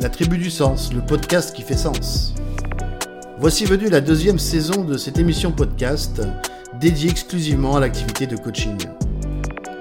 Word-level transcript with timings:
La 0.00 0.08
Tribu 0.08 0.38
du 0.38 0.48
Sens, 0.48 0.92
le 0.92 1.00
podcast 1.00 1.52
qui 1.52 1.62
fait 1.62 1.76
sens. 1.76 2.32
Voici 3.40 3.64
venue 3.64 3.88
la 3.88 4.00
deuxième 4.00 4.38
saison 4.38 4.84
de 4.84 4.96
cette 4.96 5.18
émission 5.18 5.50
podcast 5.50 6.22
dédiée 6.78 7.10
exclusivement 7.10 7.74
à 7.74 7.80
l'activité 7.80 8.28
de 8.28 8.36
coaching. 8.36 8.76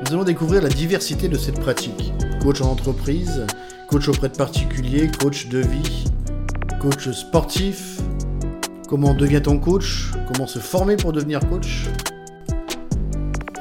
Nous 0.02 0.14
allons 0.14 0.24
découvrir 0.24 0.64
la 0.64 0.70
diversité 0.70 1.28
de 1.28 1.38
cette 1.38 1.60
pratique. 1.60 2.14
Coach 2.42 2.62
en 2.62 2.72
entreprise, 2.72 3.46
coach 3.90 4.10
auprès 4.10 4.30
de 4.30 4.36
particuliers, 4.36 5.12
coach 5.20 5.50
de 5.50 5.60
vie, 5.60 6.06
coach 6.82 7.12
sportif, 7.12 8.00
comment 8.90 9.14
devient-on 9.14 9.60
coach, 9.60 10.14
comment 10.34 10.48
se 10.48 10.58
former 10.58 10.96
pour 10.96 11.14
devenir 11.14 11.42
coach? 11.48 11.86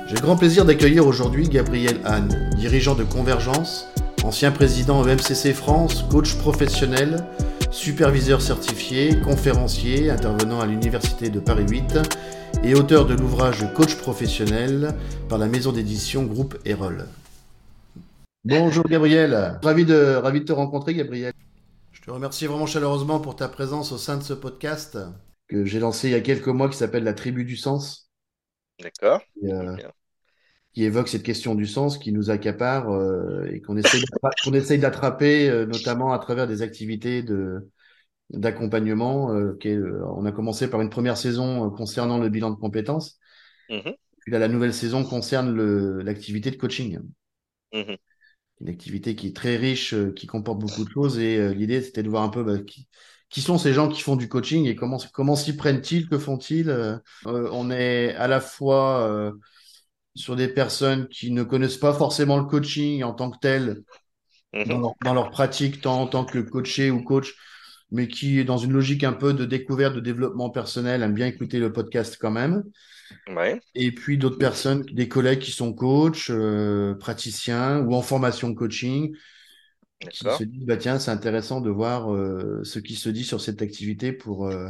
J'ai 0.08 0.16
grand 0.16 0.36
plaisir 0.36 0.64
d'accueillir 0.64 1.06
aujourd'hui 1.06 1.50
Gabriel 1.50 2.00
Hahn, 2.06 2.50
dirigeant 2.56 2.94
de 2.94 3.04
Convergence, 3.04 3.88
ancien 4.26 4.50
président 4.50 5.04
MCC 5.04 5.54
France, 5.54 6.02
coach 6.10 6.36
professionnel, 6.38 7.24
superviseur 7.70 8.42
certifié, 8.42 9.20
conférencier 9.20 10.10
intervenant 10.10 10.60
à 10.60 10.66
l'Université 10.66 11.30
de 11.30 11.38
Paris 11.38 11.64
8 11.68 11.98
et 12.64 12.74
auteur 12.74 13.06
de 13.06 13.14
l'ouvrage 13.14 13.72
Coach 13.74 13.94
professionnel 13.94 14.92
par 15.28 15.38
la 15.38 15.46
maison 15.46 15.70
d'édition 15.70 16.24
Groupe 16.24 16.58
Erol. 16.64 17.06
Bonjour 18.44 18.82
Gabriel, 18.88 19.60
ravi 19.62 19.84
de, 19.84 20.16
ravi 20.16 20.40
de 20.40 20.46
te 20.46 20.52
rencontrer 20.52 20.94
Gabriel. 20.94 21.32
Je 21.92 22.02
te 22.02 22.10
remercie 22.10 22.46
vraiment 22.46 22.66
chaleureusement 22.66 23.20
pour 23.20 23.36
ta 23.36 23.48
présence 23.48 23.92
au 23.92 23.98
sein 23.98 24.16
de 24.16 24.24
ce 24.24 24.32
podcast 24.32 24.98
que 25.46 25.64
j'ai 25.64 25.78
lancé 25.78 26.08
il 26.08 26.12
y 26.12 26.16
a 26.16 26.20
quelques 26.20 26.48
mois 26.48 26.68
qui 26.68 26.76
s'appelle 26.76 27.04
La 27.04 27.14
Tribu 27.14 27.44
du 27.44 27.56
Sens. 27.56 28.10
D'accord. 28.82 29.20
Euh, 29.44 29.76
qui 30.76 30.84
évoque 30.84 31.08
cette 31.08 31.22
question 31.22 31.54
du 31.54 31.64
sens 31.64 31.96
qui 31.96 32.12
nous 32.12 32.28
accapare 32.28 32.90
euh, 32.90 33.50
et 33.50 33.62
qu'on 33.62 33.78
essaye, 33.78 34.04
qu'on 34.44 34.52
essaye 34.52 34.78
d'attraper, 34.78 35.48
euh, 35.48 35.64
notamment 35.64 36.12
à 36.12 36.18
travers 36.18 36.46
des 36.46 36.60
activités 36.60 37.22
de, 37.22 37.70
d'accompagnement. 38.28 39.32
Euh, 39.32 39.56
on 40.14 40.26
a 40.26 40.32
commencé 40.32 40.68
par 40.68 40.82
une 40.82 40.90
première 40.90 41.16
saison 41.16 41.70
concernant 41.70 42.18
le 42.18 42.28
bilan 42.28 42.50
de 42.50 42.56
compétences. 42.56 43.18
Mmh 43.70 43.90
Puis 44.20 44.32
là, 44.32 44.38
la 44.38 44.48
nouvelle 44.48 44.74
saison 44.74 45.02
concerne 45.02 45.56
l'activité 46.02 46.50
de 46.50 46.56
coaching. 46.56 47.00
Mmh 47.72 47.94
une 48.62 48.70
activité 48.70 49.14
qui 49.14 49.26
est 49.26 49.36
très 49.36 49.58
riche, 49.58 49.94
qui 50.14 50.26
comporte 50.26 50.58
beaucoup 50.58 50.82
de 50.86 50.90
choses. 50.90 51.18
Et 51.18 51.54
l'idée, 51.54 51.82
c'était 51.82 52.02
de 52.02 52.08
voir 52.08 52.22
un 52.22 52.30
peu 52.30 52.42
bah, 52.42 52.58
qui, 52.58 52.88
qui 53.28 53.42
sont 53.42 53.58
ces 53.58 53.74
gens 53.74 53.86
qui 53.86 54.00
font 54.00 54.16
du 54.16 54.30
coaching 54.30 54.64
et 54.64 54.74
comment, 54.74 54.96
comment 55.12 55.36
s'y 55.36 55.54
prennent-ils, 55.56 56.08
que 56.08 56.16
font-ils. 56.16 57.00
on 57.26 57.70
est 57.70 58.14
à 58.14 58.28
la 58.28 58.40
fois 58.40 59.34
sur 60.16 60.34
des 60.36 60.48
personnes 60.48 61.08
qui 61.08 61.30
ne 61.30 61.42
connaissent 61.42 61.76
pas 61.76 61.92
forcément 61.92 62.38
le 62.38 62.44
coaching 62.44 63.02
en 63.02 63.12
tant 63.12 63.30
que 63.30 63.38
tel 63.40 63.82
mhm. 64.52 64.82
dans 65.04 65.14
leur, 65.14 65.30
pratique, 65.30 65.80
tant 65.80 66.00
en 66.02 66.06
tant 66.06 66.24
que 66.24 66.38
coaché 66.38 66.90
ou 66.90 67.02
coach, 67.02 67.34
mais 67.90 68.08
qui, 68.08 68.44
dans 68.44 68.58
une 68.58 68.72
logique 68.72 69.04
un 69.04 69.12
peu 69.12 69.32
de 69.32 69.44
découverte, 69.44 69.94
de 69.94 70.00
développement 70.00 70.50
personnel, 70.50 71.02
aiment 71.02 71.14
bien 71.14 71.26
écouter 71.26 71.58
le 71.58 71.72
podcast 71.72 72.18
quand 72.20 72.30
même. 72.30 72.64
Et 73.74 73.92
puis 73.92 74.18
d'autres 74.18 74.38
personnes, 74.38 74.82
des 74.82 75.08
collègues 75.08 75.38
qui 75.38 75.52
sont 75.52 75.72
coachs, 75.72 76.30
euh, 76.30 76.94
praticiens 76.94 77.80
ou 77.80 77.94
en 77.94 78.02
formation 78.02 78.52
coaching, 78.54 79.14
qui 80.10 80.18
se 80.18 80.44
disent 80.44 80.66
bah 80.66 80.76
tiens 80.76 80.98
c'est 80.98 81.10
intéressant 81.10 81.60
de 81.60 81.70
voir 81.70 82.12
euh, 82.12 82.62
ce 82.64 82.78
qui 82.78 82.96
se 82.96 83.08
dit 83.08 83.24
sur 83.24 83.40
cette 83.40 83.62
activité 83.62 84.12
pour 84.12 84.46
euh, 84.46 84.68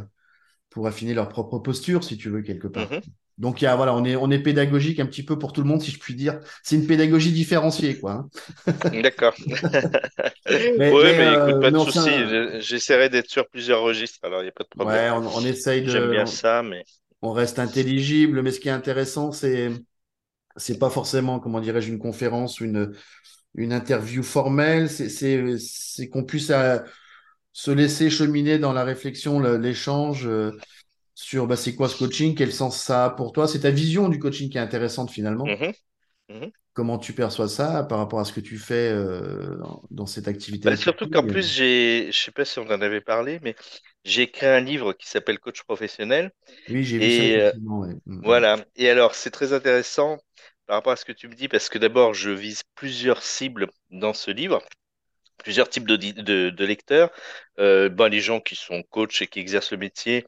pour 0.71 0.87
affiner 0.87 1.15
leur 1.15 1.29
propre 1.29 1.59
posture 1.59 2.05
si 2.05 2.17
tu 2.17 2.31
veux 2.31 2.43
quelque 2.43 2.69
part. 2.69 2.93
Mhm. 2.93 3.01
Donc, 3.39 3.61
il 3.61 3.65
y 3.65 3.69
a, 3.69 3.77
voilà, 3.77 3.95
on 3.95 4.05
est, 4.05 4.17
on 4.17 4.31
est 4.31 4.39
pédagogique 4.39 4.99
un 4.99 5.07
petit 5.07 5.23
peu 5.23 5.39
pour 5.39 5.53
tout 5.53 5.61
le 5.61 5.69
monde, 5.69 5.83
si 5.83 5.91
je 5.91 5.99
puis 5.99 6.15
dire. 6.15 6.41
C'est 6.63 6.77
une 6.77 6.87
pédagogie 6.87 7.33
différenciée, 7.33 7.99
quoi. 7.99 8.27
Hein. 8.67 8.73
D'accord. 9.03 9.35
oui, 9.47 10.73
mais, 10.79 10.89
écoute, 10.89 11.05
euh, 11.05 11.61
pas 11.61 11.71
de 11.71 11.79
souci. 11.79 12.11
J'essaierai 12.61 13.11
d'être 13.11 13.29
sur 13.29 13.47
plusieurs 13.49 13.83
registres, 13.83 14.21
alors 14.23 14.41
il 14.41 14.45
n'y 14.45 14.49
a 14.49 14.53
pas 14.53 14.65
de 14.65 14.69
problème. 14.71 15.23
Ouais, 15.23 15.29
on, 15.35 15.45
essaye 15.45 15.83
de. 15.83 15.91
J'aime 15.91 16.11
bien 16.11 16.27
ça, 16.27 16.63
mais. 16.63 16.85
On 17.21 17.33
reste 17.33 17.59
intelligible, 17.59 18.43
mais 18.43 18.53
ce 18.53 18.61
qui 18.61 18.69
est 18.69 18.73
intéressant, 18.73 19.33
c'est, 19.33 19.71
c'est 20.57 20.79
pas 20.79 20.91
forcément, 20.91 21.41
comment 21.41 21.61
dirais-je, 21.61 21.91
une 21.91 21.99
conférence 21.99 22.61
ou 22.61 22.65
une, 22.65 22.93
une 23.55 23.73
interview 23.73 24.23
formelle. 24.23 24.89
C'est, 24.89 25.09
c'est, 25.09 25.59
c'est 25.59 26.09
qu'on 26.09 26.25
puisse 26.25 26.51
euh, 26.51 26.79
se 27.53 27.71
laisser 27.71 28.11
cheminer 28.11 28.59
dans 28.59 28.73
la 28.73 28.85
réflexion, 28.85 29.41
l'échange. 29.41 30.27
Euh, 30.27 30.53
sur 31.17 31.47
bah, 31.47 31.57
c'est 31.57 31.75
quoi 31.75 31.89
ce 31.89 31.97
coaching, 31.97 32.35
quel 32.35 32.53
sens 32.53 32.81
ça 32.81 33.07
a 33.07 33.11
pour 33.11 33.33
toi? 33.33 33.49
C'est 33.49 33.61
ta 33.61 33.71
vision 33.71 34.11
du 34.11 34.19
coaching 34.19 34.51
qui 34.51 34.59
est 34.59 34.61
intéressante 34.61 35.11
finalement. 35.11 35.47
Mmh 35.47 35.73
mmh 36.29 36.47
Comment 36.75 36.99
tu 36.99 37.15
perçois 37.15 37.49
ça 37.49 37.85
par 37.85 37.97
rapport 37.97 38.21
à 38.21 38.27
ce 38.27 38.35
que 38.35 38.41
tu 38.41 38.59
fais 38.59 38.91
euh, 38.93 39.57
dans, 39.91 40.05
cette 40.05 40.29
activité 40.29 40.69
bah, 40.69 40.77
Surtout 40.77 41.09
qu'en 41.09 41.27
plus, 41.27 41.51
j'ai, 41.51 42.11
je 42.13 42.19
sais 42.19 42.33
pas 42.33 42.45
si 42.45 42.59
on 42.59 42.67
en 42.67 42.83
avait 42.83 43.01
parlé, 43.01 43.41
mais 43.43 43.57
j'ai 44.05 44.23
écrit 44.23 44.45
un 44.45 44.61
livre 44.61 44.93
qui 44.93 45.09
s'appelle 45.09 45.39
Coach 45.39 45.63
professionnel. 45.63 46.33
Oui, 46.69 46.85
j'ai 46.85 46.99
vu 46.99 47.39
ça. 47.39 47.47
Euh, 47.47 47.53
mmh, 48.05 48.21
voilà. 48.23 48.63
Et 48.77 48.91
alors, 48.91 49.15
c'est 49.15 49.31
très 49.31 49.55
intéressant 49.55 50.19
par 50.67 50.77
rapport 50.77 50.93
à 50.93 50.97
ce 50.97 51.07
que 51.07 51.13
tu 51.13 51.29
me 51.29 51.35
dis, 51.35 51.49
parce 51.49 51.71
que 51.71 51.79
d'abord, 51.79 52.13
je 52.13 52.29
vise 52.29 52.63
plusieurs 52.75 53.23
cibles 53.23 53.69
dans 53.91 54.13
ce 54.13 54.31
livre 54.31 54.61
plusieurs 55.39 55.69
types 55.69 55.87
de, 55.87 55.97
de, 56.51 56.65
lecteurs. 56.65 57.11
Euh, 57.59 57.89
ben, 57.89 58.09
les 58.09 58.21
gens 58.21 58.41
qui 58.41 58.57
sont 58.57 58.83
coachs 58.83 59.23
et 59.23 59.27
qui 59.27 59.39
exercent 59.39 59.71
le 59.71 59.79
métier 59.79 60.25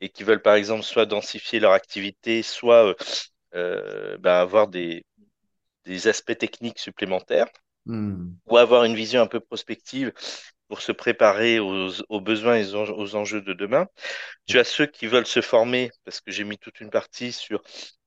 et 0.00 0.08
qui 0.08 0.24
veulent 0.24 0.42
par 0.42 0.54
exemple 0.54 0.82
soit 0.82 1.06
densifier 1.06 1.60
leur 1.60 1.72
activité, 1.72 2.42
soit 2.42 2.86
euh, 2.88 2.94
euh, 3.54 4.18
bah, 4.18 4.40
avoir 4.40 4.68
des, 4.68 5.04
des, 5.84 6.08
aspects 6.08 6.36
techniques 6.36 6.78
supplémentaires, 6.78 7.48
hmm. 7.86 8.30
ou 8.46 8.56
avoir 8.56 8.84
une 8.84 8.94
vision 8.94 9.22
un 9.22 9.26
peu 9.26 9.40
prospective 9.40 10.12
pour 10.68 10.80
se 10.80 10.92
préparer 10.92 11.58
aux, 11.60 11.90
aux 12.08 12.20
besoins 12.20 12.56
et 12.56 12.74
aux 12.74 13.16
enjeux 13.16 13.42
de 13.42 13.52
demain. 13.52 13.86
Tu 14.46 14.58
as 14.58 14.64
ceux 14.64 14.86
qui 14.86 15.06
veulent 15.06 15.26
se 15.26 15.40
former, 15.40 15.90
parce 16.04 16.20
que 16.20 16.32
j'ai 16.32 16.44
mis 16.44 16.58
toute 16.58 16.80
une 16.80 16.90
partie 16.90 17.32
sur 17.32 17.62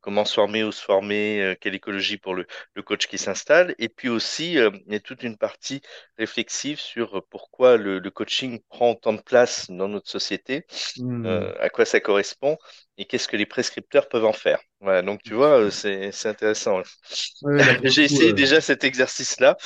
comment 0.07 0.23
se 0.23 0.33
former, 0.35 0.63
où 0.63 0.71
se 0.71 0.81
former, 0.81 1.41
euh, 1.43 1.55
quelle 1.59 1.75
écologie 1.75 2.17
pour 2.17 2.33
le, 2.33 2.47
le 2.75 2.81
coach 2.81 3.07
qui 3.07 3.17
s'installe. 3.17 3.75
Et 3.77 3.89
puis 3.89 4.07
aussi, 4.07 4.57
euh, 4.57 4.69
il 4.87 4.93
y 4.93 4.95
a 4.95 5.01
toute 5.01 5.21
une 5.21 5.37
partie 5.37 5.81
réflexive 6.17 6.79
sur 6.79 7.25
pourquoi 7.29 7.75
le, 7.75 7.99
le 7.99 8.09
coaching 8.09 8.61
prend 8.69 8.91
autant 8.91 9.11
de 9.11 9.21
place 9.21 9.69
dans 9.69 9.89
notre 9.89 10.09
société, 10.09 10.65
euh, 11.25 11.53
à 11.59 11.69
quoi 11.69 11.85
ça 11.85 11.99
correspond 11.99 12.57
et 12.97 13.03
qu'est-ce 13.05 13.27
que 13.27 13.35
les 13.37 13.45
prescripteurs 13.45 14.07
peuvent 14.07 14.25
en 14.25 14.33
faire. 14.33 14.61
Voilà, 14.79 15.01
donc 15.01 15.21
tu 15.23 15.33
vois, 15.33 15.69
c'est 15.71 16.11
intéressant. 16.25 16.81
J'ai 17.83 18.03
essayé 18.05 18.33
déjà 18.33 18.61
cet 18.61 18.85
exercice-là. 18.85 19.57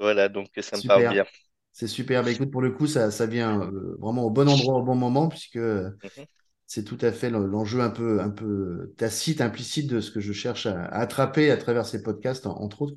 Voilà, 0.00 0.28
donc 0.28 0.48
ça 0.60 0.76
me 0.76 0.82
parle 0.82 1.06
bien. 1.06 1.26
C'est 1.72 1.86
super. 1.88 2.24
Bah, 2.24 2.30
écoute, 2.32 2.50
pour 2.50 2.62
le 2.62 2.72
coup, 2.72 2.86
ça, 2.88 3.10
ça 3.12 3.26
vient 3.26 3.70
vraiment 4.00 4.24
au 4.24 4.30
bon 4.30 4.48
endroit, 4.48 4.76
au 4.78 4.82
bon 4.82 4.94
moment, 4.96 5.28
puisque 5.28 5.58
mhm 6.02 6.26
c'est 6.66 6.84
tout 6.84 6.98
à 7.00 7.12
fait 7.12 7.30
l'enjeu 7.30 7.80
un 7.80 7.90
peu, 7.90 8.20
un 8.20 8.30
peu 8.30 8.92
tacite, 8.96 9.40
implicite 9.40 9.88
de 9.88 10.00
ce 10.00 10.10
que 10.10 10.20
je 10.20 10.32
cherche 10.32 10.66
à, 10.66 10.84
attraper 10.86 11.50
à 11.50 11.56
travers 11.56 11.86
ces 11.86 12.02
podcasts, 12.02 12.46
entre 12.46 12.82
autres. 12.82 12.96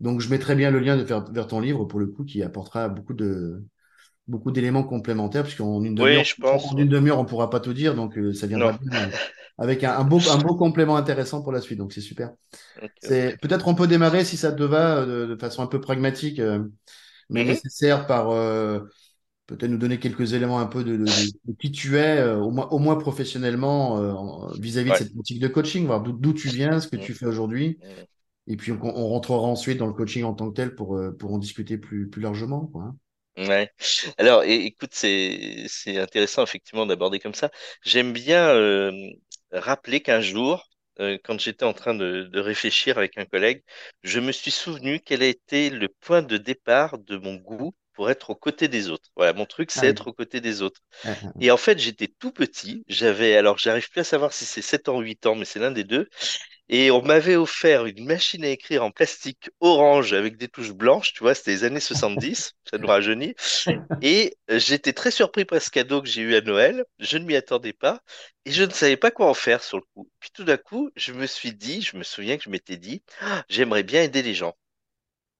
Donc, 0.00 0.20
je 0.20 0.30
mettrai 0.30 0.54
bien 0.54 0.70
le 0.70 0.78
lien 0.78 0.96
de 0.96 1.02
vers, 1.02 1.30
vers 1.30 1.46
ton 1.46 1.60
livre, 1.60 1.84
pour 1.84 1.98
le 1.98 2.06
coup, 2.06 2.24
qui 2.24 2.42
apportera 2.42 2.88
beaucoup 2.88 3.14
de 3.14 3.62
beaucoup 4.26 4.50
d'éléments 4.50 4.84
complémentaires, 4.84 5.42
puisqu'en 5.42 5.82
une 5.82 5.94
demi-heure, 5.94 6.24
en 6.42 6.76
une 6.76 6.88
demi-heure, 6.88 7.18
on 7.18 7.24
pourra 7.24 7.48
pas 7.48 7.60
tout 7.60 7.72
dire, 7.72 7.94
donc 7.94 8.18
euh, 8.18 8.34
ça 8.34 8.46
viendra 8.46 8.72
bien, 8.72 9.08
euh, 9.08 9.10
avec 9.56 9.84
un, 9.84 10.04
beau, 10.04 10.20
un 10.30 10.36
beau 10.36 10.54
complément 10.54 10.96
intéressant 10.96 11.42
pour 11.42 11.50
la 11.50 11.62
suite. 11.62 11.78
Donc, 11.78 11.94
c'est 11.94 12.02
super. 12.02 12.30
C'est 13.02 13.38
peut-être 13.40 13.68
on 13.68 13.74
peut 13.74 13.86
démarrer 13.86 14.24
si 14.24 14.36
ça 14.36 14.52
te 14.52 14.62
va 14.62 14.98
euh, 14.98 15.26
de, 15.26 15.36
façon 15.36 15.62
un 15.62 15.66
peu 15.66 15.80
pragmatique, 15.80 16.40
mais 17.30 17.42
mm-hmm. 17.42 17.46
nécessaire 17.46 18.06
par 18.06 18.28
peut-être 19.48 19.70
nous 19.70 19.78
donner 19.78 19.98
quelques 19.98 20.34
éléments 20.34 20.60
un 20.60 20.66
peu 20.66 20.84
de, 20.84 21.04
qui 21.58 21.72
tu 21.72 21.96
es, 21.96 22.18
euh, 22.18 22.36
au, 22.36 22.50
moins, 22.50 22.68
au 22.68 22.78
moins 22.78 22.96
professionnellement, 22.96 23.98
euh, 23.98 24.52
vis-à-vis 24.60 24.90
de 24.90 24.96
cette 24.96 25.14
pratique 25.14 25.40
de 25.40 25.48
coaching, 25.48 25.86
voir 25.86 26.02
d'où 26.02 26.32
tu 26.34 26.48
viens, 26.48 26.78
ce 26.80 26.86
que 26.86 26.96
tu 26.96 27.14
fais 27.14 27.26
aujourd'hui. 27.26 27.78
Et 28.46 28.56
puis, 28.56 28.72
on, 28.72 29.08
rentrera 29.08 29.46
ensuite 29.46 29.78
dans 29.78 29.86
le 29.86 29.94
coaching 29.94 30.22
en 30.24 30.34
tant 30.34 30.50
que 30.50 30.54
tel 30.54 30.74
pour, 30.74 30.96
euh, 30.96 31.16
pour 31.16 31.32
en 31.32 31.38
discuter 31.38 31.78
plus, 31.78 32.08
plus 32.08 32.20
largement. 32.20 32.66
Quoi. 32.66 32.82
Hein. 32.84 32.96
Ouais. 33.48 33.70
Alors, 34.18 34.42
écoute, 34.44 34.90
c'est 34.92 35.64
c'est 35.68 35.96
intéressant 35.96 36.42
effectivement 36.42 36.86
d'aborder 36.86 37.18
comme 37.18 37.34
ça. 37.34 37.50
J'aime 37.82 38.12
bien 38.12 38.90
rappeler 39.52 40.00
qu'un 40.00 40.20
jour, 40.20 40.68
quand 40.98 41.38
j'étais 41.38 41.64
en 41.64 41.72
train 41.72 41.94
de, 41.94 42.24
de, 42.24 42.40
réfléchir 42.40 42.98
avec 42.98 43.16
un 43.16 43.24
collègue, 43.24 43.62
je 44.02 44.18
me 44.18 44.32
suis 44.32 44.50
souvenu 44.50 45.00
quel 45.00 45.22
a 45.22 45.26
été 45.26 45.70
le 45.70 45.88
point 46.00 46.22
de 46.22 46.36
départ 46.36 46.98
de 46.98 47.16
mon 47.16 47.36
goût 47.36 47.74
pour 47.98 48.12
être 48.12 48.30
aux 48.30 48.36
côtés 48.36 48.68
des 48.68 48.90
autres. 48.90 49.10
Voilà, 49.16 49.32
mon 49.32 49.44
truc, 49.44 49.72
c'est 49.72 49.86
ah 49.86 49.88
être 49.88 50.06
aux 50.06 50.12
côtés 50.12 50.40
des 50.40 50.62
autres. 50.62 50.80
Ah, 51.02 51.16
ah, 51.20 51.32
et 51.40 51.50
en 51.50 51.56
fait, 51.56 51.80
j'étais 51.80 52.06
tout 52.06 52.30
petit. 52.30 52.84
J'avais, 52.86 53.36
alors, 53.36 53.58
j'arrive 53.58 53.90
plus 53.90 54.02
à 54.02 54.04
savoir 54.04 54.32
si 54.32 54.44
c'est 54.44 54.62
7 54.62 54.88
ans 54.88 54.98
ou 54.98 55.00
8 55.00 55.26
ans, 55.26 55.34
mais 55.34 55.44
c'est 55.44 55.58
l'un 55.58 55.72
des 55.72 55.82
deux. 55.82 56.08
Et 56.68 56.92
on 56.92 57.02
m'avait 57.02 57.34
offert 57.34 57.86
une 57.86 58.04
machine 58.04 58.44
à 58.44 58.50
écrire 58.50 58.84
en 58.84 58.92
plastique 58.92 59.50
orange 59.58 60.12
avec 60.12 60.36
des 60.36 60.46
touches 60.46 60.70
blanches, 60.70 61.12
tu 61.12 61.24
vois, 61.24 61.34
c'était 61.34 61.50
les 61.50 61.64
années 61.64 61.80
70, 61.80 62.54
ça 62.70 62.78
nous 62.78 62.86
rajeunit. 62.86 63.34
Et 64.00 64.36
j'étais 64.48 64.92
très 64.92 65.10
surpris 65.10 65.44
par 65.44 65.60
ce 65.60 65.70
cadeau 65.70 66.00
que 66.00 66.06
j'ai 66.06 66.22
eu 66.22 66.36
à 66.36 66.40
Noël. 66.40 66.84
Je 67.00 67.18
ne 67.18 67.24
m'y 67.24 67.34
attendais 67.34 67.72
pas 67.72 68.00
et 68.44 68.52
je 68.52 68.62
ne 68.62 68.70
savais 68.70 68.96
pas 68.96 69.10
quoi 69.10 69.28
en 69.28 69.34
faire 69.34 69.64
sur 69.64 69.78
le 69.78 69.84
coup. 69.92 70.08
Puis 70.20 70.30
tout 70.32 70.44
d'un 70.44 70.56
coup, 70.56 70.88
je 70.94 71.12
me 71.12 71.26
suis 71.26 71.52
dit, 71.52 71.82
je 71.82 71.96
me 71.96 72.04
souviens 72.04 72.36
que 72.36 72.44
je 72.44 72.50
m'étais 72.50 72.76
dit, 72.76 73.02
j'aimerais 73.48 73.82
bien 73.82 74.04
aider 74.04 74.22
les 74.22 74.34
gens. 74.34 74.54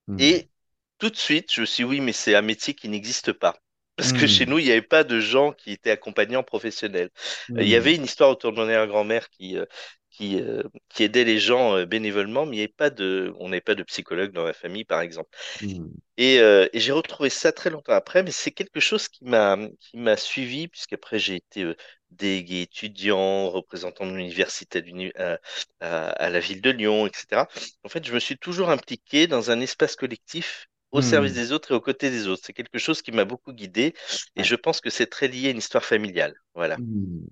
Hmm. 0.09 0.17
Et 0.19 0.49
tout 0.99 1.11
de 1.11 1.17
suite, 1.17 1.53
je 1.55 1.61
me 1.63 1.67
suis 1.67 1.85
dit, 1.85 1.91
oui, 1.91 2.01
mais 2.01 2.13
c'est 2.13 2.35
un 2.35 2.43
métier 2.43 2.75
qui 2.75 2.89
n'existe 2.89 3.33
pas. 3.33 3.57
Parce 3.97 4.13
que 4.13 4.27
chez 4.27 4.47
Hmm, 4.47 4.49
nous, 4.49 4.59
il 4.59 4.65
n'y 4.67 4.71
avait 4.73 4.83
pas 4.83 5.05
de 5.05 5.19
gens 5.21 5.53
qui 5.53 5.73
étaient 5.73 5.91
accompagnants 5.91 6.43
professionnels. 6.45 7.11
Il 7.59 7.69
y 7.69 7.75
hmm, 7.75 7.77
avait 7.77 7.95
une 7.97 8.05
histoire 8.05 8.31
autour 8.31 8.53
de 8.53 8.57
mon 8.59 8.63
arrière-grand-mère 8.65 9.29
qui, 9.31 9.57
euh, 9.59 9.67
qui, 10.11 10.41
euh, 10.41 10.63
qui 10.89 11.03
aidait 11.05 11.25
les 11.25 11.39
gens 11.41 11.77
euh, 11.77 11.85
bénévolement, 11.87 12.47
mais 12.47 12.57
il 12.57 12.59
n'y 12.61 12.65
avait 12.65 12.69
pas 12.73 12.91
de, 12.91 13.33
on 13.39 13.49
n'avait 13.49 13.61
pas 13.61 13.75
de 13.75 13.83
psychologue 13.83 14.33
dans 14.33 14.45
la 14.45 14.53
famille, 14.53 14.85
par 14.85 15.01
exemple. 15.01 15.31
hmm, 15.61 15.99
Et, 16.17 16.41
euh, 16.41 16.69
et 16.73 16.81
j'ai 16.81 16.91
retrouvé 16.93 17.31
ça 17.31 17.53
très 17.53 17.71
longtemps 17.71 17.93
après, 17.93 18.23
mais 18.25 18.33
c'est 18.33 18.51
quelque 18.51 18.81
chose 18.81 19.09
qui 19.09 19.25
m'a 19.25 19.57
qui 19.79 19.97
m'a 19.99 20.17
suivi, 20.17 20.67
puisqu'après 20.69 21.19
j'ai 21.21 21.37
été 21.37 21.65
délégué 22.11 22.63
étudiant, 22.63 23.51
représentant 23.51 24.05
de 24.07 24.17
l'université 24.17 24.79
à, 24.81 24.83
l'uni- 24.83 25.13
à, 25.17 25.39
à- 25.81 26.09
à 26.11 26.31
la 26.31 26.41
ville 26.41 26.61
de 26.61 26.71
Lyon, 26.71 27.07
etc. 27.07 27.49
En 27.85 27.89
fait, 27.89 28.05
je 28.05 28.13
me 28.13 28.19
suis 28.21 28.37
toujours 28.39 28.71
impliqué 28.71 29.27
dans 29.29 29.51
un 29.53 29.61
espace 29.61 29.95
collectif 29.97 30.68
au 30.93 31.01
service 31.03 31.33
hmm, 31.33 31.35
des 31.35 31.53
autres 31.53 31.73
et 31.73 31.75
aux 31.75 31.81
côtés 31.81 32.11
des 32.11 32.29
autres. 32.29 32.43
C'est 32.45 32.53
quelque 32.53 32.79
chose 32.79 33.03
qui 33.03 33.13
m'a 33.13 33.25
beaucoup 33.25 33.53
guidé, 33.53 33.95
et 34.37 34.45
je 34.45 34.55
pense 34.57 34.81
que 34.81 34.91
c'est 34.91 35.07
très 35.07 35.29
lié 35.29 35.49
à 35.49 35.51
une 35.51 35.59
histoire 35.59 35.85
familiale. 35.85 36.35
Voilà. 36.55 36.79
hmm. 36.79 37.27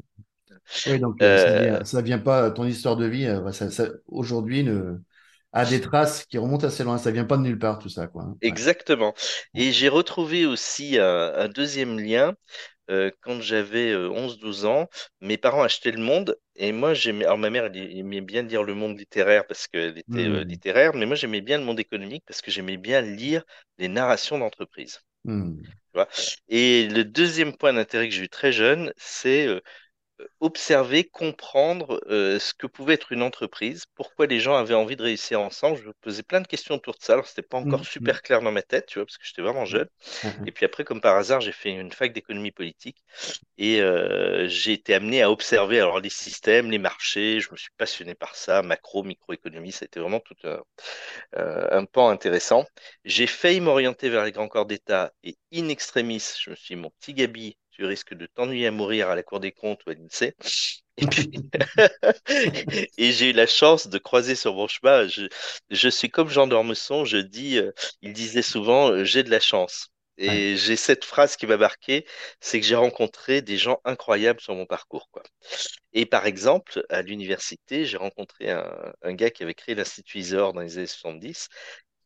Oui, 0.87 1.01
donc 1.01 1.23
euh, 1.25 1.37
ça 1.37 1.51
Euh, 1.51 1.53
vient, 1.53 1.85
ça 1.85 2.03
vient 2.03 2.19
pas, 2.19 2.51
ton 2.53 2.65
histoire 2.67 2.97
de 2.97 3.07
vie, 3.07 3.27
euh, 3.27 3.53
ça, 3.53 3.71
ça- 3.71 3.89
aujourd'hui, 4.07 4.65
ne, 4.65 4.99
a 5.53 5.67
des 5.67 5.81
traces 5.81 6.27
qui 6.27 6.39
remontent 6.39 6.67
assez 6.67 6.85
loin. 6.85 6.99
Ça 6.99 7.11
vient 7.13 7.25
pas 7.27 7.37
de 7.39 7.43
nulle 7.43 7.59
part, 7.59 7.79
tout 7.81 7.89
ça, 7.91 8.07
quoi. 8.09 8.25
hein. 8.25 8.39
Ouais. 8.47 8.59
exactement. 8.59 9.15
Et 9.55 9.73
j'ai 9.73 9.89
retrouvé 9.89 10.47
aussi 10.47 10.99
un, 10.99 11.33
un 11.35 11.49
deuxième 11.49 11.99
lien 11.99 12.35
euh, 12.91 13.11
quand 13.21 13.41
j'avais 13.41 13.91
euh, 13.93 14.09
11-12 14.11 14.65
ans, 14.67 14.89
mes 15.21 15.37
parents 15.39 15.63
achetaient 15.63 15.91
Le 15.93 15.99
Monde 16.03 16.39
et 16.57 16.73
moi 16.73 16.95
j'aimais. 16.95 17.25
Alors 17.25 17.39
ma 17.39 17.51
mère 17.51 17.67
elle 17.67 17.77
aimait 17.99 18.21
bien 18.21 18.43
lire 18.43 18.63
le 18.65 18.75
monde 18.75 18.99
littéraire 18.99 19.47
parce 19.47 19.67
qu'elle 19.69 19.99
était 19.99 20.27
euh, 20.27 20.45
Hmm, 20.45 20.49
littéraire, 20.49 20.95
mais 20.95 21.07
moi 21.07 21.17
j'aimais 21.17 21.41
bien 21.41 21.59
le 21.59 21.65
monde 21.65 21.81
économique 21.81 22.25
parce 22.27 22.43
que 22.43 22.51
j'aimais 22.51 22.77
bien 22.77 23.01
lire 23.03 23.43
les 23.79 23.89
narrations 23.89 24.39
d'entreprise. 24.39 25.01
vois? 25.95 26.09
Et 26.49 26.89
le 26.89 27.05
deuxième 27.05 27.57
point 27.57 27.73
d'intérêt 27.73 28.09
que 28.09 28.15
j'ai 28.15 28.25
eu 28.25 28.29
très 28.29 28.53
jeune, 28.53 28.93
c'est 28.97 29.47
euh, 29.47 29.61
observer, 30.41 31.05
comprendre 31.05 32.01
euh, 32.09 32.39
ce 32.39 32.55
que 32.55 32.67
pouvait 32.67 32.95
être 32.95 33.13
une 33.13 33.23
entreprise, 33.23 33.85
pourquoi 33.95 34.27
les 34.27 34.41
gens 34.41 34.55
avaient 34.55 34.75
envie 34.75 34.97
de 34.97 35.03
réussir 35.03 35.41
ensemble. 35.41 35.79
Je 35.79 35.89
me 35.89 35.93
posais 36.01 36.23
plein 36.23 36.41
de 36.41 36.47
questions 36.47 36.75
autour 36.77 36.95
de 36.95 37.03
ça. 37.03 37.15
Alors 37.15 37.27
c'était 37.27 37.43
pas 37.43 37.59
encore 37.59 37.81
hmm. 37.81 37.85
super 37.85 38.23
clair 38.23 38.41
dans 38.41 38.53
ma 38.53 38.63
tête, 38.63 38.87
tu 38.87 38.99
vois, 38.99 39.07
parce 39.07 39.19
que 39.19 39.25
j'étais 39.25 39.43
vraiment 39.43 39.57
Ouais, 39.57 39.67
jeune. 39.67 39.89
Et 40.47 40.53
puis 40.53 40.65
après, 40.65 40.85
comme 40.85 41.01
par 41.01 41.17
hasard, 41.17 41.41
j'ai 41.41 41.53
fait 41.53 41.71
une 41.71 41.93
fac 41.93 42.13
d'économie 42.13 42.53
politique 42.53 42.99
et 43.59 43.81
euh, 43.81 44.47
j'ai 44.49 44.73
été 44.73 44.95
amené 44.95 45.23
à 45.23 45.31
observer 45.31 45.81
alors 45.81 46.01
les 46.01 46.11
systèmes, 46.11 46.71
les 46.71 46.79
marchés. 46.79 47.41
Je 47.41 47.51
me 47.51 47.57
suis 47.57 47.71
passionné 47.77 48.15
par 48.15 48.37
ça, 48.37 48.63
macro, 48.63 49.03
microéconomie. 49.03 49.73
Ça 49.73 49.85
a 49.85 49.87
été 49.87 50.01
vraiment 50.01 50.21
tout 50.21 50.37
un, 50.45 50.63
euh, 51.37 51.69
un 51.71 51.85
pan 51.85 52.09
intéressant. 52.09 52.67
J'ai 53.05 53.27
failli 53.27 53.61
m'orienter 53.61 54.09
vers 54.09 54.25
les 54.25 54.33
grands 54.33 54.49
corps 54.49 54.67
d'État 54.67 55.13
et 55.25 55.37
in 55.53 55.69
extremis, 55.69 56.23
je 56.41 56.51
me 56.51 56.57
suis 56.57 56.75
dit, 56.75 56.81
mon 56.81 56.91
petit 56.91 57.15
Gabi, 57.15 57.57
tu 57.77 57.85
risques 57.85 58.15
de 58.15 58.27
t'ennuyer 58.27 58.69
à 58.69 58.71
mourir 58.71 59.09
à 59.11 59.15
la 59.15 59.23
Cour 59.23 59.41
des 59.41 59.53
comptes 59.53 59.85
ou 59.87 59.91
à 59.91 59.95
l'INSEE. 59.95 60.35
Et 60.99 61.07
puis, 61.07 61.31
et 62.99 63.13
j'ai 63.13 63.31
eu 63.31 63.33
la 63.33 63.47
chance 63.47 63.87
de 63.89 63.99
croiser 63.99 64.35
sur 64.35 64.55
mon 64.55 64.69
chemin. 64.69 65.07
Je, 65.09 65.27
je 65.71 65.89
suis 65.89 66.11
comme 66.11 66.29
Jean 66.29 66.47
d'Ormesson, 66.47 67.05
je 67.05 67.19
dis, 67.19 67.59
euh, 67.59 67.73
il 68.03 68.13
disait 68.13 68.43
souvent, 68.43 68.91
euh, 68.91 69.05
j'ai 69.05 69.23
de 69.23 69.31
la 69.31 69.41
chance. 69.41 69.89
Ouais. 70.27 70.43
Et 70.49 70.57
j'ai 70.57 70.77
cette 70.77 71.05
phrase 71.05 71.37
qui 71.37 71.47
m'a 71.47 71.59
marqué, 71.59 72.07
c'est 72.41 72.59
que 72.61 72.67
j'ai 72.67 72.75
rencontré 72.75 73.43
des 73.43 73.59
gens 73.59 73.81
incroyables 73.85 74.41
sur 74.41 74.55
mon 74.55 74.65
parcours, 74.65 75.11
quoi. 75.11 75.23
Et 75.93 76.07
par 76.07 76.27
exemple, 76.27 76.85
à 76.91 77.03
l'université, 77.03 77.85
j'ai 77.87 77.97
rencontré 77.97 78.51
un, 78.51 78.93
un 79.03 79.15
gars 79.15 79.31
qui 79.31 79.43
avait 79.43 79.55
créé 79.55 79.75
l'Institut 79.75 80.19
Isor 80.19 80.53
dans 80.53 80.61
les 80.63 80.79
années 80.79 80.87
70, 80.87 81.49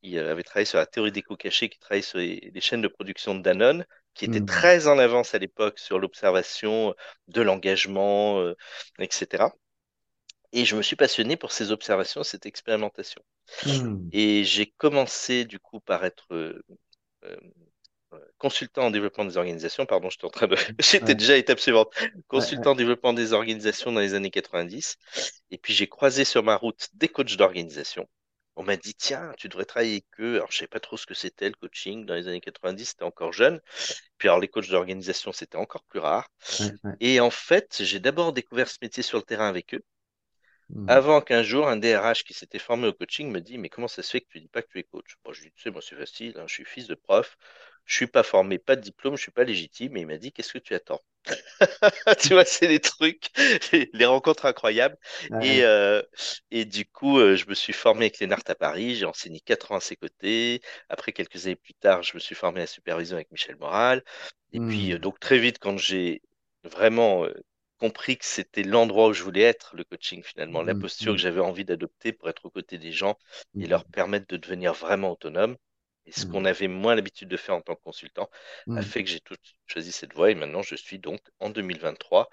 qui 0.02 0.18
euh, 0.18 0.30
avait 0.32 0.42
travaillé 0.42 0.66
sur 0.66 0.78
la 0.78 0.86
théorie 0.86 1.12
des 1.12 1.22
coûts 1.22 1.36
cachés, 1.36 1.68
qui 1.68 1.78
travaillait 1.78 2.02
sur 2.02 2.18
les, 2.18 2.50
les 2.54 2.60
chaînes 2.60 2.82
de 2.82 2.88
production 2.88 3.34
de 3.34 3.42
Danone, 3.42 3.86
qui 4.14 4.24
était 4.24 4.40
Hmm, 4.40 4.42
très 4.42 4.86
en 4.88 4.98
avance 4.98 5.34
à 5.34 5.38
l'époque 5.38 5.78
sur 5.78 5.98
l'observation 5.98 6.94
de 7.28 7.42
l'engagement, 7.42 8.40
euh, 8.40 8.56
etc. 8.98 9.54
Et 10.52 10.64
je 10.66 10.76
me 10.76 10.82
suis 10.82 10.96
passionné 10.96 11.36
pour 11.36 11.52
ces 11.52 11.72
observations, 11.72 12.24
cette 12.24 12.46
expérimentation. 12.46 13.22
hmm. 13.64 14.12
Et 14.12 14.44
j'ai 14.44 14.66
commencé 14.78 15.44
du 15.44 15.58
coup 15.60 15.80
par 15.80 16.04
être 16.04 16.26
euh, 16.34 16.62
euh, 17.24 17.36
consultant 18.38 18.86
en 18.86 18.90
développement 18.90 19.24
des 19.24 19.36
organisations, 19.36 19.86
pardon, 19.86 20.10
j'étais 20.10 20.24
en 20.24 20.30
train 20.30 20.46
de, 20.48 20.56
j'étais 20.80 21.14
Ouais, 21.14 21.16
déjà 21.16 21.34
à 21.34 21.36
l'étape 21.36 21.60
suivante, 21.60 21.92
ouais, 22.32 22.42
ouais. 22.56 22.66
consultant 22.66 22.72
en 22.72 22.74
développement 22.74 23.12
des 23.12 23.32
organisations 23.32 23.92
dans 23.92 24.00
les 24.00 24.14
années 24.14 24.30
90. 24.30 24.96
Et 25.50 25.58
puis 25.58 25.74
j'ai 25.74 25.88
croisé 25.88 26.24
sur 26.24 26.42
ma 26.42 26.56
route 26.56 26.88
des 26.94 27.08
coachs 27.08 27.36
d'organisation. 27.36 28.08
On 28.60 28.64
m'a 28.64 28.76
dit, 28.76 28.94
tiens, 28.94 29.32
tu 29.38 29.48
devrais 29.48 29.64
travailler 29.64 29.94
avec 29.94 30.06
eux. 30.20 30.36
Alors, 30.36 30.52
je 30.52 30.58
savais 30.58 30.68
pas 30.68 30.78
trop 30.80 30.96
ce 30.96 31.06
que 31.06 31.14
c'était 31.14 31.48
le 31.48 31.56
coaching 31.56 32.06
dans 32.06 32.14
les 32.14 32.28
années 32.28 32.40
90, 32.40 32.90
c'était 32.90 33.02
encore 33.04 33.32
jeune. 33.32 33.60
Puis, 34.18 34.28
alors, 34.28 34.40
les 34.40 34.48
coachs 34.48 34.68
d'organisation, 34.70 35.32
c'était 35.32 35.56
encore 35.58 35.84
plus 35.84 36.00
rare. 36.00 36.28
ouais, 36.58 36.70
ouais. 36.84 36.98
Et 37.00 37.20
en 37.20 37.30
fait, 37.30 37.78
j'ai 37.84 38.00
d'abord 38.00 38.32
découvert 38.34 38.68
ce 38.68 38.78
métier 38.82 39.02
sur 39.02 39.18
le 39.18 39.24
terrain 39.24 39.48
avec 39.48 39.74
eux, 39.74 39.82
Hmm, 40.72 40.86
avant 40.86 41.20
qu'un 41.22 41.42
jour, 41.42 41.68
un 41.68 41.76
DRH 41.78 42.22
qui 42.24 42.34
s'était 42.34 42.58
formé 42.58 42.86
au 42.88 42.92
coaching 42.92 43.30
me 43.30 43.40
dit, 43.40 43.56
mais 43.58 43.68
comment 43.70 43.88
ça 43.88 44.02
se 44.02 44.10
fait 44.10 44.20
que 44.20 44.28
tu 44.28 44.40
dis 44.40 44.48
pas 44.48 44.60
que 44.62 44.68
tu 44.70 44.78
es 44.78 44.82
coach? 44.84 45.14
Bon, 45.24 45.32
je 45.32 45.40
lui 45.42 45.48
dis, 45.50 45.54
tu 45.56 45.62
sais, 45.62 45.70
moi, 45.70 45.80
c'est 45.82 45.96
facile, 45.96 46.34
hein, 46.38 46.44
je 46.46 46.52
suis 46.54 46.64
fils 46.66 46.86
de 46.86 46.94
prof, 46.94 47.36
je 47.90 47.96
suis 47.96 48.08
pas 48.08 48.22
formé, 48.24 48.58
pas 48.58 48.76
de 48.76 48.82
diplôme, 48.82 49.16
je 49.18 49.22
suis 49.22 49.32
pas 49.32 49.44
légitime. 49.44 49.96
Et 49.98 50.02
il 50.02 50.06
m'a 50.06 50.16
dit, 50.18 50.32
qu'est-ce 50.32 50.52
que 50.54 50.58
tu 50.58 50.74
attends? 50.74 51.02
Tu 52.20 52.32
vois, 52.34 52.44
c'est 52.44 52.68
des 52.68 52.80
trucs, 52.80 53.30
les 53.92 54.06
rencontres 54.06 54.46
incroyables. 54.46 54.96
ouais, 55.30 55.38
Et, 55.40 55.64
ouais. 55.64 55.64
euh, 55.64 56.02
et 56.50 56.64
du 56.64 56.86
coup, 56.86 57.18
euh, 57.18 57.36
je 57.36 57.46
me 57.48 57.54
suis 57.54 57.72
formé 57.72 58.06
avec 58.06 58.18
Lénart 58.18 58.42
à 58.46 58.54
Paris, 58.54 58.96
j'ai 58.96 59.06
enseigné 59.06 59.40
quatre 59.40 59.72
ans 59.72 59.76
à 59.76 59.80
ses 59.80 59.96
côtés. 59.96 60.60
Après, 60.88 61.12
quelques 61.12 61.46
années 61.46 61.56
plus 61.56 61.74
tard, 61.74 62.02
je 62.02 62.14
me 62.14 62.18
suis 62.20 62.34
formé 62.34 62.60
à 62.60 62.62
la 62.64 62.66
supervision 62.66 63.16
avec 63.16 63.30
Michel 63.30 63.56
Moral. 63.56 64.02
Et 64.52 64.60
puis, 64.60 64.92
euh, 64.92 64.98
Hmm, 64.98 64.98
donc, 64.98 65.18
très 65.20 65.38
vite, 65.38 65.58
quand 65.58 65.76
j'ai 65.78 66.22
vraiment 66.64 67.24
euh, 67.24 67.32
compris 67.78 68.16
que 68.18 68.24
c'était 68.26 68.62
l'endroit 68.62 69.08
où 69.08 69.12
je 69.12 69.22
voulais 69.22 69.42
être, 69.42 69.74
le 69.76 69.84
coaching 69.84 70.22
finalement, 70.22 70.62
la 70.62 70.74
hmm, 70.74 70.74
posture 70.74 71.14
que 71.14 71.18
hmm, 71.18 71.20
j'avais 71.20 71.40
envie 71.40 71.64
d'adopter 71.64 72.12
pour 72.12 72.28
être 72.28 72.44
aux 72.46 72.50
côtés 72.50 72.78
des 72.78 72.92
gens 72.92 73.16
et 73.58 73.66
leur 73.66 73.84
permettre 73.86 74.26
de 74.28 74.36
devenir 74.36 74.74
vraiment 74.74 75.12
autonomes. 75.12 75.56
Et 76.10 76.12
ce 76.12 76.26
qu'on 76.26 76.44
hmm, 76.44 76.46
avait 76.46 76.68
moins 76.68 76.94
l'habitude 76.96 77.28
de 77.30 77.38
faire 77.38 77.56
en 77.56 77.62
tant 77.62 77.76
que 77.76 77.82
consultant 77.82 78.30
a 78.74 78.82
hmm. 78.82 78.82
fait 78.82 79.04
que 79.04 79.10
j'ai 79.10 79.20
tout 79.20 79.36
choisi 79.66 79.92
cette 79.92 80.14
voie 80.14 80.30
et 80.30 80.34
maintenant 80.34 80.62
je 80.62 80.74
suis 80.76 80.98
donc 80.98 81.20
en 81.40 81.50
2023 81.50 82.30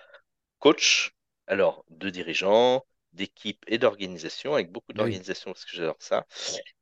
coach, 0.60 1.14
alors 1.48 1.86
de 1.90 2.10
dirigeants, 2.10 2.86
d'équipes 3.14 3.64
et 3.68 3.78
d'organisations, 3.80 4.54
avec 4.56 4.72
beaucoup 4.72 4.94
Oui. 4.94 5.22
d'organisations 5.22 5.52
parce 5.54 5.66
que 5.66 5.76
j'adore 5.78 5.98
ça. 6.00 6.28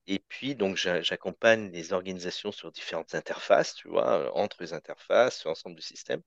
Et 0.07 0.19
puis 0.19 0.55
donc 0.55 0.77
j'a- 0.77 1.01
j'accompagne 1.01 1.71
les 1.71 1.93
organisations 1.93 2.51
sur 2.51 2.71
différentes 2.71 3.15
interfaces, 3.15 3.75
tu 3.75 3.89
vois, 3.89 4.19
euh, 4.27 4.31
entre 4.35 4.57
les 4.63 4.73
interfaces, 4.73 5.39
sur 5.39 5.49
l'ensemble 5.49 5.75
du 5.75 5.81
système. 5.83 6.21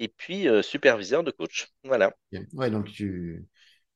Et 0.00 0.08
puis 0.08 0.48
euh, 0.48 0.62
superviseur 0.62 1.24
de 1.24 1.30
coach. 1.32 1.68
Voilà. 1.84 2.14
Ouais, 2.54 2.70
donc 2.70 2.86
tu, 2.90 3.46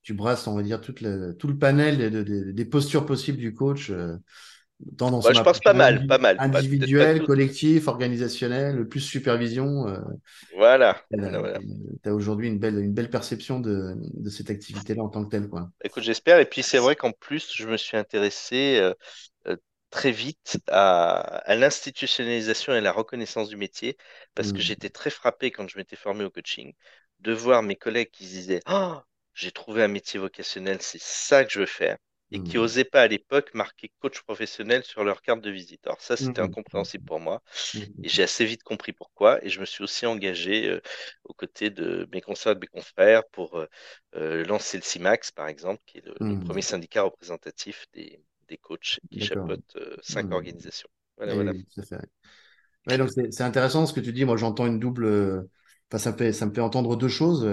tu 0.03 0.15
brasses, 0.15 0.47
on 0.47 0.55
va 0.57 0.63
dire, 0.63 0.81
toute 0.81 1.01
la- 1.01 1.35
tout 1.35 1.49
le 1.49 1.59
panel 1.59 1.99
de- 2.11 2.23
de- 2.23 2.53
des 2.53 2.65
postures 2.65 3.07
possibles 3.07 3.39
du 3.39 3.55
coach, 3.55 3.91
euh, 3.91 4.17
dans 4.81 5.11
Bah, 5.23 5.33
je 5.33 5.41
pense 5.43 5.61
pas 5.61 5.73
mal, 5.75 6.05
pas 6.07 6.19
mal, 6.19 6.41
pas 6.51 6.63
pas 6.97 7.11
toutes. 7.13 7.31
collective, 7.31 7.89
organisationnelle, 7.89 8.89
plus 8.89 9.01
supervision. 9.01 9.87
euh, 9.89 9.99
Voilà, 10.53 11.05
voilà. 11.19 11.63
tu 12.03 12.09
as 12.09 12.15
aujourd'hui 12.15 12.49
une 12.49 12.59
belle, 12.59 12.79
une 12.79 12.93
belle 12.95 13.11
perception 13.11 13.61
de, 13.61 13.95
de 14.15 14.31
cette 14.31 14.51
activité-là 14.51 15.03
en 15.03 15.09
tant 15.09 15.25
que 15.25 15.31
telle, 15.31 15.49
quoi. 15.49 15.71
Écoute, 15.83 16.03
j'espère. 16.03 16.39
Et 16.41 16.47
puis 16.47 16.63
c'est 16.63 16.79
vrai 16.79 16.97
qu'en 16.97 17.13
plus, 17.13 17.53
je 17.55 17.67
me 17.67 17.77
suis 17.77 17.97
intéressé 17.97 18.79
euh, 18.81 18.95
euh, 19.47 19.57
très 19.91 20.11
vite 20.13 20.59
à, 20.69 21.17
à 21.21 21.55
l'institutionnalisation 21.57 22.73
et 22.75 22.79
à 22.79 22.81
la 22.81 22.93
reconnaissance 22.93 23.49
du 23.49 23.57
métier, 23.57 23.97
parce 24.35 24.53
que 24.53 24.63
Hmm, 24.63 24.63
j'étais 24.63 24.91
très 24.91 25.11
frappé 25.11 25.51
quand 25.51 25.69
je 25.69 25.79
m'étais 25.79 25.97
formé 25.97 26.25
au 26.25 26.31
coaching, 26.31 26.75
de 27.21 27.33
voir 27.33 27.63
mes 27.63 27.77
collègues 27.77 28.11
qui 28.11 28.27
se 28.27 28.31
disaient, 28.33 28.61
Oh, 28.69 28.97
j'ai 29.35 29.53
trouvé 29.53 29.83
un 29.83 29.89
métier 29.89 30.21
vocationnel, 30.21 30.83
c'est 30.83 31.01
ça 31.01 31.45
que 31.45 31.51
je 31.53 31.61
veux 31.61 31.67
faire, 31.67 31.97
et 32.33 32.41
qui 32.41 32.57
hmm, 32.57 32.59
n'osaient 32.59 32.85
pas 32.85 33.03
à 33.03 33.07
l'époque 33.09 33.55
marquer 33.55 33.91
coach 34.01 34.21
professionnel 34.23 34.85
sur 34.85 35.05
leur 35.05 35.23
carte 35.23 35.41
de 35.43 35.51
visite. 35.51 35.87
Alors 35.87 36.01
ça, 36.01 36.17
hmm, 36.19 36.25
c'était 36.25 36.41
hmm, 36.41 36.43
incompréhensible 36.43 37.05
pour 37.05 37.21
moi. 37.21 37.43
Et 38.03 38.09
hmm, 38.09 38.11
j'ai 38.11 38.23
assez 38.23 38.45
vite 38.45 38.63
compris 38.63 38.93
pourquoi. 38.93 39.45
Et 39.45 39.51
je 39.51 39.61
me 39.61 39.65
suis 39.67 39.85
aussi 39.85 40.07
engagé 40.07 40.69
euh, 40.69 40.81
aux 41.25 41.35
côtés 41.35 41.71
de 41.71 42.09
mes 42.13 42.21
consoeurs 42.21 42.53
et 42.53 42.57
de 42.57 42.61
mes 42.61 42.67
confrères 42.69 43.25
pour 43.31 43.57
euh, 43.59 43.67
euh, 44.17 44.45
lancer 44.45 44.77
le 44.79 44.83
CIMAX, 44.83 45.31
par 45.33 45.49
exemple, 45.49 45.83
qui 45.87 45.99
est 45.99 46.07
le, 46.07 46.15
le 46.29 46.37
hmm. 46.37 46.37
premier 46.37 46.63
syndicat 46.63 47.03
représentatif 47.03 47.87
des, 47.93 48.23
des 48.49 48.59
coachs 48.59 49.01
qui 49.11 49.21
chapeaute 49.21 49.77
euh, 49.77 49.97
cinq 50.03 50.31
Hmm. 50.31 50.33
organisations. 50.33 50.89
Voilà. 51.17 51.55
Ouais, 52.87 52.99
donc 52.99 53.11
c'est 53.11 53.43
intéressant 53.43 53.87
ce 53.87 53.93
que 53.93 54.01
tu 54.01 54.13
dis. 54.13 54.25
Moi, 54.25 54.37
j'entends 54.37 54.67
une 54.67 54.79
double. 54.81 55.49
Enfin, 55.91 55.99
ça 55.99 56.13
me 56.13 56.17
fait, 56.17 56.33
ça 56.33 56.47
me 56.47 56.53
fait 56.55 56.61
entendre 56.61 56.97
deux 56.97 57.09
choses. 57.09 57.45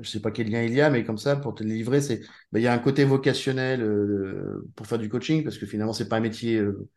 Je 0.00 0.08
sais 0.08 0.20
pas 0.20 0.30
quel 0.30 0.48
lien 0.50 0.62
il 0.62 0.74
y 0.74 0.80
a, 0.80 0.90
mais 0.90 1.04
comme 1.04 1.18
ça, 1.18 1.36
pour 1.36 1.54
te 1.54 1.64
le 1.64 1.70
livrer, 1.70 2.00
c'est, 2.00 2.20
ben, 2.52 2.60
il 2.60 2.62
y 2.62 2.68
a 2.68 2.72
un 2.72 2.78
côté 2.78 3.04
vocationnel 3.04 3.82
euh, 3.82 4.64
pour 4.76 4.86
faire 4.86 4.98
du 4.98 5.08
coaching, 5.08 5.42
parce 5.42 5.58
que 5.58 5.66
finalement, 5.66 5.92
c'est 5.92 6.08
pas 6.08 6.16
un 6.18 6.20
métier, 6.20 6.56
euh, 6.58 6.88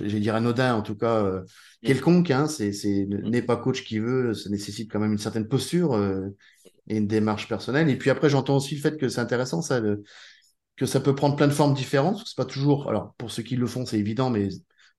vais 0.00 0.20
dire 0.20 0.34
anodin, 0.36 0.74
en 0.76 0.82
tout 0.82 0.96
cas 0.96 1.24
euh, 1.24 1.42
Mhm, 1.82 1.88
quelconque. 1.88 2.30
Hein, 2.32 2.46
c'est, 2.48 2.72
c'est 2.72 3.06
mhm, 3.06 3.30
n'est 3.30 3.42
pas 3.42 3.56
coach 3.56 3.84
qui 3.84 3.98
veut, 4.00 4.34
ça 4.34 4.50
nécessite 4.50 4.90
quand 4.92 5.00
même 5.00 5.12
une 5.12 5.18
certaine 5.18 5.48
posture 5.48 5.96
et 6.88 6.96
une 6.98 7.06
démarche 7.06 7.48
personnelle. 7.48 7.88
Et 7.90 7.96
puis 7.96 8.10
après, 8.10 8.28
j'entends 8.30 8.56
aussi 8.56 8.74
le 8.76 8.80
fait 8.80 8.96
que 8.98 9.08
c'est 9.08 9.20
intéressant 9.20 9.62
ça, 9.62 9.80
le- 9.80 10.02
que 10.76 10.86
ça 10.86 11.00
peut 11.00 11.14
prendre 11.14 11.36
plein 11.36 11.48
de 11.48 11.52
formes 11.52 11.74
différentes. 11.74 12.22
C'est 12.26 12.36
pas 12.36 12.44
toujours. 12.44 12.88
Alors, 12.88 13.14
pour 13.18 13.30
ceux 13.30 13.42
qui 13.42 13.56
le 13.56 13.66
font, 13.66 13.86
c'est 13.86 13.98
évident, 13.98 14.30
mais 14.30 14.48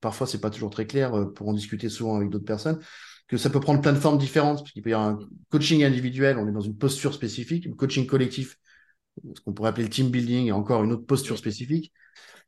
parfois 0.01 0.27
c'est 0.27 0.41
pas 0.41 0.50
toujours 0.50 0.70
très 0.70 0.88
clair 0.88 1.12
pour 1.36 1.50
en 1.50 1.53
discuter 1.53 1.89
souvent 1.89 2.17
avec 2.17 2.29
d'autres 2.29 2.46
personnes, 2.46 2.79
que 3.27 3.38
ça 3.38 3.50
peut 3.50 3.60
prendre 3.60 3.81
plein 3.81 3.93
de 3.93 4.00
formes 4.00 4.17
différentes, 4.17 4.60
parce 4.60 4.72
qu'il 4.72 4.81
peut 4.81 4.91
y 4.91 4.93
avoir 4.93 5.10
un 5.10 5.19
coaching 5.50 5.84
individuel, 5.84 6.38
on 6.38 6.48
est 6.48 6.51
dans 6.51 6.62
une 6.62 6.77
posture 6.77 7.13
spécifique, 7.13 7.67
un 7.67 7.74
coaching 7.74 8.05
collectif, 8.07 8.57
ce 9.36 9.41
qu'on 9.41 9.53
pourrait 9.53 9.69
appeler 9.69 9.84
le 9.84 9.89
team 9.89 10.10
building, 10.10 10.48
et 10.48 10.51
encore 10.51 10.84
une 10.84 10.91
autre 10.91 11.05
posture 11.05 11.38
spécifique. 11.38 11.91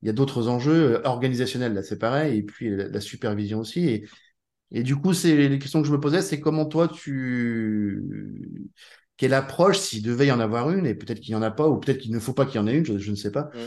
Il 0.01 0.07
y 0.07 0.09
a 0.09 0.13
d'autres 0.13 0.47
enjeux 0.47 0.95
euh, 0.95 1.01
organisationnels, 1.03 1.73
là 1.73 1.83
c'est 1.83 1.99
pareil, 1.99 2.37
et 2.39 2.43
puis 2.43 2.69
la, 2.75 2.87
la 2.87 3.01
supervision 3.01 3.59
aussi. 3.59 3.87
Et, 3.89 4.05
et 4.71 4.83
du 4.83 4.95
coup, 4.95 5.13
c'est 5.13 5.35
les 5.49 5.59
questions 5.59 5.81
que 5.81 5.87
je 5.87 5.91
me 5.93 5.99
posais, 5.99 6.21
c'est 6.21 6.39
comment 6.39 6.65
toi 6.65 6.87
tu 6.87 8.69
quelle 9.17 9.33
approche, 9.33 9.79
s'il 9.79 10.01
devait 10.01 10.27
y 10.27 10.31
en 10.31 10.39
avoir 10.39 10.71
une, 10.71 10.85
et 10.85 10.95
peut-être 10.95 11.19
qu'il 11.19 11.33
n'y 11.33 11.39
en 11.39 11.41
a 11.41 11.51
pas, 11.51 11.67
ou 11.67 11.77
peut-être 11.77 11.97
qu'il 11.97 12.11
ne 12.11 12.19
faut 12.19 12.31
pas 12.33 12.45
qu'il 12.45 12.55
y 12.55 12.59
en 12.59 12.67
ait 12.67 12.77
une, 12.77 12.85
je, 12.85 13.11
ne 13.11 13.15
sais 13.15 13.31
pas, 13.31 13.49
Mm. 13.53 13.57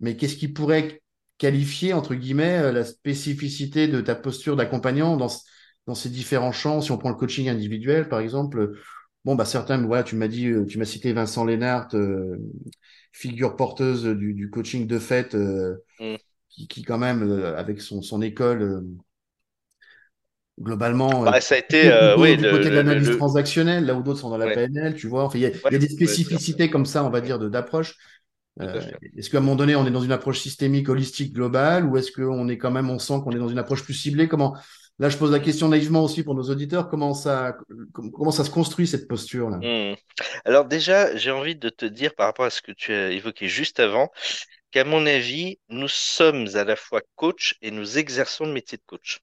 mais 0.00 0.16
qu'est-ce 0.16 0.36
qui 0.36 0.46
pourrait 0.48 1.02
qualifier, 1.38 1.94
entre 1.94 2.14
guillemets, 2.14 2.58
euh, 2.58 2.72
la 2.72 2.84
spécificité 2.84 3.88
de 3.88 4.00
ta 4.00 4.14
posture 4.14 4.54
d'accompagnant 4.54 5.16
dans, 5.16 5.28
dans 5.90 5.96
ces 5.96 6.10
différents 6.10 6.52
champs 6.52 6.80
Si 6.80 6.92
on 6.92 6.98
prend 6.98 7.10
le 7.10 7.16
coaching 7.16 7.48
individuel, 7.48 8.08
par 8.08 8.20
exemple, 8.20 8.72
bon, 9.24 9.34
bah, 9.36 9.44
certains, 9.44 9.78
voilà, 9.86 10.02
tu 10.04 10.16
m'as 10.16 10.28
dit, 10.28 10.48
euh, 10.48 10.66
tu 10.66 10.78
m'as 10.78 10.84
cité 10.86 11.12
Vincent 11.12 11.44
Lénart, 11.44 11.88
euh, 11.94 12.38
figure 13.12 13.56
porteuse 13.56 14.04
du, 14.04 14.34
du 14.34 14.50
coaching 14.50 14.86
de 14.86 14.98
fait, 14.98 15.34
euh, 15.34 15.76
Mm. 16.00 16.16
qui, 16.50 16.68
qui, 16.68 16.82
quand 16.84 16.98
même, 16.98 17.22
euh, 17.24 17.56
avec 17.58 17.80
son, 17.82 18.02
son 18.02 18.22
école, 18.22 18.84
globalement, 20.60 21.24
Bah, 21.24 21.40
ça 21.40 21.54
a 21.54 21.58
été, 21.58 21.90
plutôt 21.98 22.16
oui, 22.18 22.36
du 22.36 22.46
le, 22.46 22.48
côté 22.48 22.70
de 22.70 22.74
l'analyse 22.74 23.10
le- 23.10 23.16
transactionnelle, 23.16 23.84
là 23.86 23.94
où 23.94 24.02
d'autres 24.02 24.20
sont 24.20 24.30
dans 24.30 24.38
la 24.38 24.48
ouais, 24.48 24.58
PNL, 24.68 24.94
tu 24.94 25.08
vois. 25.08 25.24
Enfin, 25.24 25.38
il 25.38 25.42
y 25.42 25.46
a, 25.46 25.50
il 25.50 25.56
ouais, 25.64 25.72
y 25.72 25.74
a 25.74 25.78
des 25.78 25.88
ouais, 26.06 26.16
spécificités 26.16 26.70
comme 26.70 26.86
ça, 26.86 27.04
on 27.04 27.10
va 27.10 27.20
dire, 27.20 27.38
d'approche. 27.38 27.96
Euh, 28.60 28.82
est-ce 29.16 29.30
qu'à 29.30 29.38
un 29.38 29.40
moment 29.40 29.56
donné, 29.56 29.76
on 29.76 29.86
est 29.86 29.90
dans 29.90 30.02
une 30.02 30.12
approche 30.12 30.40
systémique, 30.40 30.88
holistique, 30.88 31.32
globale, 31.34 31.86
ou 31.86 31.96
est-ce 31.98 32.12
qu'on 32.12 32.48
est 32.48 32.58
quand 32.58 32.70
même, 32.70 32.90
on 32.90 32.98
sent 32.98 33.20
qu'on 33.24 33.32
est 33.32 33.38
dans 33.38 33.48
une 33.48 33.58
approche 33.58 33.84
plus 33.84 33.94
ciblée? 33.94 34.28
Comment, 34.28 34.56
là, 35.00 35.10
je 35.10 35.18
pose 35.18 35.32
la 35.32 35.40
question 35.40 35.68
naïvement 35.68 36.04
aussi 36.04 36.22
pour 36.24 36.36
nos 36.36 36.44
auditeurs, 36.50 36.88
comment 36.88 37.14
ça, 37.14 37.56
com- 37.92 38.12
comment 38.12 38.30
ça 38.32 38.44
se 38.44 38.50
construit 38.50 38.86
cette 38.86 39.08
posture-là? 39.08 39.62
Mm. 39.62 39.94
Alors 40.44 40.64
déjà, 40.66 41.14
j'ai 41.16 41.30
envie 41.30 41.56
de 41.56 41.68
te 41.68 41.84
dire 41.84 42.14
par 42.14 42.26
rapport 42.26 42.46
à 42.46 42.50
ce 42.50 42.62
que 42.62 42.72
tu 42.72 42.92
as 42.92 43.10
évoqué 43.10 43.48
juste 43.48 43.80
avant, 43.80 44.10
qu'à 44.72 44.84
mon 44.84 45.06
avis, 45.06 45.58
nous 45.70 45.88
sommes 45.88 46.48
à 46.56 46.64
la 46.64 46.76
fois 46.76 47.02
coach 47.16 47.56
et 47.62 47.70
nous 47.70 47.98
exerçons 47.98 48.46
le 48.46 48.52
métier 48.52 48.78
de 48.78 48.84
coach. 48.86 49.20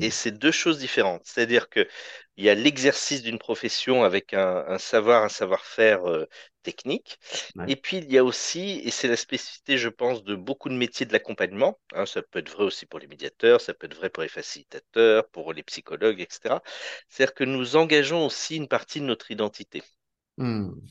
Et 0.00 0.10
Hmm, 0.10 0.10
c'est 0.10 0.32
deux 0.32 0.52
choses 0.52 0.78
différentes. 0.78 1.22
C'est-à-dire 1.26 1.68
que 1.70 1.88
il 2.36 2.44
y 2.44 2.50
a 2.50 2.54
l'exercice 2.54 3.22
d'une 3.22 3.38
profession 3.38 4.04
avec 4.04 4.34
un, 4.34 4.64
un 4.68 4.78
savoir, 4.78 5.24
un 5.24 5.28
savoir-faire 5.30 6.06
euh, 6.08 6.26
technique. 6.62 7.18
ouais. 7.56 7.68
Et 7.68 7.76
puis 7.76 7.98
il 7.98 8.10
y 8.12 8.18
a 8.18 8.24
aussi, 8.24 8.80
et 8.84 8.90
c'est 8.90 9.08
la 9.08 9.16
spécificité, 9.16 9.78
je 9.78 9.88
pense, 9.88 10.24
de 10.24 10.34
beaucoup 10.34 10.68
de 10.68 10.74
métiers 10.74 11.06
de 11.06 11.12
l'accompagnement. 11.12 11.78
hein, 11.94 12.06
ça 12.06 12.22
peut 12.22 12.38
être 12.40 12.50
vrai 12.50 12.64
aussi 12.64 12.86
pour 12.86 12.98
les 13.00 13.06
médiateurs, 13.06 13.60
ça 13.60 13.74
peut 13.74 13.86
être 13.86 13.96
vrai 13.96 14.10
pour 14.10 14.22
les 14.22 14.28
facilitateurs, 14.28 15.28
pour 15.30 15.52
les 15.52 15.62
psychologues, 15.64 16.20
etc. 16.20 16.62
C'est-à-dire 17.08 17.34
que 17.34 17.44
nous 17.44 17.76
engageons 17.76 18.26
aussi 18.26 18.56
une 18.56 18.68
partie 18.68 19.00
de 19.00 19.06
notre 19.06 19.30
identité. 19.30 19.82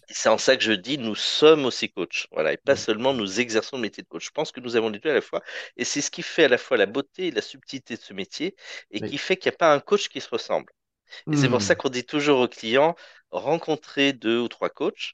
Et 0.09 0.13
c'est 0.13 0.29
en 0.29 0.37
ça 0.37 0.57
que 0.57 0.63
je 0.63 0.73
dis, 0.73 0.97
nous 0.97 1.15
sommes 1.15 1.65
aussi 1.65 1.89
coachs. 1.91 2.27
Voilà, 2.31 2.53
et 2.53 2.57
pas 2.57 2.75
seulement 2.75 3.13
nous 3.13 3.39
exerçons 3.39 3.77
le 3.77 3.81
métier 3.83 4.03
de 4.03 4.07
coach. 4.07 4.25
Je 4.25 4.31
pense 4.31 4.51
que 4.51 4.59
nous 4.59 4.75
avons 4.75 4.89
les 4.89 4.99
deux 4.99 5.09
à 5.09 5.13
la 5.13 5.21
fois. 5.21 5.41
Et 5.77 5.85
c'est 5.85 6.01
ce 6.01 6.11
qui 6.11 6.21
fait 6.23 6.43
à 6.45 6.47
la 6.49 6.57
fois 6.57 6.77
la 6.77 6.85
beauté 6.85 7.27
et 7.27 7.31
la 7.31 7.41
subtilité 7.41 7.95
de 7.95 8.01
ce 8.01 8.13
métier 8.13 8.55
et 8.91 9.01
qui 9.01 9.17
fait 9.17 9.37
qu'il 9.37 9.49
n'y 9.49 9.55
a 9.55 9.57
pas 9.57 9.73
un 9.73 9.79
coach 9.79 10.09
qui 10.09 10.19
se 10.21 10.29
ressemble. 10.29 10.71
Et 11.31 11.37
c'est 11.37 11.49
pour 11.49 11.61
ça 11.63 11.75
Hmm, 11.75 11.77
qu'on 11.77 11.89
dit 11.89 12.05
toujours 12.05 12.41
aux 12.41 12.47
clients, 12.49 12.95
rencontrez 13.31 14.13
deux 14.13 14.39
ou 14.39 14.49
trois 14.49 14.69
coachs. 14.71 15.13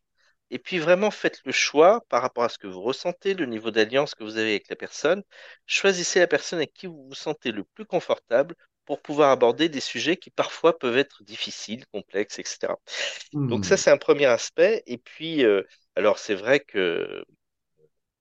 Et 0.49 0.59
puis 0.59 0.79
vraiment 0.79 1.11
faites 1.11 1.41
le 1.45 1.51
choix 1.51 2.01
par 2.09 2.21
rapport 2.21 2.43
à 2.43 2.49
ce 2.49 2.57
que 2.57 2.67
vous 2.67 2.81
ressentez, 2.81 3.33
le 3.33 3.45
niveau 3.45 3.71
d'alliance 3.71 4.15
que 4.15 4.23
vous 4.23 4.37
avez 4.37 4.51
avec 4.51 4.69
la 4.69 4.75
personne. 4.75 5.23
Choisissez 5.65 6.19
la 6.19 6.27
personne 6.27 6.59
avec 6.59 6.73
qui 6.73 6.87
vous 6.87 7.07
vous 7.07 7.15
sentez 7.15 7.51
le 7.51 7.63
plus 7.63 7.85
confortable 7.85 8.55
pour 8.85 9.01
pouvoir 9.01 9.31
aborder 9.31 9.67
des 9.69 9.81
sujets 9.81 10.15
qui 10.17 10.29
parfois 10.29 10.77
peuvent 10.79 10.97
être 10.97 11.23
difficiles, 11.23 11.85
complexes, 11.87 12.39
etc. 12.39 12.79
Donc 13.47 13.65
ça, 13.65 13.75
hmm, 13.75 13.77
c'est 13.77 13.91
un 13.91 13.97
premier 13.97 14.25
aspect. 14.27 14.83
Et 14.87 14.97
puis, 14.97 15.43
euh, 15.45 15.63
alors 15.95 16.19
c'est 16.19 16.35
vrai 16.35 16.61
que 16.61 17.23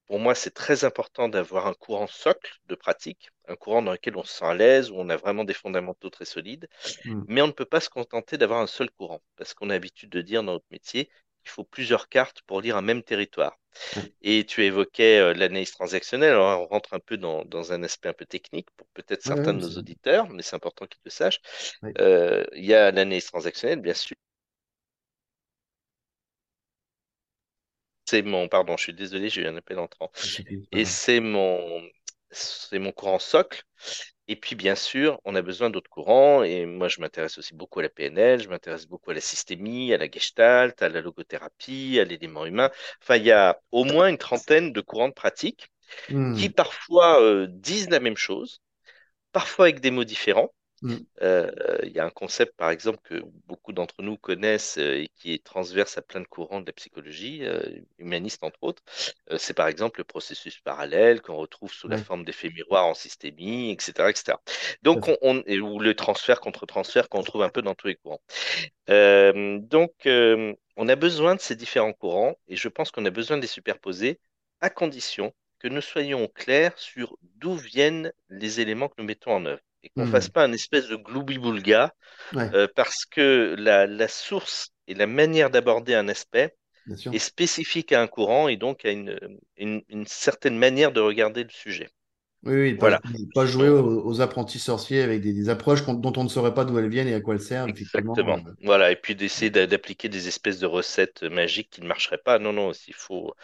pour 0.06 0.20
moi, 0.20 0.34
c'est 0.36 0.52
très 0.52 0.84
important 0.84 1.28
d'avoir 1.28 1.66
un 1.66 1.74
courant 1.74 2.06
socle 2.06 2.52
de 2.66 2.74
pratique, 2.76 3.30
un 3.48 3.56
courant 3.56 3.82
dans 3.82 3.92
lequel 3.92 4.16
on 4.16 4.22
se 4.22 4.34
sent 4.38 4.44
à 4.44 4.54
l'aise, 4.54 4.90
où 4.90 4.94
on 4.96 5.08
a 5.08 5.16
vraiment 5.16 5.44
des 5.44 5.54
fondamentaux 5.54 6.10
très 6.10 6.24
solides. 6.24 6.68
hmm, 7.04 7.26
Mais 7.26 7.42
on 7.42 7.48
ne 7.48 7.52
peut 7.52 7.64
pas 7.64 7.80
se 7.80 7.90
contenter 7.90 8.38
d'avoir 8.38 8.60
un 8.60 8.66
seul 8.68 8.90
courant, 8.90 9.22
parce 9.36 9.54
qu'on 9.54 9.70
a 9.70 9.74
l'habitude 9.74 10.10
de 10.10 10.22
dire 10.22 10.42
dans 10.44 10.52
notre 10.54 10.66
métier 10.70 11.10
qu'il 11.46 11.52
faut 11.52 11.64
plusieurs 11.64 12.08
cartes 12.08 12.42
pour 12.42 12.60
lire 12.60 12.76
un 12.76 12.82
même 12.82 13.02
territoire. 13.02 13.58
ouais. 13.96 14.12
Et 14.22 14.44
tu 14.46 14.64
évoquais 14.64 15.18
euh, 15.20 15.34
l'analyse 15.34 15.72
transactionnelle, 15.72 16.32
alors 16.32 16.62
on 16.62 16.66
rentre 16.66 16.94
un 16.94 17.00
peu 17.00 17.16
dans, 17.18 17.44
dans 17.44 17.72
un 17.72 17.82
aspect 17.84 18.08
un 18.10 18.14
peu 18.14 18.26
technique 18.26 18.70
pour 18.76 18.88
peut-être 18.94 19.22
certains 19.22 19.54
de 19.54 19.60
nos 19.60 19.78
auditeurs, 19.78 20.28
mais 20.30 20.42
c'est 20.42 20.56
important 20.56 20.86
qu'ils 20.86 21.00
le 21.04 21.10
sachent. 21.10 21.40
Euh, 22.00 22.44
il 22.54 22.64
y 22.66 22.74
a 22.74 22.92
l'analyse 22.92 23.26
transactionnelle, 23.26 23.80
bien 23.80 23.94
sûr. 23.94 24.16
C'est 28.08 28.22
mon, 28.22 28.48
pardon, 28.48 28.76
je 28.76 28.84
suis 28.84 28.94
désolé, 28.94 29.28
j'ai 29.28 29.42
eu 29.42 29.46
un 29.46 29.56
appel 29.56 29.78
entrant. 29.78 30.10
Pas 30.14 30.22
Et 30.72 30.84
c'est 30.84 31.20
mon, 31.20 31.82
c'est 32.30 32.78
mon 32.78 32.92
courant 32.92 33.18
socle. 33.18 33.64
Et 34.28 34.36
puis, 34.36 34.56
bien 34.56 34.74
sûr, 34.74 35.20
on 35.24 35.34
a 35.36 35.42
besoin 35.42 35.70
d'autres 35.70 35.90
courants. 35.90 36.42
Et 36.42 36.66
moi, 36.66 36.88
je 36.88 37.00
m'intéresse 37.00 37.38
aussi 37.38 37.54
beaucoup 37.54 37.80
à 37.80 37.82
la 37.84 37.88
PNL, 37.88 38.40
je 38.42 38.48
m'intéresse 38.48 38.86
beaucoup 38.86 39.10
à 39.10 39.14
la 39.14 39.20
systémie, 39.20 39.92
à 39.92 39.98
la 39.98 40.10
gestalt, 40.10 40.80
à 40.82 40.88
la 40.88 41.00
logothérapie, 41.00 41.98
à 42.00 42.04
l'élément 42.04 42.44
humain. 42.46 42.70
Enfin, 43.02 43.16
il 43.16 43.24
y 43.24 43.32
a 43.32 43.60
au 43.72 43.84
moins 43.84 44.08
une 44.08 44.18
trentaine 44.18 44.72
de 44.72 44.80
courants 44.80 45.08
de 45.08 45.14
pratique 45.14 45.68
qui 46.32 46.48
Hmm, 46.48 46.50
parfois 46.50 47.22
euh, 47.22 47.46
disent 47.50 47.90
la 47.90 48.00
même 48.00 48.16
chose, 48.16 48.62
parfois 49.32 49.66
avec 49.66 49.80
des 49.80 49.90
mots 49.90 50.04
différents. 50.04 50.52
Hmm, 50.82 50.96
Euh, 51.22 51.50
il 51.84 51.92
y 51.92 51.98
a 52.00 52.04
un 52.04 52.10
concept, 52.10 52.56
par 52.56 52.70
exemple, 52.70 52.98
que 53.04 53.22
beaucoup 53.46 53.72
d'entre 53.72 54.02
nous 54.02 54.16
connaissent 54.18 54.78
euh, 54.78 54.98
et 55.02 55.08
qui 55.16 55.32
est 55.34 55.44
transverse 55.44 55.98
à 55.98 56.02
plein 56.02 56.20
de 56.20 56.26
courants 56.26 56.60
de 56.60 56.66
la 56.66 56.72
psychologie, 56.74 57.40
euh, 57.44 57.60
humaniste 57.98 58.44
entre 58.44 58.62
autres. 58.62 58.82
Euh, 59.30 59.38
c'est 59.38 59.54
par 59.54 59.68
exemple 59.68 60.00
le 60.00 60.04
processus 60.04 60.60
parallèle 60.60 61.22
qu'on 61.22 61.36
retrouve 61.36 61.72
sous 61.72 61.88
la 61.88 61.96
forme 61.98 62.24
d'effets 62.24 62.50
miroirs 62.50 62.86
en 62.86 62.94
systémie, 62.94 63.70
etc., 63.72 64.10
etc. 64.10 64.40
Donc, 64.82 65.08
on, 65.08 65.16
on- 65.22 65.42
et- 65.46 65.60
ou 65.60 65.78
le 65.80 65.94
transfert 65.94 66.40
contre 66.40 66.66
transfert 66.66 67.08
qu'on 67.08 67.22
trouve 67.22 67.42
un 67.42 67.48
peu 67.50 67.62
dans 67.62 67.74
tous 67.74 67.86
les 67.88 67.96
courants. 67.96 68.20
Euh, 68.90 69.58
donc, 69.60 69.92
euh, 70.06 70.54
on 70.76 70.88
a 70.88 70.96
besoin 70.96 71.34
de 71.34 71.40
ces 71.40 71.56
différents 71.56 71.92
courants 71.92 72.36
et 72.48 72.56
je 72.56 72.68
pense 72.68 72.90
qu'on 72.90 73.04
a 73.04 73.10
besoin 73.10 73.36
de 73.36 73.42
les 73.42 73.48
superposer 73.48 74.20
à 74.60 74.70
condition 74.70 75.34
que 75.58 75.68
nous 75.68 75.80
soyons 75.80 76.24
au 76.24 76.28
clair 76.28 76.78
sur 76.78 77.16
d'où 77.22 77.54
viennent 77.54 78.12
les 78.28 78.60
éléments 78.60 78.88
que 78.88 78.94
nous 78.98 79.04
mettons 79.04 79.32
en 79.32 79.46
œuvre 79.46 79.60
et 79.86 79.90
qu'on 79.90 80.02
ne 80.02 80.08
fasse 80.08 80.28
Hmm, 80.28 80.30
pas 80.30 80.44
un 80.44 80.52
espèce 80.52 80.88
de 80.88 80.96
gloubi-boulga 80.96 81.94
ouais, 82.32 82.54
euh, 82.54 82.68
parce 82.76 83.06
que 83.06 83.56
la, 83.58 83.86
la 83.86 84.08
source 84.08 84.70
et 84.88 84.94
la 84.94 85.06
manière 85.08 85.50
d'aborder 85.50 85.94
un 85.94 86.08
aspect 86.08 86.56
est 87.12 87.18
spécifique 87.20 87.92
à 87.92 88.02
un 88.02 88.06
courant 88.08 88.48
et 88.48 88.56
donc 88.58 88.84
à 88.86 88.90
une, 88.92 89.18
une, 89.56 89.82
une 89.88 90.06
certaine 90.06 90.58
manière 90.58 90.92
de 90.92 91.00
regarder 91.00 91.44
le 91.44 91.50
sujet. 91.50 91.88
Oui, 92.44 92.54
oui, 92.54 92.74
pas, 92.74 92.88
Voilà. 92.88 93.00
pas 93.34 93.46
jouer 93.46 93.68
aux, 93.68 94.04
aux 94.06 94.20
apprentis 94.20 94.58
sorciers 94.60 95.02
avec 95.02 95.20
des, 95.20 95.32
des 95.32 95.48
approches 95.48 95.84
dont 95.84 96.12
on 96.16 96.24
ne 96.24 96.28
saurait 96.28 96.54
pas 96.54 96.64
d'où 96.64 96.78
elles 96.78 96.88
viennent 96.88 97.08
et 97.08 97.14
à 97.14 97.20
quoi 97.20 97.34
elles 97.34 97.40
servent. 97.40 97.68
Exactement. 97.68 98.38
euh, 98.46 98.52
Voilà. 98.62 98.90
Et 98.92 98.96
puis 98.96 99.14
d'essayer 99.16 99.50
d'a- 99.50 99.66
d'appliquer 99.66 100.08
des 100.08 100.28
espèces 100.28 100.58
de 100.58 100.66
recettes 100.66 101.22
magiques 101.24 101.70
qui 101.70 101.80
ne 101.82 101.86
marcheraient 101.86 102.18
pas. 102.18 102.38
Non, 102.38 102.52
non, 102.52 102.72
il 102.88 102.94
faut 102.94 103.34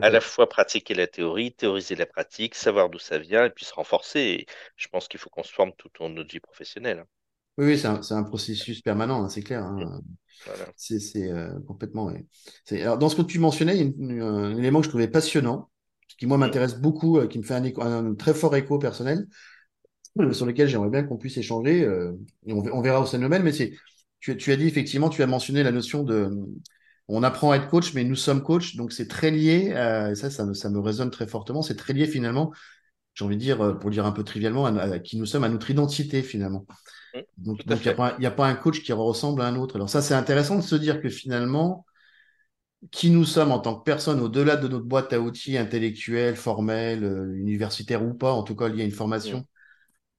à 0.00 0.10
la 0.10 0.20
fois 0.20 0.48
pratiquer 0.48 0.94
la 0.94 1.06
théorie, 1.06 1.52
théoriser 1.52 1.96
la 1.96 2.06
pratique, 2.06 2.54
savoir 2.54 2.90
d'où 2.90 2.98
ça 2.98 3.18
vient 3.18 3.44
et 3.46 3.50
puis 3.50 3.64
se 3.64 3.74
renforcer. 3.74 4.20
Et 4.20 4.46
je 4.76 4.88
pense 4.88 5.08
qu'il 5.08 5.20
faut 5.20 5.30
qu'on 5.30 5.42
se 5.42 5.52
forme 5.52 5.72
tout 5.76 5.90
au 6.00 6.04
long 6.04 6.10
de 6.10 6.14
notre 6.16 6.32
vie 6.32 6.40
professionnelle. 6.40 7.00
hein. 7.00 7.06
Oui, 7.58 7.66
oui, 7.66 7.78
c'est 7.78 8.14
un, 8.14 8.22
processus 8.24 8.80
permanent, 8.80 9.22
hein, 9.24 9.28
c'est 9.28 9.42
clair. 9.42 9.62
Hein. 9.64 10.00
Voilà. 10.44 10.72
C'est 10.76 11.30
euh, 11.30 11.60
complètement. 11.68 12.06
ouais. 12.06 12.26
Alors, 12.82 12.98
dans 12.98 13.08
ce 13.10 13.16
que 13.16 13.22
tu 13.22 13.40
mentionnais, 13.40 13.76
il 13.76 13.78
y 13.78 13.82
a 13.82 13.84
une- 13.86 14.10
une- 14.12 14.22
un 14.22 14.58
élément 14.58 14.80
que 14.80 14.86
je 14.86 14.90
trouvais 14.90 15.08
passionnant, 15.08 15.70
qui 16.22 16.26
moi 16.28 16.38
m'intéresse 16.38 16.76
beaucoup, 16.76 17.18
euh, 17.18 17.26
qui 17.26 17.36
me 17.40 17.42
fait 17.42 17.54
un, 17.54 17.64
écho- 17.64 17.82
un 17.82 18.14
très 18.14 18.32
fort 18.32 18.54
écho 18.54 18.78
personnel, 18.78 19.26
euh, 20.20 20.32
sur 20.32 20.46
lequel 20.46 20.68
j'aimerais 20.68 20.90
bien 20.90 21.04
qu'on 21.04 21.18
puisse 21.18 21.36
échanger. 21.36 21.84
euh, 21.84 22.12
et 22.46 22.52
on, 22.52 22.58
on 22.60 22.80
verra 22.82 23.00
au 23.00 23.06
sein 23.06 23.18
de 23.18 23.24
nous-mêmes, 23.24 23.42
mais 23.44 23.52
c'est, 23.52 23.72
tu, 24.20 24.36
tu 24.36 24.52
as 24.52 24.56
dit 24.56 24.66
effectivement, 24.66 25.08
tu 25.10 25.22
as 25.22 25.26
mentionné 25.26 25.62
la 25.62 25.72
notion 25.72 26.02
de. 26.04 26.30
On 27.08 27.22
apprend 27.24 27.50
à 27.52 27.56
être 27.56 27.68
coach, 27.68 27.94
mais 27.94 28.04
nous 28.04 28.16
sommes 28.16 28.42
coach, 28.42 28.76
donc 28.76 28.92
c'est 28.92 29.08
très 29.08 29.30
lié, 29.30 29.72
à- 29.74 30.12
et 30.12 30.14
ça, 30.14 30.30
ça 30.30 30.46
me, 30.46 30.54
ça 30.54 30.70
me 30.70 30.78
résonne 30.80 31.10
très 31.10 31.26
fortement, 31.26 31.62
c'est 31.62 31.76
très 31.76 31.92
lié 31.92 32.06
finalement, 32.06 32.52
j'ai 33.14 33.24
envie 33.24 33.36
de 33.36 33.42
dire, 33.42 33.78
pour 33.80 33.90
le 33.90 33.94
dire 33.94 34.06
un 34.06 34.12
peu 34.12 34.24
trivialement, 34.24 34.66
à, 34.66 34.82
à 34.82 34.98
qui 35.00 35.18
nous 35.18 35.26
sommes, 35.26 35.44
à 35.44 35.50
notre 35.50 35.70
identité 35.70 36.22
finalement. 36.22 36.66
Donc, 37.38 37.64
il 37.66 37.72
n'y 38.20 38.26
a 38.26 38.30
pas 38.30 38.46
un 38.48 38.54
coach 38.54 38.82
qui 38.82 38.92
ressemble 38.92 39.42
à 39.42 39.46
un 39.46 39.56
autre. 39.56 39.76
Alors 39.76 39.90
ça, 39.90 40.02
c'est 40.02 40.14
intéressant 40.14 40.56
de 40.56 40.62
se 40.62 40.76
dire 40.76 41.00
que 41.02 41.08
finalement, 41.08 41.86
qui 42.90 43.10
nous 43.10 43.24
sommes 43.24 43.52
en 43.52 43.58
tant 43.58 43.76
que 43.76 43.84
personne, 43.84 44.20
au-delà 44.20 44.56
de 44.56 44.68
notre 44.68 44.84
boîte 44.84 45.12
à 45.12 45.20
outils 45.20 45.56
intellectuelle, 45.56 46.36
formelle, 46.36 47.04
euh, 47.04 47.34
universitaire 47.36 48.04
ou 48.04 48.14
pas, 48.14 48.32
en 48.32 48.42
tout 48.42 48.56
cas 48.56 48.68
liée 48.68 48.82
à 48.82 48.84
une 48.84 48.90
formation, 48.90 49.46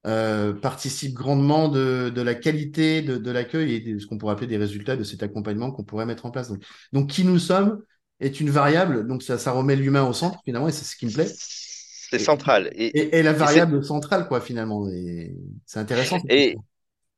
euh, 0.06 0.52
participe 0.52 1.14
grandement 1.14 1.68
de, 1.68 2.10
de 2.14 2.22
la 2.22 2.34
qualité 2.34 3.02
de, 3.02 3.16
de 3.16 3.30
l'accueil 3.30 3.74
et 3.74 3.80
de 3.80 3.98
ce 3.98 4.06
qu'on 4.06 4.18
pourrait 4.18 4.32
appeler 4.34 4.46
des 4.46 4.56
résultats 4.58 4.96
de 4.96 5.04
cet 5.04 5.22
accompagnement 5.22 5.72
qu'on 5.72 5.84
pourrait 5.84 6.06
mettre 6.06 6.26
en 6.26 6.30
place. 6.30 6.48
Donc, 6.48 6.62
donc 6.92 7.10
qui 7.10 7.24
nous 7.24 7.38
sommes 7.38 7.82
est 8.20 8.40
une 8.40 8.50
variable, 8.50 9.06
donc 9.06 9.22
ça, 9.22 9.38
ça 9.38 9.52
remet 9.52 9.76
l'humain 9.76 10.04
au 10.04 10.12
centre 10.12 10.40
finalement, 10.44 10.68
et 10.68 10.72
c'est 10.72 10.84
ce 10.84 10.96
qui 10.96 11.06
me 11.06 11.12
plaît. 11.12 11.26
c'est 11.26 12.18
central. 12.18 12.70
Et, 12.74 12.86
et, 12.86 13.18
et 13.18 13.22
la 13.22 13.32
variable 13.32 13.84
centrale, 13.84 14.28
quoi, 14.28 14.40
finalement. 14.40 14.86
C'est 15.66 15.80
intéressant 15.80 16.18
et, 16.28 16.56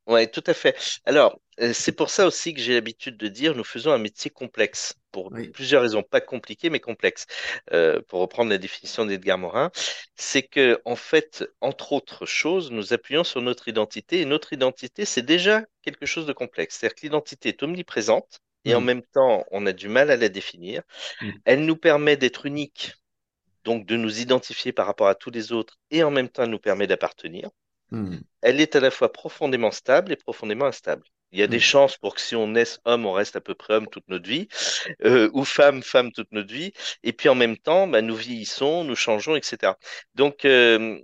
Ouais, 0.07 0.29
tout 0.31 0.43
à 0.47 0.55
fait. 0.55 0.77
Alors, 1.05 1.41
euh, 1.61 1.73
c'est 1.73 1.91
pour 1.93 2.11
ça 2.11 2.27
aussi 2.27 2.55
que 2.55 2.61
j'ai 2.61 2.75
l'habitude 2.75 3.17
de 3.17 3.27
dire, 3.27 3.57
nous 3.57 3.65
faisons 3.65 3.91
un 3.91 3.99
métier 3.99 4.31
complexe, 4.31 4.95
pour 5.11 5.33
Oui. 5.33 5.53
plusieurs 5.53 5.83
raisons, 5.83 6.03
pas 6.05 6.21
compliqué, 6.21 6.71
mais 6.71 6.79
complexe. 6.79 7.27
Euh, 7.73 8.01
pour 8.03 8.21
reprendre 8.21 8.51
la 8.51 8.59
définition 8.59 9.05
d'Edgar 9.05 9.37
Morin, 9.39 9.73
c'est 10.15 10.43
que, 10.45 10.81
en 10.85 10.95
fait, 10.95 11.45
entre 11.61 11.93
autres 11.93 12.25
choses, 12.25 12.71
nous 12.71 12.93
appuyons 12.93 13.25
sur 13.25 13.43
notre 13.43 13.67
identité, 13.69 14.21
et 14.21 14.25
notre 14.27 14.53
identité, 14.53 15.05
c'est 15.05 15.23
déjà 15.23 15.65
quelque 15.83 16.07
chose 16.07 16.27
de 16.27 16.33
complexe. 16.33 16.77
C'est-à-dire 16.79 16.95
que 16.95 17.01
l'identité 17.03 17.49
est 17.49 17.63
omniprésente, 17.65 18.39
et 18.65 18.75
en 18.77 18.81
Mm, 18.81 18.83
même 18.83 19.03
temps, 19.13 19.45
on 19.51 19.67
a 19.67 19.73
du 19.73 19.89
mal 19.89 20.11
à 20.13 20.17
la 20.17 20.29
définir. 20.29 20.83
mm, 21.21 21.41
Elle 21.47 21.65
nous 21.67 21.77
permet 21.77 22.17
d'être 22.17 22.47
unique, 22.47 22.95
donc 23.65 23.87
de 23.87 23.97
nous 23.97 24.21
identifier 24.21 24.73
par 24.73 24.87
rapport 24.87 25.09
à 25.09 25.15
tous 25.17 25.31
les 25.31 25.53
autres, 25.53 25.79
et 25.91 26.05
en 26.05 26.11
même 26.11 26.29
temps, 26.31 26.45
elle 26.45 26.51
nous 26.51 26.59
permet 26.61 26.87
d'appartenir 26.89 27.51
mm, 27.91 28.19
elle 28.43 28.61
est 28.61 28.77
à 28.77 28.81
la 28.81 28.91
fois 28.91 29.13
profondément 29.13 29.71
stable 29.71 30.13
et 30.13 30.17
profondément 30.17 30.67
instable. 30.67 31.05
Il 31.33 31.39
y 31.41 31.43
a 31.43 31.47
des 31.47 31.57
mm. 31.57 31.61
chances 31.61 31.97
pour 31.97 32.15
que 32.15 32.21
si 32.21 32.37
on 32.37 32.49
naisse 32.49 32.79
homme, 32.85 33.07
on 33.07 33.13
reste 33.13 33.37
à 33.37 33.41
peu 33.41 33.55
près 33.55 33.75
homme 33.75 33.89
toute 33.89 34.09
notre 34.09 34.29
vie, 34.29 34.49
euh, 35.05 35.29
ou 35.33 35.45
femme, 35.45 35.83
femme 35.83 36.13
toute 36.13 36.31
notre 36.33 36.53
vie. 36.53 36.73
Et 37.03 37.13
puis 37.13 37.29
en 37.29 37.35
même 37.35 37.57
temps, 37.57 37.87
bah, 37.87 38.03
nous 38.03 38.15
vieillissons, 38.15 38.85
nous 38.85 38.97
changeons, 38.97 39.37
etc. 39.37 39.73
Donc 40.15 40.45
euh, 40.45 41.01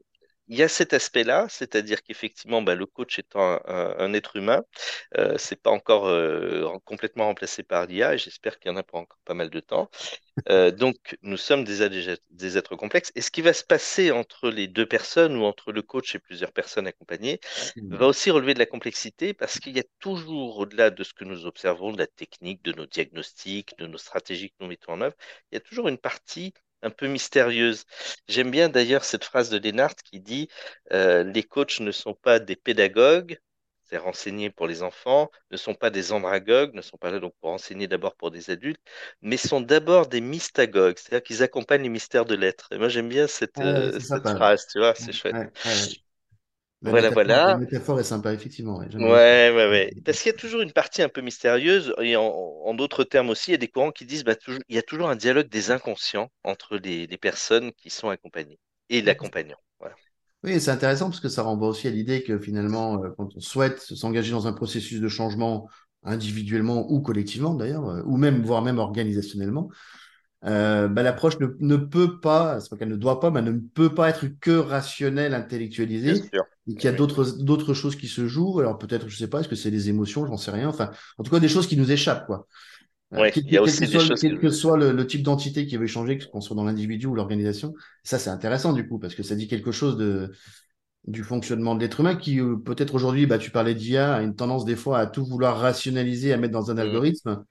il 0.53 0.59
y 0.59 0.63
a 0.63 0.69
cet 0.69 0.93
aspect-là, 0.93 1.47
c'est-à-dire 1.51 2.03
qu'effectivement, 2.03 2.63
bah, 2.63 2.75
le 2.75 2.87
coach 2.87 3.19
étant 3.19 3.41
un, 3.43 3.61
un- 3.67 3.95
un 3.99 4.15
être 4.15 4.37
humain, 4.37 4.63
euh, 5.19 5.37
c'est 5.39 5.57
pas 5.63 5.71
encore 5.71 6.07
euh, 6.09 6.69
complètement 6.85 7.27
remplacé 7.27 7.63
par 7.63 7.87
l'IA, 7.87 8.15
et 8.15 8.19
j'espère 8.19 8.59
qu'il 8.59 8.71
y 8.71 8.75
en 8.75 8.77
a 8.79 8.83
pour 8.83 8.99
encore 9.01 9.19
pas 9.25 9.35
mal 9.35 9.51
de 9.51 9.61
temps. 9.61 9.91
Euh, 10.51 10.71
donc, 10.71 11.17
nous 11.23 11.37
sommes 11.37 11.65
des, 11.65 12.17
des 12.31 12.59
êtres 12.59 12.77
complexes. 12.77 13.13
Et 13.15 13.21
ce 13.23 13.31
qui 13.31 13.43
va 13.43 13.53
se 13.53 13.65
passer 13.65 14.11
entre 14.13 14.51
les 14.51 14.69
deux 14.69 14.87
personnes 14.87 15.37
ou 15.37 15.45
entre 15.45 15.73
le 15.73 15.83
coach 15.83 16.15
et 16.15 16.19
plusieurs 16.19 16.53
personnes 16.53 16.87
accompagnées 16.87 17.41
va 17.91 18.07
aussi 18.07 18.31
relever 18.31 18.55
de 18.55 18.59
la 18.59 18.67
complexité 18.67 19.35
parce 19.35 19.59
qu'il 19.61 19.77
y 19.77 19.81
a 19.81 19.85
toujours, 20.01 20.59
au-delà 20.59 20.91
de 20.91 21.05
ce 21.05 21.15
que 21.15 21.25
nous 21.25 21.47
observons, 21.47 21.93
de 21.93 21.99
la 21.99 22.07
technique, 22.07 22.63
de 22.65 22.73
nos 22.73 22.87
diagnostics, 22.87 23.77
de 23.79 23.87
nos 23.87 23.99
stratégies 23.99 24.51
que 24.51 24.57
nous 24.61 24.69
mettons 24.69 24.93
en 24.93 25.01
œuvre, 25.03 25.17
il 25.51 25.57
y 25.57 25.59
a 25.59 25.61
toujours 25.61 25.89
une 25.89 25.99
partie 25.99 26.53
un 26.83 26.91
peu 26.91 27.07
mystérieuse. 27.09 27.85
J'aime 28.29 28.51
bien 28.51 28.69
d'ailleurs 28.69 29.05
cette 29.05 29.25
phrase 29.25 29.51
de 29.51 29.59
Lennart 29.59 29.95
qui 29.97 30.21
dit 30.21 30.49
euh, 30.93 31.25
Les 31.25 31.43
coachs 31.43 31.81
ne 31.81 31.93
sont 31.93 32.15
pas 32.15 32.39
des 32.39 32.57
pédagogues, 32.57 33.39
c'est 33.85 33.97
renseigner 33.99 34.51
pour 34.51 34.67
les 34.67 34.83
enfants, 34.83 35.31
ne 35.51 35.57
sont 35.57 35.75
pas 35.75 35.91
des 35.91 36.13
andragogues, 36.13 36.75
ne 36.75 36.81
sont 36.83 36.97
pas 36.97 37.11
là 37.11 37.19
donc 37.21 37.35
pour 37.41 37.51
enseigner 37.51 37.87
d'abord 37.89 38.17
pour 38.17 38.31
des 38.31 38.51
adultes, 38.51 38.81
mais 39.21 39.37
sont 39.37 39.61
d'abord 39.61 40.07
des 40.09 40.21
mystagogues, 40.21 40.99
c'est-à-dire 40.99 41.23
qu'ils 41.23 41.43
accompagnent 41.43 41.83
les 41.83 41.89
mystères 41.89 42.25
de 42.25 42.35
l'être. 42.35 42.69
Et 42.73 42.79
moi 42.79 42.89
j'aime 42.89 43.09
bien 43.09 43.27
cette, 43.27 43.61
ouais, 43.61 43.63
euh, 43.63 43.99
cette 44.01 44.29
phrase, 44.29 44.67
tu 44.71 44.79
vois, 44.79 44.95
c'est 44.95 45.13
chouette. 45.13 45.39
ouais, 45.39 45.51
ouais, 45.65 45.75
ouais. 45.81 45.97
La 46.83 46.93
Voilà, 46.93 47.11
métaphore, 47.11 47.41
la 47.47 47.55
voilà. 47.55 47.57
métaphore 47.57 47.99
est 48.01 48.05
sympa, 48.05 48.35
effectivement. 48.35 48.79
ouais. 48.79 48.89
Ouais, 48.99 49.51
ouais, 49.55 49.69
ouais. 49.69 49.93
Parce 50.05 50.21
qu'il 50.23 50.31
y 50.33 50.35
a 50.35 50.39
toujours 50.39 50.61
une 50.61 50.73
partie 50.73 51.03
un 51.03 51.09
peu 51.09 51.21
mystérieuse, 51.23 51.95
et 52.01 52.17
en, 52.17 52.23
en 52.25 52.75
d'autres 52.75 53.05
termes 53.05 53.31
aussi, 53.31 53.51
il 53.51 53.53
y 53.53 53.55
a 53.55 53.59
des 53.59 53.69
courants 53.69 53.91
qui 53.93 54.07
disent 54.07 54.25
bah, 54.25 54.37
toujours, 54.37 54.61
il 54.69 54.77
y 54.77 54.79
a 54.79 54.83
toujours 54.83 55.09
un 55.09 55.17
dialogue 55.17 55.49
des 55.49 55.71
inconscients 55.71 56.31
entre 56.45 56.77
les, 56.77 57.07
les 57.07 57.19
personnes 57.19 57.73
qui 57.73 57.91
sont 57.91 58.11
accompagnées 58.11 58.59
et 58.91 59.01
l'accompagnant. 59.03 59.59
Voilà. 59.81 59.97
Oui, 60.45 60.61
c'est 60.61 60.71
intéressant 60.73 61.07
parce 61.09 61.21
que 61.21 61.29
ça 61.29 61.43
renvoie 61.43 61.69
aussi 61.69 61.87
à 61.87 61.91
l'idée 61.91 62.23
que 62.25 62.39
finalement, 62.39 63.03
euh, 63.05 63.11
quand 63.17 63.29
on 63.37 63.41
souhaite 63.41 63.79
s'engager 63.81 64.33
dans 64.33 64.47
un 64.49 64.53
processus 64.53 65.01
de 65.01 65.09
changement 65.09 65.69
individuellement 66.03 66.91
ou 66.91 67.01
collectivement 67.01 67.55
d'ailleurs, 67.55 67.89
euh, 67.89 68.03
ou 68.07 68.17
même, 68.17 68.43
voire 68.43 68.61
même 68.63 68.79
organisationnellement, 68.79 69.71
euh, 70.45 70.89
bah, 70.89 71.03
l'approche 71.03 71.39
ne, 71.41 71.47
ne 71.61 71.77
peut 71.77 72.21
pas, 72.21 72.61
c'est 72.61 72.69
pas 72.71 72.77
qu'elle 72.77 72.89
ne 72.89 72.97
doit 72.97 73.21
pas, 73.21 73.31
mais 73.31 73.43
ne 73.43 73.53
peut 73.53 73.95
pas 73.95 74.09
être 74.11 74.27
que 74.41 74.51
rationnelle, 74.53 75.35
Bien 76.05 76.15
intellectualisée, 76.15 76.31
sûr. 76.33 76.45
et 76.67 76.75
qu'il 76.77 76.85
y 76.85 76.89
a 76.89 76.93
d'autres 76.93 77.25
d'autres 77.43 77.75
choses 77.75 77.97
qui 77.97 78.09
se 78.09 78.27
jouent. 78.29 78.61
Alors 78.61 78.79
peut-être, 78.79 79.09
je 79.09 79.17
sais 79.17 79.29
pas, 79.29 79.41
est-ce 79.41 79.49
que 79.49 79.57
c'est 79.57 79.71
les 79.71 79.89
émotions, 79.89 80.27
j'en 80.27 80.37
sais 80.37 80.51
rien. 80.51 80.69
Enfin, 80.69 80.91
en 81.19 81.23
tout 81.25 81.31
cas, 81.31 81.41
des 81.41 81.49
choses 81.49 81.67
qui 81.67 81.77
nous 81.77 81.91
échappent, 81.93 82.27
quoi. 82.27 82.47
Euh, 83.15 83.21
Ouais, 83.21 83.33
quel, 83.33 83.77
que 83.77 83.87
soit, 83.87 84.05
le- 84.05 84.15
choses 84.15 84.25
que 84.25 84.31
quel 84.31 84.39
que 84.39 84.51
je... 84.51 84.51
soit 84.51 84.77
le, 84.79 84.93
le 84.93 85.07
type 85.07 85.23
d'entité 85.23 85.67
qui 85.67 85.77
veut 85.77 85.87
changer, 85.87 86.19
qu'on 86.19 86.41
soit 86.41 86.57
dans 86.57 86.65
l'individu 86.65 87.07
ou 87.07 87.15
l'organisation, 87.15 87.75
ça 88.05 88.19
c'est 88.19 88.31
intéressant 88.31 88.73
du 88.73 88.89
coup, 88.89 88.99
parce 88.99 89.15
que 89.15 89.23
ça 89.23 89.37
dit 89.37 89.49
quelque 89.49 89.73
chose 89.73 89.97
de, 89.99 90.33
du 91.07 91.25
fonctionnement 91.25 91.75
de 91.75 91.81
l'être 91.81 92.01
humain 92.01 92.17
qui 92.17 92.41
euh, 92.41 92.57
peut-être 92.57 92.95
aujourd'hui, 92.95 93.27
bah, 93.27 93.39
tu 93.39 93.51
parlais 93.51 93.75
d'IA, 93.75 94.15
a 94.17 94.23
une 94.23 94.37
tendance 94.37 94.65
des 94.65 94.77
fois 94.77 94.99
à 95.01 95.07
tout 95.07 95.25
vouloir 95.25 95.59
rationaliser, 95.61 96.33
à 96.33 96.37
mettre 96.39 96.53
dans 96.55 96.71
un 96.71 96.79
Hmm. 96.79 96.79
algorithme. 96.79 97.45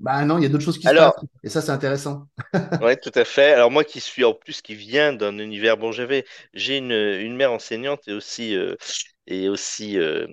Bah 0.00 0.24
non, 0.24 0.38
il 0.38 0.42
y 0.42 0.46
a 0.46 0.48
d'autres 0.48 0.64
choses 0.64 0.78
qui 0.78 0.88
se 0.88 0.94
passent. 0.94 1.12
Alors, 1.12 1.26
Et 1.42 1.48
ça 1.50 1.60
c'est 1.62 1.70
intéressant. 1.72 2.26
ouais, 2.80 2.96
tout 2.96 3.10
à 3.14 3.24
fait. 3.24 3.52
Alors 3.52 3.70
moi 3.70 3.84
qui 3.84 4.00
suis 4.00 4.24
en 4.24 4.34
plus 4.34 4.62
qui 4.62 4.74
vient 4.74 5.12
d'un 5.12 5.38
univers, 5.38 5.76
bon, 5.76 5.92
j'avais, 5.92 6.24
j'ai 6.54 6.78
une, 6.78 6.92
une 6.92 7.36
mère 7.36 7.52
enseignante 7.52 8.06
et 8.08 8.12
aussi, 8.12 8.56
euh, 8.56 8.76
et 9.26 9.48
aussi 9.48 9.98
euh, 9.98 10.26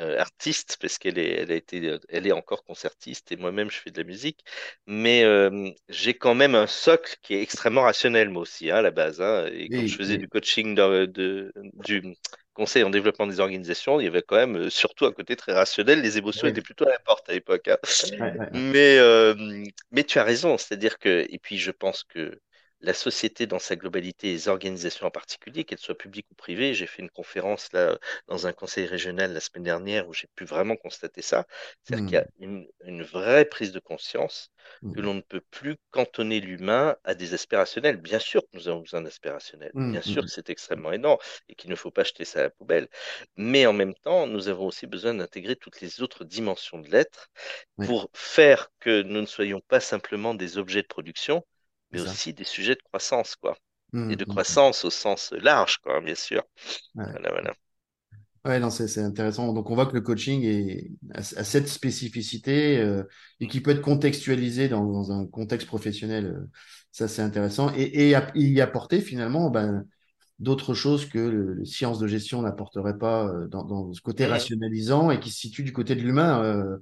euh, 0.00 0.18
artiste 0.20 0.78
parce 0.80 0.98
qu'elle 0.98 1.18
est, 1.18 1.30
elle 1.42 1.52
a 1.52 1.56
été, 1.56 1.98
elle 2.08 2.26
est 2.26 2.32
encore 2.32 2.64
concertiste 2.64 3.32
et 3.32 3.36
moi-même 3.36 3.70
je 3.70 3.78
fais 3.80 3.90
de 3.90 3.98
la 4.02 4.04
musique, 4.06 4.44
mais 4.86 5.24
j'ai 5.88 6.14
quand 6.18 6.34
même 6.34 6.54
un 6.54 6.66
socle 6.66 7.16
qui 7.22 7.34
est 7.34 7.42
extrêmement 7.42 7.82
rationnel 7.82 8.30
moi 8.30 8.42
aussi 8.42 8.70
hein, 8.70 8.76
à 8.78 8.82
la 8.82 8.90
base. 8.90 9.20
hein. 9.22 9.46
et 9.52 9.70
quand 9.70 9.86
je 9.86 9.94
Oui, 9.94 9.96
faisais 9.96 10.18
du 10.18 10.26
oui, 10.26 10.28
coaching 10.28 10.74
de, 10.74 11.06
de- 11.06 11.52
du 11.74 12.16
conseil 12.54 12.82
en 12.84 12.90
développement 12.90 13.26
des 13.26 13.40
organisations, 13.40 14.00
il 14.00 14.04
y 14.04 14.06
avait 14.08 14.22
quand 14.22 14.36
même 14.36 14.56
euh, 14.56 14.70
surtout 14.70 15.06
un 15.06 15.12
côté 15.12 15.36
très 15.36 15.52
rationnel. 15.52 16.00
Les 16.02 16.18
émotions 16.18 16.46
oui. 16.46 16.50
étaient 16.50 16.62
plutôt 16.62 16.86
à 16.86 16.90
la 16.90 16.98
porte 16.98 17.28
à 17.28 17.32
l'époque. 17.32 17.68
hein. 17.68 17.78
Mais 18.52 18.98
euh, 18.98 19.34
mais 19.90 20.04
tu 20.04 20.18
as 20.18 20.24
raison, 20.24 20.58
c'est-à-dire 20.58 20.98
que 20.98 21.26
et 21.30 21.38
puis 21.38 21.58
je 21.58 21.70
pense 21.70 22.04
que 22.04 22.40
la 22.80 22.94
société 22.94 23.46
dans 23.46 23.58
sa 23.58 23.76
globalité, 23.76 24.28
les 24.32 24.48
organisations 24.48 25.06
en 25.06 25.10
particulier, 25.10 25.64
qu'elles 25.64 25.78
soient 25.78 25.96
publiques 25.98 26.26
ou 26.30 26.34
privées, 26.34 26.74
j'ai 26.74 26.86
fait 26.86 27.02
une 27.02 27.10
conférence 27.10 27.72
là 27.72 27.98
dans 28.28 28.46
un 28.46 28.52
conseil 28.52 28.86
régional 28.86 29.32
la 29.32 29.40
semaine 29.40 29.64
dernière 29.64 30.08
où 30.08 30.14
j'ai 30.14 30.28
pu 30.34 30.44
vraiment 30.44 30.76
constater 30.76 31.22
ça. 31.22 31.46
C'est-à-dire 31.84 32.04
qu'il 32.06 32.16
y 32.16 32.20
a 32.20 32.26
Hmm, 32.26 32.30
une, 32.38 32.66
une 32.84 33.02
vraie 33.02 33.44
prise 33.44 33.72
de 33.72 33.80
conscience 33.80 34.50
que 34.92 35.00
hmm, 35.00 35.02
l'on 35.02 35.14
ne 35.14 35.20
peut 35.20 35.40
plus 35.50 35.76
cantonner 35.90 36.40
l'humain 36.40 36.96
à 37.04 37.14
des 37.14 37.34
aspects 37.34 37.54
rationnels. 37.54 37.96
Bien 37.98 38.18
sûr 38.18 38.42
que 38.42 38.48
nous 38.54 38.68
avons 38.68 38.80
besoin 38.80 39.02
d'aspects 39.02 39.26
rationnels, 39.28 39.74
hmm, 39.74 39.92
bien 39.92 40.02
sûr 40.02 40.24
que 40.24 40.30
c'est 40.30 40.50
extrêmement 40.50 40.92
aidant 40.92 41.18
et 41.48 41.54
qu'il 41.54 41.70
ne 41.70 41.76
faut 41.76 41.90
pas 41.90 42.04
jeter 42.04 42.24
ça 42.24 42.40
à 42.40 42.42
la 42.44 42.50
poubelle. 42.50 42.88
Mais 43.36 43.66
en 43.66 43.72
même 43.72 43.94
temps, 43.94 44.26
nous 44.26 44.48
avons 44.48 44.66
aussi 44.66 44.86
besoin 44.86 45.14
d'intégrer 45.14 45.56
toutes 45.56 45.80
les 45.80 46.02
autres 46.02 46.24
dimensions 46.24 46.78
de 46.78 46.88
l'être 46.90 47.30
Oui, 47.76 47.86
pour 47.86 48.10
faire 48.14 48.70
que 48.80 49.02
nous 49.02 49.20
ne 49.20 49.26
soyons 49.26 49.60
pas 49.60 49.80
simplement 49.80 50.34
des 50.34 50.58
objets 50.58 50.82
de 50.82 50.86
production, 50.88 51.44
mais 51.92 51.98
ça. 51.98 52.10
aussi 52.12 52.34
des 52.34 52.44
sujets 52.44 52.74
de 52.76 52.82
croissance, 52.82 53.36
quoi. 53.36 53.56
Et 54.08 54.16
de 54.16 54.24
hmm, 54.24 54.32
hmm. 54.32 54.34
croissance 54.34 54.84
au 54.84 54.90
sens 54.90 55.32
large, 55.32 55.78
quoi, 55.78 56.00
bien 56.00 56.14
sûr. 56.16 56.42
Ouais. 56.94 57.04
Voilà, 57.12 57.30
voilà. 57.30 57.54
Ouais, 58.46 58.58
non, 58.58 58.70
c'est 58.70 59.02
intéressant. 59.02 59.52
Donc, 59.52 59.68
on 59.70 59.74
voit 59.74 59.84
que 59.84 59.92
le 59.94 60.00
coaching 60.00 60.42
est, 60.44 60.90
a, 61.14 61.18
a 61.18 61.44
cette 61.44 61.68
spécificité 61.68 62.78
euh, 62.78 63.02
et 63.38 63.48
qui 63.48 63.60
peut 63.60 63.70
être 63.70 63.82
contextualisé 63.82 64.68
dans, 64.70 64.86
dans 64.90 65.12
un 65.12 65.26
contexte 65.26 65.66
professionnel. 65.66 66.24
euh, 66.26 66.50
ça, 66.90 67.06
c'est 67.06 67.20
intéressant. 67.20 67.70
Et, 67.76 67.82
et 67.82 68.16
y 68.34 68.60
apporter 68.62 69.02
finalement 69.02 69.50
ben, 69.50 69.84
d'autres 70.38 70.74
choses 70.74 71.06
que 71.06 71.18
le, 71.18 71.54
le 71.54 71.64
science 71.66 71.98
de 71.98 72.06
gestion 72.06 72.42
n'apporterait 72.42 72.98
pas 72.98 73.26
euh, 73.28 73.48
dans, 73.48 73.64
dans 73.64 73.92
ce 73.92 74.00
côté 74.00 74.26
rationalisant 74.26 75.10
et 75.10 75.20
qui 75.20 75.30
se 75.30 75.38
situe 75.40 75.62
du 75.64 75.72
côté 75.72 75.94
de 75.94 76.02
l'humain. 76.02 76.42
euh. 76.44 76.78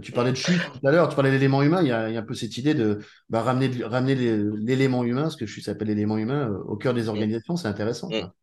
Tu 0.00 0.12
parlais 0.12 0.32
de 0.32 0.36
chute 0.36 0.60
tout 0.60 0.86
à 0.86 0.90
l'heure, 0.90 1.08
tu 1.08 1.14
parlais 1.14 1.30
de 1.30 1.34
l'élément 1.34 1.62
humain. 1.62 1.82
Il 1.82 1.88
y 1.88 1.92
a, 1.92 2.08
il 2.08 2.14
y 2.14 2.16
a 2.16 2.20
un 2.20 2.24
peu 2.24 2.34
cette 2.34 2.56
idée 2.58 2.74
de 2.74 2.98
bah, 3.28 3.42
ramener, 3.42 3.68
l'élément 4.18 5.04
humain, 5.04 5.30
ce 5.30 5.36
que 5.36 5.46
chute 5.46 5.64
s'appelle 5.64 5.88
l'élément 5.88 6.18
humain, 6.18 6.48
euh, 6.50 6.58
au 6.64 6.76
cœur 6.76 6.94
des 6.94 7.04
mhm, 7.04 7.08
organisations. 7.08 7.56
C'est 7.56 7.68
intéressant, 7.68 8.10
ça. 8.10 8.34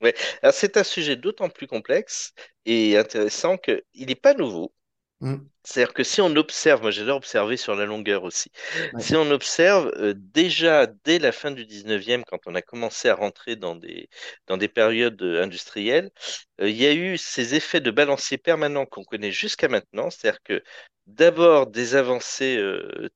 Ouais. 0.00 0.14
Alors, 0.42 0.54
c'est 0.54 0.76
un 0.76 0.84
sujet 0.84 1.16
d'autant 1.16 1.50
plus 1.50 1.66
complexe 1.66 2.32
et 2.64 2.96
intéressant 2.96 3.58
qu'il 3.58 3.82
n'est 3.94 4.14
pas 4.14 4.34
nouveau. 4.34 4.72
Hmm. 5.20 5.50
C'est-à-dire 5.64 5.92
que 5.92 6.02
si 6.04 6.22
on 6.22 6.34
observe, 6.36 6.80
moi 6.80 6.90
j'adore 6.90 7.18
observer 7.18 7.58
sur 7.58 7.74
la 7.74 7.84
longueur 7.84 8.24
aussi, 8.24 8.50
Ouais. 8.92 9.02
si 9.02 9.14
on 9.14 9.30
observe 9.30 9.88
euh, 9.96 10.14
déjà 10.16 10.86
dès 11.04 11.18
la 11.18 11.32
fin 11.32 11.50
du 11.50 11.66
19e, 11.66 12.24
quand 12.26 12.38
on 12.46 12.54
a 12.54 12.62
commencé 12.62 13.08
à 13.10 13.14
rentrer 13.14 13.56
dans 13.56 13.76
des, 13.76 14.08
dans 14.46 14.56
des 14.56 14.68
périodes 14.68 15.20
euh, 15.22 15.42
industrielles, 15.42 16.10
euh, 16.62 16.70
il 16.70 16.76
y 16.76 16.86
a 16.86 16.94
eu 16.94 17.18
ces 17.18 17.54
effets 17.54 17.80
de 17.80 17.90
balancier 17.90 18.38
permanent 18.38 18.86
qu'on 18.86 19.04
connaît 19.04 19.32
jusqu'à 19.32 19.68
maintenant, 19.68 20.08
c'est-à-dire 20.10 20.42
que 20.42 20.62
d'abord 21.06 21.66
des 21.66 21.94
avancées 21.96 22.62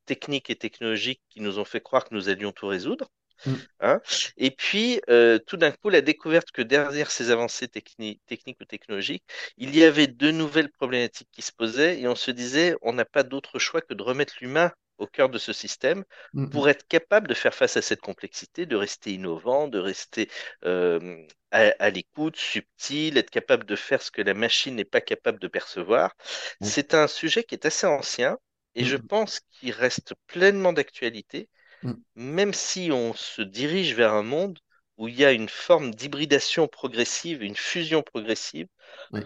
techniques 0.06 0.50
et 0.50 0.56
technologiques 0.56 1.22
qui 1.30 1.40
nous 1.40 1.58
ont 1.60 1.64
fait 1.64 1.80
croire 1.80 2.04
que 2.04 2.14
nous 2.14 2.28
allions 2.28 2.50
tout 2.52 2.66
résoudre, 2.66 3.08
Hmm. 3.44 3.64
Hein 3.80 4.00
Et 4.36 4.50
puis, 4.50 5.00
euh, 5.10 5.38
tout 5.46 5.56
d'un 5.56 5.72
coup, 5.72 5.88
la 5.90 6.00
découverte 6.00 6.50
que 6.52 6.62
derrière 6.62 7.10
ces 7.10 7.30
avancées 7.30 7.66
techni- 7.68 8.20
techniques 8.26 8.60
ou 8.60 8.64
technologiques, 8.64 9.24
il 9.56 9.74
y 9.76 9.84
avait 9.84 10.06
de 10.06 10.30
nouvelles 10.30 10.70
problématiques 10.70 11.28
qui 11.32 11.42
se 11.42 11.52
posaient 11.52 12.00
et 12.00 12.08
on 12.08 12.14
se 12.16 12.30
disait, 12.30 12.76
on 12.82 12.92
n'a 12.92 13.04
pas 13.04 13.22
d'autre 13.22 13.58
choix 13.58 13.80
que 13.80 13.94
de 13.94 14.02
remettre 14.02 14.34
l'humain 14.40 14.72
au 14.98 15.06
cœur 15.06 15.28
de 15.28 15.38
ce 15.38 15.52
système 15.52 16.04
Hmm. 16.32 16.44
pour 16.50 16.68
Hmm. 16.68 16.68
être 16.68 16.86
capable 16.86 17.26
de 17.28 17.34
faire 17.34 17.54
face 17.54 17.76
à 17.76 17.82
cette 17.82 18.00
complexité, 18.00 18.64
de 18.66 18.76
rester 18.76 19.12
innovant, 19.12 19.66
de 19.68 19.78
rester 19.78 20.30
euh, 20.64 21.24
à, 21.50 21.72
à 21.80 21.90
l'écoute, 21.90 22.36
subtil, 22.36 23.18
être 23.18 23.30
capable 23.30 23.64
de 23.66 23.76
faire 23.76 24.02
ce 24.02 24.10
que 24.10 24.22
la 24.22 24.34
machine 24.34 24.76
n'est 24.76 24.84
pas 24.84 25.00
capable 25.00 25.40
de 25.40 25.48
percevoir. 25.48 26.14
C'est 26.60 26.94
un 26.94 27.08
sujet 27.08 27.44
qui 27.44 27.54
est 27.54 27.66
assez 27.66 27.86
ancien 27.86 28.38
et 28.74 28.84
je 28.84 28.96
pense 28.96 29.40
qu'il 29.52 29.72
reste 29.72 30.14
pleinement 30.26 30.72
d'actualité 30.72 31.48
Hmm. 31.84 31.94
même 32.16 32.52
si 32.54 32.90
on 32.92 33.14
se 33.14 33.42
dirige 33.42 33.94
vers 33.94 34.14
un 34.14 34.22
monde 34.22 34.58
où 34.96 35.08
il 35.08 35.16
y 35.16 35.24
a 35.24 35.32
une 35.32 35.48
forme 35.48 35.92
d'hybridation 35.94 36.68
progressive, 36.68 37.42
une 37.42 37.56
fusion 37.56 38.02
progressive 38.02 38.68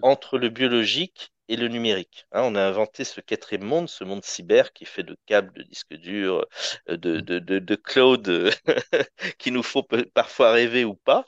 entre 0.03 0.39
le 0.39 0.49
biologique 0.51 1.33
et 1.49 1.57
le 1.57 1.69
numérique. 1.69 2.27
Hein, 2.33 2.43
on 2.45 2.55
a 2.57 2.63
inventé 2.63 3.05
ce 3.05 3.21
quatrième 3.23 3.65
monde, 3.65 3.89
ce 3.89 4.05
monde 4.05 4.25
cyber 4.25 4.73
qui 4.73 4.85
est 4.85 4.87
fait 4.87 5.03
de 5.03 5.17
câbles, 5.27 5.53
de 5.55 5.63
disques 5.63 5.95
durs, 5.95 6.47
euh, 6.91 6.97
de, 6.97 7.21
de, 7.21 7.39
de, 7.39 7.59
de 7.59 7.75
cloud 7.77 8.29
euh, 8.29 8.51
qui 9.39 9.51
nous 9.51 9.63
faut 9.63 9.83
parfois 10.15 10.53
rêver 10.53 10.85
ou 10.85 10.95
pas. 10.95 11.25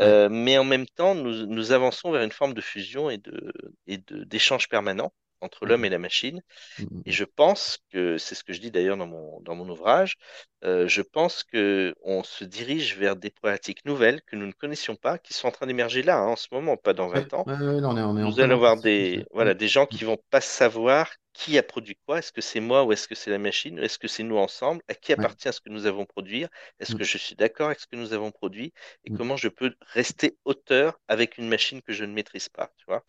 Euh, 0.00 0.28
mais 0.30 0.58
en 0.58 0.64
même 0.64 0.86
temps, 0.86 1.14
nous, 1.14 1.46
nous 1.46 1.72
avançons 1.72 2.10
vers 2.12 2.22
une 2.22 2.32
forme 2.32 2.54
de 2.54 2.60
fusion 2.60 3.10
et 3.10 3.18
de, 3.18 3.52
et 3.86 3.98
de, 3.98 4.24
d'échange 4.24 4.68
permanent 4.68 5.12
entre 5.40 5.66
l'homme 5.66 5.84
et 5.84 5.88
la 5.90 5.98
machine. 5.98 6.42
mm, 6.78 6.84
mm, 6.90 7.04
Et 7.06 7.12
je 7.12 7.24
pense 7.24 7.78
que, 7.92 8.18
c'est 8.18 8.34
ce 8.34 8.44
que 8.44 8.52
je 8.52 8.60
dis 8.60 8.70
d'ailleurs 8.70 8.96
dans 8.98 9.06
mon, 9.06 9.40
dans 9.40 9.54
mon 9.54 9.68
ouvrage, 9.70 10.16
euh, 10.64 10.86
je 10.88 11.02
pense 11.02 11.44
que 11.44 11.94
on 12.02 12.22
se 12.22 12.44
dirige 12.44 12.96
vers 12.98 13.16
des 13.16 13.30
problématiques 13.30 13.84
nouvelles 13.86 14.22
que 14.22 14.36
nous 14.36 14.46
ne 14.46 14.52
connaissions 14.52 14.96
pas, 14.96 15.18
qui 15.18 15.34
sont 15.34 15.48
en 15.48 15.52
train 15.52 15.66
d'émerger 15.66 16.02
là, 16.02 16.18
hein, 16.18 16.28
en 16.28 16.36
ce 16.36 16.48
moment, 16.52 16.76
pas 16.76 16.92
dans 16.94 17.08
ouais, 17.14 17.20
20 17.20 17.32
ans 17.34 17.46
ouais, 17.46 17.58
ouais, 17.58 17.80
là, 17.80 17.88
on 17.88 17.96
est, 17.96 18.02
on 18.02 18.16
est 18.16 18.22
en 18.22 18.32
nous 18.32 18.40
allons 18.40 18.56
avoir 18.56 18.76
des, 18.80 19.24
voilà, 19.32 19.54
des 19.54 19.68
gens 19.68 19.86
qui 19.86 20.04
vont 20.04 20.18
pas 20.30 20.40
savoir 20.40 21.10
qui 21.32 21.56
a 21.58 21.62
produit 21.62 21.96
quoi. 22.06 22.18
Est-ce 22.18 22.32
que 22.32 22.40
c'est 22.40 22.60
moi 22.60 22.84
ou 22.84 22.92
est-ce 22.92 23.08
que 23.08 23.14
c'est 23.14 23.30
la 23.30 23.38
machine? 23.38 23.78
Est-ce 23.78 23.98
que 23.98 24.08
c'est 24.08 24.22
nous 24.24 24.36
ensemble? 24.36 24.82
À 24.88 24.94
qui 24.94 25.12
ouais, 25.16 25.26
appartient 25.26 25.52
ce 25.52 25.60
que 25.60 25.70
nous 25.70 25.86
avons 25.86 26.04
produit? 26.06 26.44
Est-ce 26.80 26.94
que 26.94 27.04
je 27.04 27.18
suis 27.18 27.36
d'accord 27.36 27.66
avec 27.68 27.80
ce 27.80 27.86
que 27.86 27.96
nous 27.96 28.12
avons 28.12 28.30
produit? 28.30 28.72
Et 29.04 29.10
mm, 29.10 29.18
comment 29.18 29.36
je 29.36 29.48
peux 29.48 29.74
rester 29.92 30.36
auteur 30.44 30.98
avec 31.08 31.38
une 31.38 31.48
machine 31.48 31.82
que 31.82 31.92
je 31.92 32.04
ne 32.04 32.12
maîtrise 32.12 32.48
pas, 32.48 32.72
tu 32.78 32.84
vois? 32.86 33.04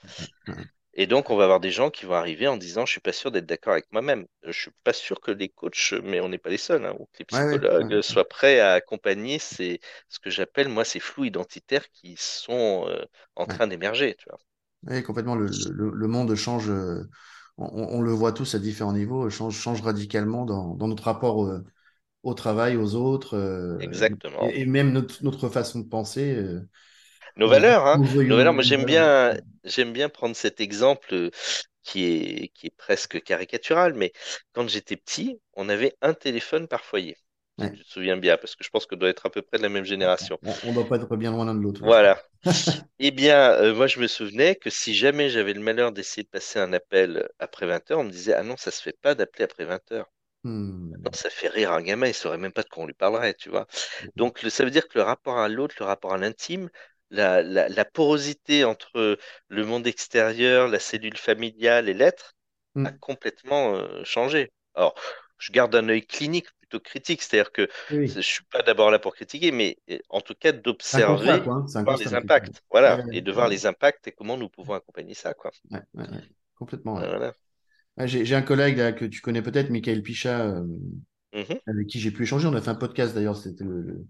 Et 0.93 1.07
donc, 1.07 1.29
on 1.29 1.35
va 1.37 1.45
avoir 1.45 1.59
des 1.59 1.71
gens 1.71 1.89
qui 1.89 2.05
vont 2.05 2.15
arriver 2.15 2.47
en 2.47 2.57
disant, 2.57 2.85
je 2.85 2.91
suis 2.93 3.01
pas 3.01 3.13
sûr 3.13 3.31
d'être 3.31 3.45
d'accord 3.45 3.73
avec 3.73 3.91
moi-même. 3.91 4.27
Je 4.43 4.51
suis 4.51 4.71
pas 4.83 4.93
sûr 4.93 5.21
que 5.21 5.31
les 5.31 5.49
coachs, 5.49 5.93
mais 6.03 6.19
on 6.21 6.29
n'est 6.29 6.37
pas 6.37 6.49
les 6.49 6.57
seuls, 6.57 6.85
hein, 6.85 6.95
ou 6.99 7.05
que 7.07 7.19
les 7.19 7.25
Ouais, 7.31 7.43
ouais, 7.43 7.65
ouais, 7.79 7.87
psychologues 7.87 8.01
ouais. 8.01 8.01
soient 8.01 8.27
prêts 8.27 8.59
à 8.59 8.73
accompagner 8.73 9.39
ces, 9.39 9.79
ce 10.09 10.19
que 10.19 10.29
j'appelle, 10.29 10.67
moi, 10.69 10.83
ces 10.85 10.99
flous 10.99 11.25
identitaires 11.25 11.89
qui 11.91 12.15
sont, 12.17 12.85
euh, 12.89 13.05
en 13.35 13.45
train 13.45 13.67
d'émerger. 13.67 14.17
Ouais, 14.87 15.03
complètement, 15.03 15.35
le, 15.35 15.47
le, 15.69 15.91
le 15.91 16.07
monde 16.07 16.33
change, 16.35 16.69
euh, 16.69 17.03
on, 17.57 17.65
on 17.67 18.01
le 18.01 18.11
voit 18.11 18.31
tous 18.33 18.55
à 18.55 18.59
différents 18.59 18.93
niveaux, 18.93 19.29
change, 19.29 19.55
change 19.55 19.81
radicalement 19.81 20.43
dans, 20.45 20.73
dans 20.75 20.87
notre 20.87 21.03
rapport 21.03 21.37
au, 21.37 21.51
au 22.23 22.33
travail, 22.35 22.77
aux 22.77 22.95
autres, 22.95 23.35
euh, 23.37 23.79
Exactement. 23.79 24.21
et, 24.39 24.61
et 24.61 24.65
même 24.67 24.91
notre, 24.93 25.23
notre 25.23 25.49
façon 25.49 25.79
de 25.81 25.87
penser, 25.89 26.35
Nos 27.35 27.47
valeurs, 27.47 27.85
hein. 27.87 27.99
Nos 28.27 28.37
valeurs, 28.37 28.53
moi 28.53 28.63
j'aime 28.63 28.85
bien, 28.85 29.35
j'aime 29.63 29.93
bien 29.93 30.09
prendre 30.09 30.35
cet 30.35 30.59
exemple 30.61 31.13
euh, 31.13 31.29
qui 31.83 32.05
est, 32.05 32.47
qui 32.49 32.67
est 32.67 32.75
presque 32.77 33.21
caricatural, 33.23 33.93
mais 33.93 34.11
quand 34.53 34.67
j'étais 34.69 34.97
petit, 34.97 35.39
on 35.53 35.69
avait 35.69 35.95
un 36.01 36.13
téléphone 36.13 36.67
par 36.67 36.83
foyer. 36.85 37.17
Si 37.57 37.69
Ouais. 37.69 37.71
tu 37.71 37.83
te 37.83 37.89
souviens 37.89 38.17
bien, 38.17 38.37
parce 38.37 38.55
que 38.55 38.63
je 38.63 38.69
pense 38.69 38.85
qu'on 38.87 38.95
doit 38.97 39.09
être 39.09 39.25
à 39.27 39.29
peu 39.29 39.41
près 39.41 39.57
de 39.57 39.63
la 39.63 39.69
même 39.69 39.85
génération. 39.85 40.39
On, 40.43 40.59
on 40.63 40.73
doit 40.73 40.87
pas 40.87 40.97
être 40.97 41.15
bien 41.17 41.31
loin 41.31 41.45
l'un 41.45 41.55
de 41.55 41.59
l'autre. 41.61 41.81
Voilà. 41.81 42.21
Eh 42.99 43.11
bien, 43.11 43.51
euh, 43.53 43.73
moi 43.75 43.87
je 43.87 43.99
me 43.99 44.07
souvenais 44.07 44.55
que 44.55 44.69
si 44.69 44.93
jamais 44.95 45.29
j'avais 45.29 45.53
le 45.53 45.61
malheur 45.61 45.91
d'essayer 45.91 46.23
de 46.23 46.29
passer 46.29 46.59
un 46.59 46.73
appel 46.73 47.27
après 47.39 47.65
20 47.67 47.89
heures, 47.91 47.99
on 47.99 48.03
me 48.05 48.11
disait, 48.11 48.33
ah 48.33 48.43
non, 48.43 48.57
ça 48.57 48.71
se 48.71 48.81
fait 48.81 48.97
pas 49.01 49.15
d'appeler 49.15 49.45
après 49.45 49.65
20 49.65 49.91
heures. 49.91 50.09
Hmm. 50.43 51.01
Maintenant, 51.03 51.11
ça 51.19 51.29
fait 51.29 51.47
rire 51.49 51.71
un 51.73 51.81
gamin, 51.81 52.07
il 52.07 52.13
saurait 52.13 52.37
même 52.37 52.51
pas 52.53 52.63
de 52.63 52.69
quoi 52.69 52.83
on 52.83 52.87
lui 52.87 52.93
parlerait, 52.93 53.33
tu 53.35 53.49
vois. 53.49 53.67
Donc, 54.15 54.41
le- 54.43 54.49
ça 54.49 54.63
veut 54.65 54.71
dire 54.71 54.87
que 54.87 54.97
le 54.99 55.03
rapport 55.03 55.37
à 55.39 55.49
l'autre, 55.49 55.75
le 55.79 55.85
rapport 55.85 56.13
à 56.13 56.17
l'intime, 56.17 56.69
la, 57.11 57.43
la, 57.43 57.69
la 57.69 57.85
porosité 57.85 58.65
entre 58.65 59.19
le 59.49 59.65
monde 59.65 59.87
extérieur, 59.87 60.69
la 60.69 60.79
cellule 60.79 61.17
familiale 61.17 61.89
et 61.89 61.93
l'être 61.95 62.35
a 62.83 62.91
Hmm. 62.91 63.01
complètement 63.01 63.75
euh, 63.75 64.03
changé. 64.05 64.51
Alors, 64.75 64.95
je 65.39 65.51
garde 65.53 65.75
un 65.75 65.89
œil 65.89 66.05
clinique 66.05 66.47
plutôt 66.61 66.79
critique, 66.81 67.21
c'est-à-dire 67.21 67.51
que 67.53 67.69
Oui, 67.89 67.97
je 68.05 68.19
oui. 68.19 68.21
suis 68.21 68.43
pas 68.45 68.63
d'abord 68.63 68.91
là 68.91 68.99
pour 68.99 69.15
critiquer, 69.15 69.51
mais 69.51 69.77
euh, 69.91 69.99
en 70.09 70.21
tout 70.21 70.35
cas 70.35 70.51
d'observer, 70.53 71.43
hein. 71.49 71.95
Les 71.97 72.13
impacts, 72.15 72.63
voilà, 72.71 73.03
ouais, 73.03 73.03
et 73.11 73.21
de 73.21 73.31
ouais, 73.33 73.33
voir 73.33 73.49
les 73.49 73.65
impacts 73.67 74.07
et 74.07 74.11
comment 74.13 74.37
nous 74.37 74.49
pouvons 74.49 74.73
accompagner 74.75 75.13
ça, 75.15 75.33
quoi. 75.33 75.51
Complètement. 76.55 77.09
Voilà. 77.09 77.33
Ouais, 77.97 78.07
j'ai, 78.07 78.35
un 78.35 78.43
collègue 78.43 78.77
là, 78.77 78.93
que 78.93 79.05
tu 79.05 79.21
connais 79.21 79.41
peut-être, 79.41 79.69
Michael 79.71 80.03
Pichat, 80.03 80.47
euh, 80.47 80.65
Mhm, 81.33 81.59
avec 81.67 81.87
qui 81.87 81.99
j'ai 81.99 82.11
pu 82.11 82.23
échanger. 82.23 82.47
On 82.47 82.55
a 82.55 82.61
fait 82.61 82.69
un 82.69 82.75
podcast 82.75 83.13
d'ailleurs, 83.15 83.37
c'était 83.37 83.63
le, 83.63 83.81
le- 83.81 84.05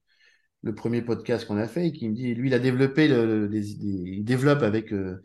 le 0.63 0.75
premier 0.75 1.01
podcast 1.01 1.45
qu'on 1.47 1.57
a 1.57 1.67
fait, 1.67 1.87
et 1.87 1.91
qui 1.93 2.07
me 2.09 2.13
dit, 2.15 2.33
lui, 2.35 2.49
il 2.49 2.53
a 2.53 2.59
développé 2.59 3.07
le, 3.07 3.47
des, 3.49 3.61
des- 3.61 4.11
il 4.17 4.23
développe 4.25 4.61
avec 4.63 4.91
euh, 4.93 5.21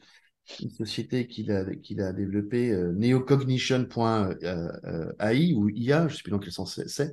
une 0.61 0.71
société 0.71 1.27
qu'il 1.29 1.51
a, 1.53 1.65
qu'il 1.77 2.01
a 2.03 2.13
développée, 2.13 2.71
euh, 2.73 2.93
neocognition.ai 2.95 5.55
ou 5.55 5.69
IA, 5.71 6.09
je 6.09 6.17
sais 6.17 6.23
plus 6.23 6.31
dans 6.33 6.39
quel 6.39 6.53
sens 6.53 6.81
c'est, 6.87 7.13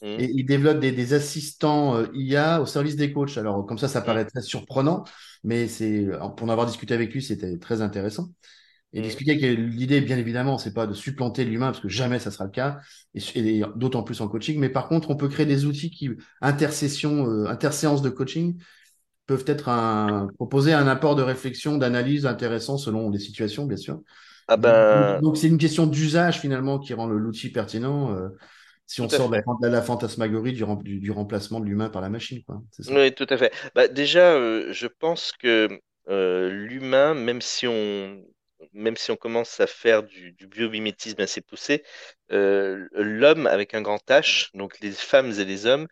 mhm, 0.00 0.18
et 0.18 0.30
il 0.34 0.44
développe 0.46 0.80
des, 0.80 0.92
des 0.92 1.14
assistants 1.14 1.96
euh, 1.96 2.06
IA 2.14 2.60
au 2.62 2.66
service 2.66 2.96
des 2.96 3.12
coachs. 3.12 3.36
Alors, 3.38 3.64
comme 3.66 3.78
ça, 3.78 3.88
ça 3.88 4.02
mhm, 4.02 4.04
paraît 4.04 4.24
très 4.26 4.42
surprenant, 4.42 5.04
mais 5.44 5.68
c'est, 5.68 6.06
pour 6.36 6.46
en 6.46 6.50
avoir 6.50 6.66
discuté 6.66 6.94
avec 6.94 7.12
lui, 7.14 7.22
c'était 7.22 7.58
très 7.58 7.80
intéressant. 7.82 8.28
Et 8.92 9.00
mhm. 9.00 9.00
d'expliquer 9.02 9.38
que 9.38 9.46
l'idée, 9.46 10.00
bien 10.00 10.18
évidemment, 10.18 10.58
c'est 10.58 10.74
pas 10.74 10.86
de 10.86 10.94
supplanter 10.94 11.44
l'humain, 11.44 11.66
parce 11.68 11.80
que 11.80 11.88
jamais 11.88 12.18
ça 12.18 12.30
sera 12.32 12.44
le 12.44 12.50
cas, 12.50 12.80
et, 13.14 13.20
et 13.58 13.64
d'autant 13.76 14.02
plus 14.02 14.20
en 14.20 14.28
coaching. 14.28 14.58
Mais 14.58 14.68
par 14.68 14.88
contre, 14.88 15.10
on 15.10 15.16
peut 15.16 15.28
créer 15.28 15.46
des 15.46 15.64
outils 15.66 15.90
qui, 15.90 16.10
intercession, 16.40 17.26
euh, 17.28 17.46
interséances 17.46 18.02
de 18.02 18.10
coaching, 18.10 18.58
peuvent 19.26 19.44
être 19.46 19.68
un, 19.68 20.28
proposer 20.36 20.72
un 20.72 20.86
apport 20.88 21.14
de 21.16 21.22
réflexion, 21.22 21.78
d'analyse 21.78 22.26
intéressant 22.26 22.78
selon 22.78 23.10
les 23.10 23.18
situations, 23.18 23.66
bien 23.66 23.76
sûr. 23.76 24.00
Ah 24.48 24.56
Donc, 24.56 24.78
ben, 24.96 25.20
donc 25.20 25.36
c'est 25.38 25.48
une 25.48 25.58
question 25.58 25.86
d'usage 25.86 26.40
finalement 26.40 26.78
qui 26.78 26.94
rend 26.94 27.06
l'outil 27.08 27.50
pertinent. 27.50 28.14
euh, 28.16 28.30
si 28.86 29.00
on 29.02 29.08
tout 29.08 29.10
sort 29.10 29.30
de 29.30 29.68
la, 29.68 29.82
fantasmagorie 29.82 30.52
du, 30.52 30.64
rem- 30.64 30.82
du, 30.82 31.00
du 31.00 31.10
remplacement 31.12 31.60
de 31.60 31.66
l'humain 31.66 31.90
par 31.90 32.02
la 32.02 32.10
machine, 32.10 32.42
quoi. 32.44 32.62
Ça. 32.72 32.82
Oui, 32.88 33.14
tout 33.14 33.26
à 33.30 33.36
fait. 33.38 33.52
Bah, 33.74 33.88
déjà, 33.88 34.32
euh, 34.34 34.72
je 34.72 34.86
pense 34.86 35.32
que 35.32 35.68
euh, 36.08 36.50
l'humain, 36.50 37.14
même 37.14 37.40
si 37.40 37.66
on, 37.66 38.24
même 38.72 38.96
si 38.96 39.10
on 39.10 39.16
commence 39.16 39.60
à 39.60 39.66
faire 39.66 40.02
du, 40.02 40.32
du 40.32 40.46
biomimétisme 40.46 41.20
assez 41.20 41.40
poussé, 41.40 41.82
euh, 42.32 42.88
l'homme 42.92 43.46
avec 43.46 43.74
un 43.74 43.82
grand 43.82 44.04
H, 44.10 44.50
donc 44.54 44.80
les 44.80 44.92
femmes 44.92 45.32
et 45.32 45.44
les 45.44 45.66
hommes, 45.66 45.86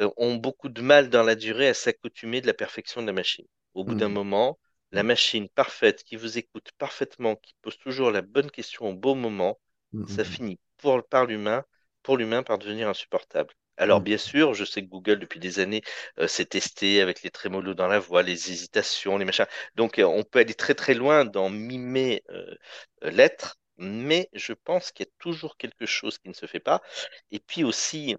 euh, 0.00 0.10
ont 0.16 0.34
beaucoup 0.36 0.68
de 0.68 0.82
mal 0.82 1.10
dans 1.10 1.22
la 1.22 1.34
durée 1.34 1.68
à 1.68 1.74
s'accoutumer 1.74 2.40
de 2.40 2.46
la 2.46 2.54
perfection 2.54 3.02
de 3.02 3.06
la 3.06 3.12
machine. 3.12 3.46
Au 3.74 3.84
bout 3.84 3.94
d'un 3.94 4.08
Mm, 4.08 4.10
moment, 4.10 4.58
la 4.92 5.02
mm, 5.02 5.04
machine 5.04 5.48
parfaite 5.50 6.04
qui 6.04 6.16
vous 6.16 6.38
écoute 6.38 6.70
parfaitement, 6.78 7.36
qui 7.36 7.54
pose 7.62 7.78
toujours 7.78 8.10
la 8.10 8.22
bonne 8.22 8.50
question 8.50 8.86
au 8.88 8.94
bon 8.94 9.14
moment, 9.16 9.58
mm, 9.92 10.06
ça 10.06 10.24
finit 10.24 10.58
pour, 10.78 11.06
par 11.08 11.26
l'humain, 11.26 11.64
pour 12.02 12.16
l'humain 12.16 12.42
par 12.42 12.58
devenir 12.58 12.88
insupportable. 12.88 13.54
Alors 13.78 14.00
mm, 14.00 14.02
bien 14.02 14.18
sûr, 14.18 14.54
je 14.54 14.64
sais 14.64 14.82
que 14.82 14.88
Google 14.88 15.18
depuis 15.18 15.38
des 15.40 15.58
années 15.60 15.82
euh, 16.18 16.26
s'est 16.28 16.46
testé 16.46 17.00
avec 17.00 17.22
les 17.22 17.30
trémolos 17.30 17.74
dans 17.74 17.88
la 17.88 17.98
voix, 17.98 18.22
les 18.22 18.50
hésitations, 18.50 19.18
les 19.18 19.24
machins. 19.24 19.46
Donc 19.74 19.98
euh, 19.98 20.04
on 20.04 20.24
peut 20.24 20.38
aller 20.40 20.54
très 20.54 20.74
très 20.74 20.94
loin 20.94 21.24
dans 21.24 21.50
mimer 21.50 22.22
euh, 22.30 22.54
l'être, 23.02 23.58
mais 23.76 24.28
je 24.32 24.52
pense 24.54 24.92
qu'il 24.92 25.06
y 25.06 25.08
a 25.08 25.12
toujours 25.18 25.56
quelque 25.58 25.86
chose 25.86 26.18
qui 26.18 26.28
ne 26.28 26.34
se 26.34 26.46
fait 26.46 26.60
pas. 26.60 26.82
Et 27.30 27.38
puis 27.40 27.64
aussi, 27.64 28.16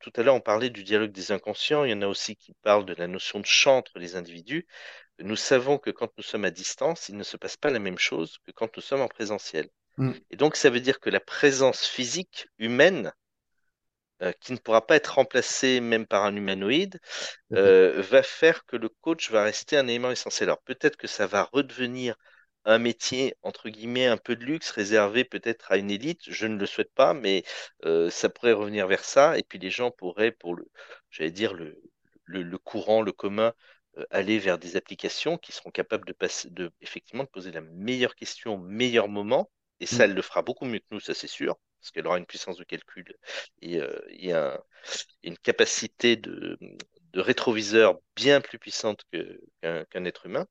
tout 0.00 0.12
à 0.16 0.22
l'heure 0.22 0.34
on 0.36 0.40
parlait 0.40 0.70
du 0.70 0.84
dialogue 0.84 1.10
des 1.12 1.32
inconscients, 1.32 1.84
il 1.84 1.90
y 1.90 1.94
en 1.94 2.02
a 2.02 2.06
aussi 2.06 2.36
qui 2.36 2.52
parlent 2.62 2.84
de 2.86 2.94
la 2.94 3.08
notion 3.08 3.40
de 3.40 3.46
champ 3.46 3.78
entre 3.78 3.98
les 3.98 4.14
individus. 4.16 4.66
Nous 5.20 5.36
savons 5.36 5.78
que 5.78 5.90
quand 5.90 6.10
nous 6.18 6.24
sommes 6.24 6.44
à 6.44 6.50
distance, 6.50 7.08
il 7.08 7.16
ne 7.16 7.22
se 7.24 7.36
passe 7.38 7.56
pas 7.56 7.70
la 7.70 7.78
même 7.78 7.98
chose 7.98 8.38
que 8.46 8.52
quand 8.52 8.76
nous 8.76 8.82
sommes 8.82 9.02
en 9.02 9.08
présentiel. 9.08 9.68
mm, 9.98 10.20
Et 10.30 10.36
donc, 10.36 10.56
ça 10.56 10.70
veut 10.70 10.80
dire 10.80 11.00
que 11.00 11.10
la 11.10 11.20
présence 11.20 11.86
physique 11.86 12.48
humaine, 12.58 13.12
euh, 14.22 14.32
qui 14.40 14.52
ne 14.52 14.58
pourra 14.58 14.86
pas 14.86 14.96
être 14.96 15.14
remplacée 15.16 15.80
même 15.80 16.06
par 16.06 16.24
un 16.24 16.36
humanoïde, 16.36 17.00
fait. 17.50 17.56
euh, 17.56 18.02
va 18.10 18.22
faire 18.22 18.64
que 18.66 18.76
le 18.76 18.88
coach 18.88 19.30
va 19.30 19.44
rester 19.44 19.76
un 19.76 19.86
élément 19.88 20.10
essentiel. 20.10 20.48
Alors, 20.50 20.62
peut-être 20.62 20.96
que 20.96 21.06
ça 21.08 21.26
va 21.26 21.44
redevenir 21.52 22.16
un 22.64 22.78
métier, 22.78 23.34
entre 23.42 23.68
guillemets, 23.70 24.06
un 24.06 24.16
peu 24.18 24.36
de 24.36 24.44
luxe, 24.44 24.70
réservé 24.70 25.24
peut-être 25.24 25.72
à 25.72 25.76
une 25.78 25.90
élite. 25.90 26.20
Je 26.28 26.46
ne 26.46 26.56
le 26.58 26.66
souhaite 26.66 26.92
pas, 26.94 27.14
mais 27.14 27.44
euh, 27.84 28.10
ça 28.10 28.28
pourrait 28.28 28.52
revenir 28.52 28.86
vers 28.86 29.04
ça. 29.04 29.38
Et 29.38 29.42
puis, 29.42 29.58
les 29.58 29.70
gens 29.70 29.90
pourraient, 29.90 30.32
pour 30.32 30.54
le, 30.54 30.66
j'allais 31.10 31.30
dire, 31.30 31.54
le, 31.54 31.80
le, 32.24 32.42
le 32.42 32.58
courant, 32.58 33.02
le 33.02 33.12
commun, 33.12 33.52
euh, 33.98 34.04
aller 34.10 34.38
vers 34.38 34.58
des 34.58 34.76
applications 34.76 35.38
qui 35.38 35.52
seront 35.52 35.70
capables 35.70 36.06
de 36.06 36.12
passer, 36.12 36.50
de, 36.50 36.70
effectivement, 36.80 37.24
de 37.24 37.28
poser 37.28 37.50
la 37.52 37.60
meilleure 37.62 38.14
question 38.14 38.54
au 38.54 38.58
meilleur 38.58 39.08
moment. 39.08 39.50
Et 39.80 39.86
ça, 39.86 40.04
Mm, 40.04 40.04
elle 40.04 40.14
le 40.14 40.22
fera 40.22 40.42
beaucoup 40.42 40.66
mieux 40.66 40.78
que 40.80 40.84
nous, 40.90 41.00
ça 41.00 41.14
c'est 41.14 41.26
sûr, 41.26 41.56
parce 41.80 41.90
qu'elle 41.92 42.06
aura 42.06 42.18
une 42.18 42.26
puissance 42.26 42.56
de 42.58 42.64
calcul 42.64 43.06
et, 43.62 43.80
euh, 43.80 43.98
et 44.10 44.32
un- 44.32 44.58
une 45.24 45.38
capacité 45.38 46.16
de, 46.16 46.58
de 47.12 47.20
rétroviseur 47.20 48.00
bien 48.16 48.40
plus 48.40 48.58
puissante 48.58 49.04
qu'un 49.62 50.04
être 50.04 50.26
humain. 50.26 50.46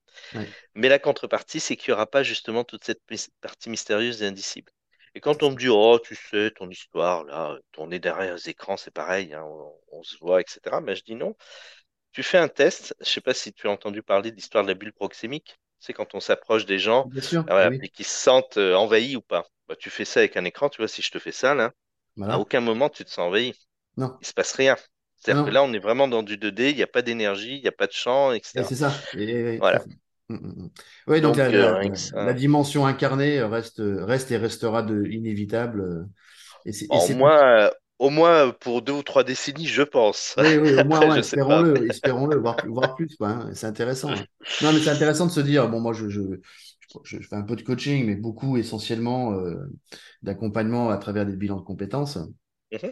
Mais 0.76 0.90
la 0.90 1.00
contrepartie, 1.00 1.60
c'est 1.60 1.76
qu'il 1.78 1.92
n'y 1.92 1.96
aura 1.96 2.08
pas 2.08 2.24
justement 2.24 2.64
toute 2.64 2.84
cette 2.84 3.02
partie 3.42 3.70
mystérieuse 3.70 4.22
et 4.22 4.28
indicible. 4.28 4.72
Et 5.16 5.22
quand 5.22 5.44
on 5.44 5.52
me 5.52 5.56
dit, 5.56 5.70
oh, 5.70 6.00
tu 6.04 6.16
sais, 6.16 6.52
ton 6.52 6.70
histoire, 6.70 7.24
là, 7.26 7.58
on 7.78 7.92
est 7.92 8.00
derrière 8.00 8.36
les 8.36 8.50
écrans, 8.50 8.78
c'est 8.78 8.92
pareil, 8.92 9.34
hein, 9.34 9.44
on, 9.46 9.74
on 9.92 10.04
se 10.04 10.18
voit, 10.20 10.42
etc. 10.42 10.82
Mais 10.82 10.96
je 10.96 11.04
dis 11.04 11.16
non. 11.16 11.36
Tu 12.12 12.24
fais 12.24 12.38
un 12.38 12.48
test, 12.50 12.96
je 13.00 13.06
sais 13.10 13.22
pas 13.22 13.34
si 13.34 13.54
tu 13.54 13.68
as 13.68 13.72
entendu 13.72 14.04
parler 14.04 14.32
de 14.32 14.36
l'histoire 14.36 14.64
de 14.64 14.70
la 14.70 14.76
bulle 14.76 14.94
proxémique. 14.94 15.60
C'est 15.80 15.94
quand 15.94 16.16
on 16.16 16.20
s'approche 16.20 16.66
des 16.66 16.80
gens, 16.80 17.10
sûr, 17.22 17.44
ah, 17.48 17.70
oui. 17.70 17.78
et 17.82 17.90
qu'ils 17.90 18.06
se 18.06 18.18
sentent 18.18 18.58
euh, 18.58 18.76
envahis 18.76 19.16
ou 19.16 19.22
pas. 19.22 19.48
Bah, 19.70 19.76
tu 19.78 19.90
fais 19.92 20.06
ça 20.06 20.20
avec 20.22 20.36
un 20.36 20.46
écran, 20.46 20.68
tu 20.70 20.78
vois, 20.82 20.88
si 20.88 21.02
je 21.04 21.12
te 21.12 21.20
fais 21.20 21.32
ça, 21.32 21.54
là, 21.54 21.72
à 22.22 22.40
aucun 22.40 22.60
moment 22.60 22.90
tu 22.90 23.06
te 23.06 23.10
sens 23.10 23.20
envahi. 23.20 23.54
Non. 23.98 24.18
Il 24.22 24.28
se 24.28 24.34
passe 24.34 24.54
rien. 24.54 24.76
C'est-à-dire 25.18 25.46
que 25.46 25.52
là, 25.52 25.64
on 25.64 25.72
est 25.74 25.80
vraiment 25.80 26.08
dans 26.08 26.24
du 26.24 26.38
2D, 26.38 26.72
il 26.72 26.76
n'y 26.78 26.84
a 26.84 26.88
pas 26.88 27.02
d'énergie, 27.02 27.58
il 27.58 27.62
n'y 27.62 27.68
a 27.68 27.72
pas 27.74 27.88
de 27.88 27.92
champ, 27.92 28.32
et 28.32 28.38
etc. 28.38 28.68
c'est 28.68 28.76
ça. 28.76 28.94
Et, 29.18 29.58
Voilà. 29.58 29.80
fait. 29.80 29.90
Mm, 30.30 30.36
mm, 30.36 30.64
mm. 30.64 30.70
Oui, 31.08 31.22
donc 31.22 31.38
euh, 31.38 31.90
la, 32.14 32.34
dimension 32.34 32.86
incarnée 32.86 33.42
reste, 33.42 33.82
reste 33.84 34.32
et 34.32 34.38
restera 34.38 34.82
de, 34.82 35.06
inévitable. 35.08 35.82
euh, 35.82 36.04
Et 36.66 36.72
c'est, 36.72 36.86
et 36.86 36.88
Bon, 36.88 37.00
c'est 37.00 37.16
moi, 37.16 37.38
euh, 37.44 37.70
au 38.00 38.10
moins 38.10 38.52
pour 38.52 38.82
deux 38.82 38.94
ou 38.94 39.04
trois 39.04 39.24
décennies, 39.24 39.68
je 39.68 39.84
pense. 39.84 40.36
Oui, 40.38 40.58
oui, 40.58 40.74
au 40.74 40.84
moins, 40.86 41.02
ouais, 41.10 41.20
espérons-le, 41.20 41.90
espérons-le, 41.90 42.38
voire, 42.38 42.58
plus- 42.62 42.70
voire 42.70 42.96
plus, 42.96 43.16
quoi, 43.18 43.30
hein. 43.30 43.52
C'est 43.54 43.68
intéressant. 43.68 44.12
hein. 44.12 44.26
Non, 44.62 44.74
mais 44.74 44.80
c'est 44.80 44.90
intéressant 44.90 45.26
de 45.26 45.32
se 45.32 45.40
dire, 45.42 45.70
bon, 45.70 45.80
moi, 45.80 45.94
je, 45.94 46.10
je, 46.10 46.22
je, 47.04 47.18
fais 47.20 47.36
un 47.36 47.44
peu 47.44 47.56
de 47.56 47.62
coaching, 47.64 48.06
mais 48.06 48.16
beaucoup, 48.16 48.58
essentiellement, 48.58 49.34
euh, 49.34 49.56
d'accompagnement 50.24 50.90
à 50.90 50.98
travers 50.98 51.26
des 51.26 51.36
bilans 51.36 51.58
de 51.58 51.64
compétences. 51.66 52.18
Mhm, 52.72 52.92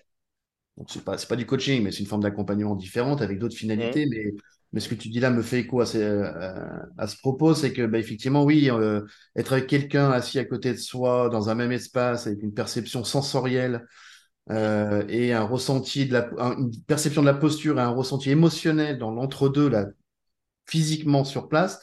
Donc, 0.77 0.89
c'est 0.91 1.03
pas, 1.03 1.17
pas 1.17 1.35
du 1.35 1.45
coaching, 1.45 1.83
mais 1.83 1.91
c'est 1.91 1.99
une 1.99 2.05
forme 2.05 2.21
d'accompagnement 2.21 2.75
différente 2.75 3.21
avec 3.21 3.39
d'autres 3.39 3.55
mhm, 3.77 3.97
finalités. 3.97 4.05
Mais, 4.09 4.33
mais 4.73 4.79
ce 4.79 4.89
que 4.89 4.95
tu 4.95 5.09
dis 5.09 5.19
là 5.19 5.31
me 5.31 5.41
fait 5.41 5.61
écho 5.61 5.81
à, 5.81 5.85
ce- 5.87 5.97
à, 6.23 6.85
à 6.97 7.07
ce 7.07 7.17
propos, 7.17 7.55
c'est 7.55 7.73
que, 7.73 7.85
bah, 7.85 7.97
effectivement, 7.97 8.43
oui, 8.43 8.69
euh, 8.69 9.01
être 9.35 9.53
avec 9.53 9.67
quelqu'un 9.67 10.11
assis 10.11 10.37
à 10.39 10.45
côté 10.45 10.71
de 10.73 10.77
soi, 10.77 11.29
dans 11.29 11.49
un 11.49 11.55
même 11.55 11.71
espace, 11.71 12.27
avec 12.27 12.43
une 12.43 12.53
perception 12.53 13.03
sensorielle, 13.03 13.87
euh, 14.51 15.05
et 15.09 15.33
un 15.33 15.43
ressenti 15.45 16.07
de 16.07 16.13
la, 16.13 16.29
un- 16.39 16.57
une 16.59 16.71
perception 16.85 17.21
de 17.21 17.27
la 17.27 17.35
posture 17.35 17.79
et 17.79 17.83
un 17.83 17.89
ressenti 17.91 18.31
émotionnel 18.31 18.99
dans 18.99 19.11
l'entre-deux, 19.11 19.69
là, 19.69 19.87
physiquement 20.67 21.25
sur 21.25 21.49
place, 21.49 21.81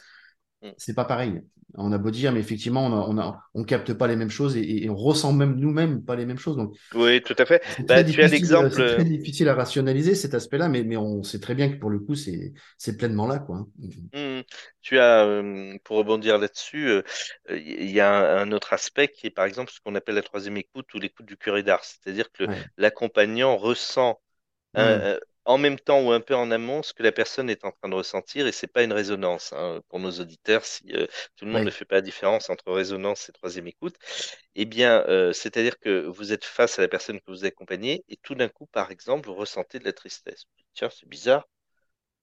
mhm. 0.61 0.75
c'est 0.77 0.95
pas 0.95 1.05
pareil. 1.05 1.41
On 1.77 1.91
a 1.91 1.97
beau 1.97 2.11
dire, 2.11 2.31
mais 2.31 2.39
effectivement, 2.39 2.85
on 2.85 2.93
a, 2.93 3.07
on 3.07 3.17
a- 3.19 3.41
on 3.53 3.63
capte 3.63 3.93
pas 3.93 4.07
les 4.07 4.15
mêmes 4.15 4.29
choses 4.29 4.55
et, 4.57 4.83
et 4.85 4.89
on 4.89 4.95
ressent 4.95 5.33
même 5.33 5.55
nous-mêmes 5.57 6.03
pas 6.03 6.15
les 6.15 6.25
mêmes 6.25 6.37
choses. 6.39 6.57
Donc, 6.57 6.75
Oui, 6.93 7.21
tout 7.21 7.35
à 7.37 7.45
fait. 7.45 7.63
c'est 7.67 7.85
très 7.85 8.03
Bah, 8.03 8.03
tu 8.03 8.23
as 8.23 8.27
difficile, 8.27 8.55
euh, 8.55 8.69
l'exemple. 8.69 8.71
c'est 8.71 8.83
euh, 8.83 9.03
très 9.03 9.05
difficile 9.05 9.49
à 9.49 9.55
rationaliser 9.55 10.15
cet 10.15 10.33
aspect-là, 10.33 10.69
mais, 10.69 10.83
mais 10.83 10.97
on 10.97 11.23
sait 11.23 11.39
très 11.39 11.55
bien 11.55 11.69
que 11.69 11.75
pour 11.77 11.89
le 11.89 11.99
coup, 11.99 12.15
c'est, 12.15 12.53
pleinement 12.97 13.27
là, 13.27 13.39
quoi. 13.39 13.57
hein. 13.57 13.67
hmm, 14.13 14.41
tu 14.81 14.99
as, 14.99 15.23
euh, 15.25 15.77
pour 15.83 15.97
rebondir 15.97 16.37
là-dessus, 16.37 16.87
euh, 16.89 17.03
euh, 17.49 17.57
il 17.57 17.89
y 17.91 17.99
a 17.99 18.11
un, 18.41 18.47
un 18.47 18.51
autre 18.51 18.73
aspect 18.73 19.07
qui 19.09 19.27
est 19.27 19.29
par 19.31 19.45
exemple 19.45 19.71
ce 19.71 19.79
qu'on 19.81 19.95
appelle 19.95 20.15
la 20.15 20.21
troisième 20.23 20.57
écoute 20.57 20.93
ou 20.93 20.99
l'écoute 20.99 21.25
du 21.25 21.37
curé 21.37 21.63
d'art. 21.63 21.83
C'est-à-dire 21.83 22.31
que 22.31 22.47
Ouais. 22.47 22.65
l'accompagnant 22.77 23.57
ressent 23.57 24.21
un- 24.75 25.15
un- 25.15 25.19
en 25.45 25.57
même 25.57 25.79
temps 25.79 26.01
ou 26.01 26.11
un 26.11 26.21
peu 26.21 26.35
en 26.35 26.51
amont 26.51 26.83
ce 26.83 26.93
que 26.93 27.03
la 27.03 27.11
personne 27.11 27.49
est 27.49 27.63
en 27.65 27.71
train 27.71 27.89
de 27.89 27.95
ressentir 27.95 28.47
et 28.47 28.51
c'est 28.51 28.67
pas 28.67 28.83
une 28.83 28.93
résonance 28.93 29.53
hein, 29.53 29.81
pour 29.89 29.99
nos 29.99 30.11
auditeurs 30.19 30.65
si 30.65 30.83
euh, 30.93 31.07
tout 31.35 31.45
le 31.45 31.51
monde 31.51 31.63
ne 31.63 31.71
fait 31.71 31.85
pas 31.85 31.95
la 31.95 32.01
différence 32.01 32.49
entre 32.49 32.71
résonance 32.71 33.29
et 33.29 33.31
troisième 33.33 33.67
écoute. 33.67 33.95
Eh 34.55 34.65
bien 34.65 35.03
euh, 35.07 35.33
c'est-à-dire 35.33 35.79
que 35.79 36.05
vous 36.07 36.33
êtes 36.33 36.45
face 36.45 36.79
à 36.79 36.81
la 36.81 36.87
personne 36.87 37.19
que 37.19 37.31
vous 37.31 37.45
accompagnez 37.45 38.03
et 38.09 38.17
tout 38.17 38.35
d'un 38.35 38.49
coup 38.49 38.65
par 38.67 38.91
exemple 38.91 39.27
vous 39.27 39.35
ressentez 39.35 39.79
de 39.79 39.85
la 39.85 39.93
tristesse. 39.93 40.45
Tiens 40.73 40.89
c'est 40.89 41.07
bizarre. 41.07 41.47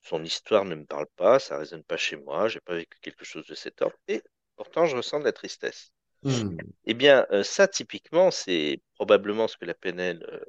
Son 0.02 0.24
histoire 0.24 0.64
ne 0.64 0.74
me 0.74 0.84
parle 0.84 1.06
pas 1.16 1.38
ça 1.38 1.58
résonne 1.58 1.84
pas 1.84 1.96
chez 1.96 2.16
moi 2.16 2.48
j'ai 2.48 2.60
pas 2.60 2.74
vécu 2.74 2.98
quelque 3.00 3.24
chose 3.24 3.46
de 3.46 3.54
cet 3.54 3.82
ordre 3.82 3.96
et 4.08 4.22
pourtant 4.56 4.86
je 4.86 4.96
ressens 4.96 5.20
de 5.20 5.24
la 5.24 5.32
tristesse. 5.32 5.92
Hum, 6.24 6.56
eh 6.86 6.94
bien 6.94 7.26
euh, 7.32 7.42
ça 7.42 7.68
typiquement 7.68 8.30
c'est 8.30 8.80
probablement 8.94 9.48
ce 9.48 9.56
que 9.56 9.64
la 9.64 9.74
PNL 9.74 10.44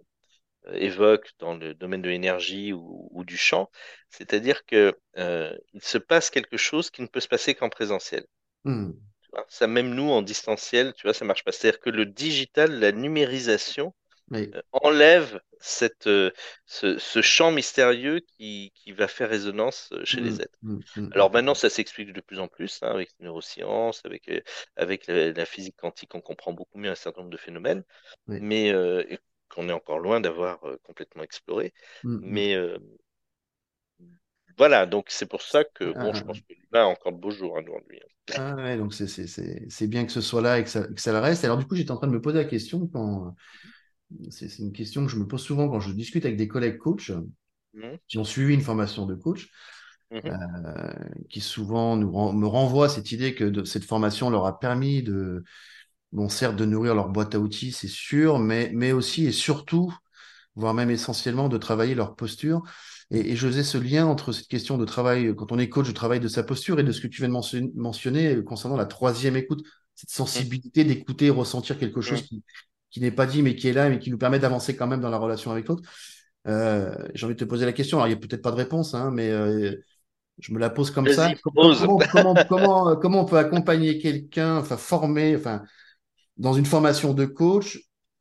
évoque 0.73 1.31
dans 1.39 1.55
le 1.55 1.73
domaine 1.73 2.01
de 2.01 2.09
l'énergie 2.09 2.73
ou, 2.73 3.09
ou 3.11 3.23
du 3.25 3.37
champ, 3.37 3.69
c'est-à-dire 4.09 4.65
que 4.65 4.97
euh, 5.17 5.55
il 5.73 5.83
se 5.83 5.97
passe 5.97 6.29
quelque 6.29 6.57
chose 6.57 6.89
qui 6.91 7.01
ne 7.01 7.07
peut 7.07 7.19
se 7.19 7.27
passer 7.27 7.55
qu'en 7.55 7.69
présentiel. 7.69 8.25
tu 9.21 9.29
vois. 9.31 9.45
Ça, 9.49 9.67
même 9.67 9.93
nous, 9.93 10.09
en 10.09 10.21
distanciel, 10.21 10.93
tu 10.95 11.03
vois, 11.03 11.13
ça 11.13 11.25
marche 11.25 11.43
pas. 11.43 11.51
C'est-à-dire 11.51 11.79
que 11.79 11.89
le 11.89 12.05
digital, 12.05 12.79
la 12.79 12.91
numérisation, 12.91 13.93
oui. 14.31 14.55
euh, 14.55 14.61
enlève 14.73 15.41
cette, 15.59 16.07
euh, 16.07 16.31
ce, 16.65 16.97
ce 16.99 17.21
champ 17.21 17.51
mystérieux 17.51 18.21
qui, 18.21 18.71
qui 18.75 18.91
va 18.93 19.07
faire 19.07 19.29
résonance 19.29 19.89
euh, 19.93 20.05
chez 20.05 20.21
les 20.21 20.31
Hum, 20.31 20.41
êtres. 20.41 20.57
hum, 20.63 20.83
Alors 21.11 21.31
maintenant, 21.31 21.55
ça 21.55 21.69
s'explique 21.69 22.13
de 22.13 22.21
plus 22.21 22.39
en 22.39 22.47
plus 22.47 22.79
hein, 22.83 22.89
avec 22.91 23.11
les 23.19 23.25
neurosciences, 23.25 24.01
avec, 24.05 24.29
euh, 24.29 24.41
avec 24.77 25.07
la, 25.07 25.31
la 25.33 25.45
physique 25.45 25.77
quantique, 25.77 26.15
on 26.15 26.21
comprend 26.21 26.53
beaucoup 26.53 26.77
mieux 26.79 26.91
un 26.91 26.95
certain 26.95 27.21
nombre 27.21 27.31
de 27.33 27.37
phénomènes, 27.37 27.83
Oui. 28.27 28.39
mais 28.39 28.71
euh, 28.73 29.03
qu'on 29.53 29.69
est 29.69 29.73
encore 29.73 29.99
loin 29.99 30.21
d'avoir 30.21 30.63
euh, 30.65 30.77
complètement 30.83 31.23
exploré. 31.23 31.73
Hum, 32.03 32.23
hum. 32.27 32.43
Mais 32.43 32.55
euh, 32.55 32.77
voilà, 34.57 34.87
donc 34.87 35.11
c'est 35.11 35.27
pour 35.27 35.43
ça 35.43 35.63
que, 35.63 35.93
Ah, 35.95 35.99
bon, 35.99 36.11
je 36.13 36.23
ah, 36.23 36.23
pense 36.23 36.41
que 36.41 36.53
l'humain 36.53 36.85
a 36.85 36.87
encore 36.87 37.11
de 37.11 37.17
beaux 37.19 37.29
jours 37.31 37.55
hein, 37.57 37.61
lui. 37.87 37.99
hein. 38.01 38.07
ah, 38.35 38.55
ouais, 38.55 38.77
donc 38.77 38.93
c'est 38.93 39.87
bien 39.87 40.05
que 40.05 40.11
ce 40.11 40.21
soit 40.21 40.41
là 40.41 40.59
et 40.59 40.63
que 40.63 40.69
ça, 40.69 40.83
que 40.87 40.99
ça 41.01 41.11
le 41.11 41.19
reste. 41.19 41.43
Alors 41.45 41.57
du 41.57 41.65
coup, 41.65 41.75
j'étais 41.75 41.91
en 41.91 41.97
train 41.97 42.07
de 42.07 42.13
me 42.13 42.21
poser 42.21 42.39
la 42.39 42.45
question 42.45 42.87
quand 42.87 43.35
c'est 44.31 44.59
une 44.59 44.71
question 44.73 45.05
que 45.05 45.11
je 45.11 45.17
me 45.17 45.27
pose 45.27 45.41
souvent 45.41 45.69
quand 45.69 45.79
je 45.79 45.91
discute 45.93 46.25
avec 46.25 46.37
des 46.37 46.47
collègues 46.47 46.77
coachs 46.77 47.11
Mhm, 47.73 47.97
qui 48.07 48.17
ont 48.17 48.23
suivi 48.23 48.53
une 48.53 48.61
formation 48.61 49.05
de 49.05 49.15
coach, 49.15 49.49
euh, 50.25 50.31
qui 51.29 51.41
souvent 51.41 51.97
nous 51.97 52.11
me 52.33 52.47
renvoient 52.47 52.89
cette 52.89 53.11
idée 53.11 53.35
que 53.35 53.45
de- 53.45 53.63
cette 53.65 53.85
formation 53.85 54.29
leur 54.29 54.45
a 54.45 54.59
permis 54.59 55.03
de, 55.03 55.43
bon, 56.13 56.29
certes, 56.29 56.55
de 56.55 56.63
nourrir 56.63 56.95
leur 56.95 57.09
boîte 57.09 57.35
à 57.35 57.39
outils, 57.39 57.73
c'est 57.73 57.89
sûr, 57.89 58.39
mais, 58.39 58.71
mais 58.73 58.93
aussi 58.93 59.25
et 59.25 59.33
surtout, 59.33 59.93
voire 60.55 60.73
même 60.73 60.89
essentiellement, 60.89 61.49
de 61.49 61.57
travailler 61.57 61.95
leur 61.95 62.15
posture. 62.15 62.61
Et, 63.11 63.31
et 63.31 63.35
je 63.35 63.47
faisais 63.47 63.63
ce 63.63 63.77
lien 63.77 64.05
entre 64.05 64.31
cette 64.31 64.47
question 64.47 64.77
de 64.77 64.85
travail, 64.85 65.35
quand 65.35 65.51
on 65.51 65.59
est 65.59 65.67
coach, 65.67 65.87
de 65.87 65.91
travail 65.91 66.21
de 66.21 66.29
sa 66.29 66.43
posture 66.43 66.79
et 66.79 66.83
de 66.83 66.91
ce 66.91 67.01
que 67.01 67.07
tu 67.07 67.21
viens 67.21 67.27
de 67.27 67.33
mention- 67.33 67.71
mentionner 67.75 68.41
concernant 68.43 68.77
la 68.77 68.85
troisième 68.85 69.35
écoute, 69.35 69.65
cette 69.95 70.11
sensibilité 70.11 70.83
d'écouter, 70.83 71.29
ressentir 71.29 71.77
quelque 71.77 72.01
chose 72.01 72.21
mhm. 72.21 72.27
qui, 72.27 72.43
qui 72.91 72.99
n'est 73.01 73.11
pas 73.11 73.25
dit, 73.25 73.41
mais 73.41 73.55
qui 73.55 73.67
est 73.67 73.73
là, 73.73 73.89
mais 73.89 73.99
qui 73.99 74.09
nous 74.09 74.17
permet 74.17 74.39
d'avancer 74.39 74.75
quand 74.75 74.87
même 74.87 75.01
dans 75.01 75.09
la 75.09 75.17
relation 75.17 75.51
avec 75.51 75.67
l'autre. 75.67 75.83
Euh, 76.47 76.93
j'ai 77.13 77.25
envie 77.25 77.35
de 77.35 77.39
te 77.39 77.45
poser 77.45 77.65
la 77.65 77.73
question. 77.73 77.97
Alors, 77.97 78.07
il 78.07 78.11
n'y 78.11 78.17
a 78.17 78.19
peut-être 78.19 78.41
pas 78.41 78.51
de 78.51 78.57
réponse, 78.57 78.93
hein, 78.93 79.11
mais 79.11 79.29
euh, 79.29 79.75
je 80.39 80.53
me 80.53 80.59
la 80.59 80.69
pose 80.69 80.91
comme 80.91 81.07
ça. 81.07 81.31
Comment, 81.41 81.73
comment, 82.11 82.35
comment, 82.47 82.89
euh, 82.89 82.95
comment 82.95 83.21
on 83.21 83.25
peut 83.25 83.37
accompagner 83.37 83.97
quelqu'un, 83.99 84.57
enfin 84.57 84.77
former, 84.77 85.35
enfin 85.35 85.63
dans 86.37 86.53
une 86.53 86.65
formation 86.65 87.13
de 87.13 87.25
coach, 87.25 87.79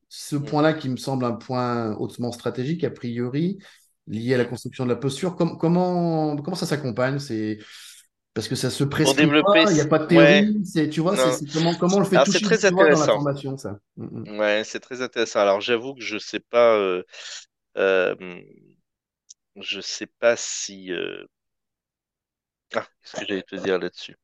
ce 0.08 0.36
Mhm, 0.40 0.46
point-là 0.46 0.74
qui 0.74 0.88
me 0.88 0.96
semble 0.96 1.24
un 1.24 1.32
point 1.32 1.94
hautement 1.96 2.32
stratégique 2.32 2.84
a 2.84 2.90
priori 2.90 3.58
lié 4.06 4.34
à 4.34 4.38
la 4.38 4.44
construction 4.44 4.84
de 4.84 4.90
la 4.90 4.96
posture. 4.96 5.36
Com- 5.36 5.56
comment, 5.58 6.36
comment 6.38 6.56
ça 6.56 6.66
s'accompagne? 6.66 7.18
C'est 7.18 7.58
parce 8.34 8.48
que 8.48 8.56
ça 8.56 8.70
se 8.70 8.84
prescrit 8.84 9.28
pas, 9.52 9.70
il 9.70 9.74
n'y 9.74 9.80
a 9.80 9.86
pas 9.86 9.98
de 10.00 10.06
théorie. 10.06 10.62
Tu 10.92 11.00
vois, 11.00 11.16
c'est 11.16 11.48
comment, 11.50 11.74
comment 11.76 11.98
on 11.98 12.00
le 12.00 12.06
fait 12.06 12.20
Alors 12.20 12.22
toucher 12.22 12.40
très 12.40 12.64
dans 12.88 12.98
la 12.98 13.08
formation, 13.08 13.56
ça. 13.56 13.78
Mm, 13.96 14.20
mm. 14.22 14.26
Ouais, 14.26 14.62
c'est 14.64 14.80
très 14.80 15.02
intéressant. 15.02 15.40
Alors 15.40 15.60
j'avoue 15.60 15.94
que 15.94 16.00
je 16.02 16.18
sais 16.18 16.40
pas, 16.40 16.76
euh, 16.76 17.02
euh, 17.78 18.14
je 19.56 19.80
sais 19.80 20.06
pas 20.06 20.36
si. 20.36 20.92
euh, 20.92 21.24
Ah, 22.74 22.86
qu'est-ce 23.02 23.16
que 23.16 23.26
j'allais 23.26 23.42
te 23.44 23.56
dire 23.56 23.78
là-dessus? 23.78 24.14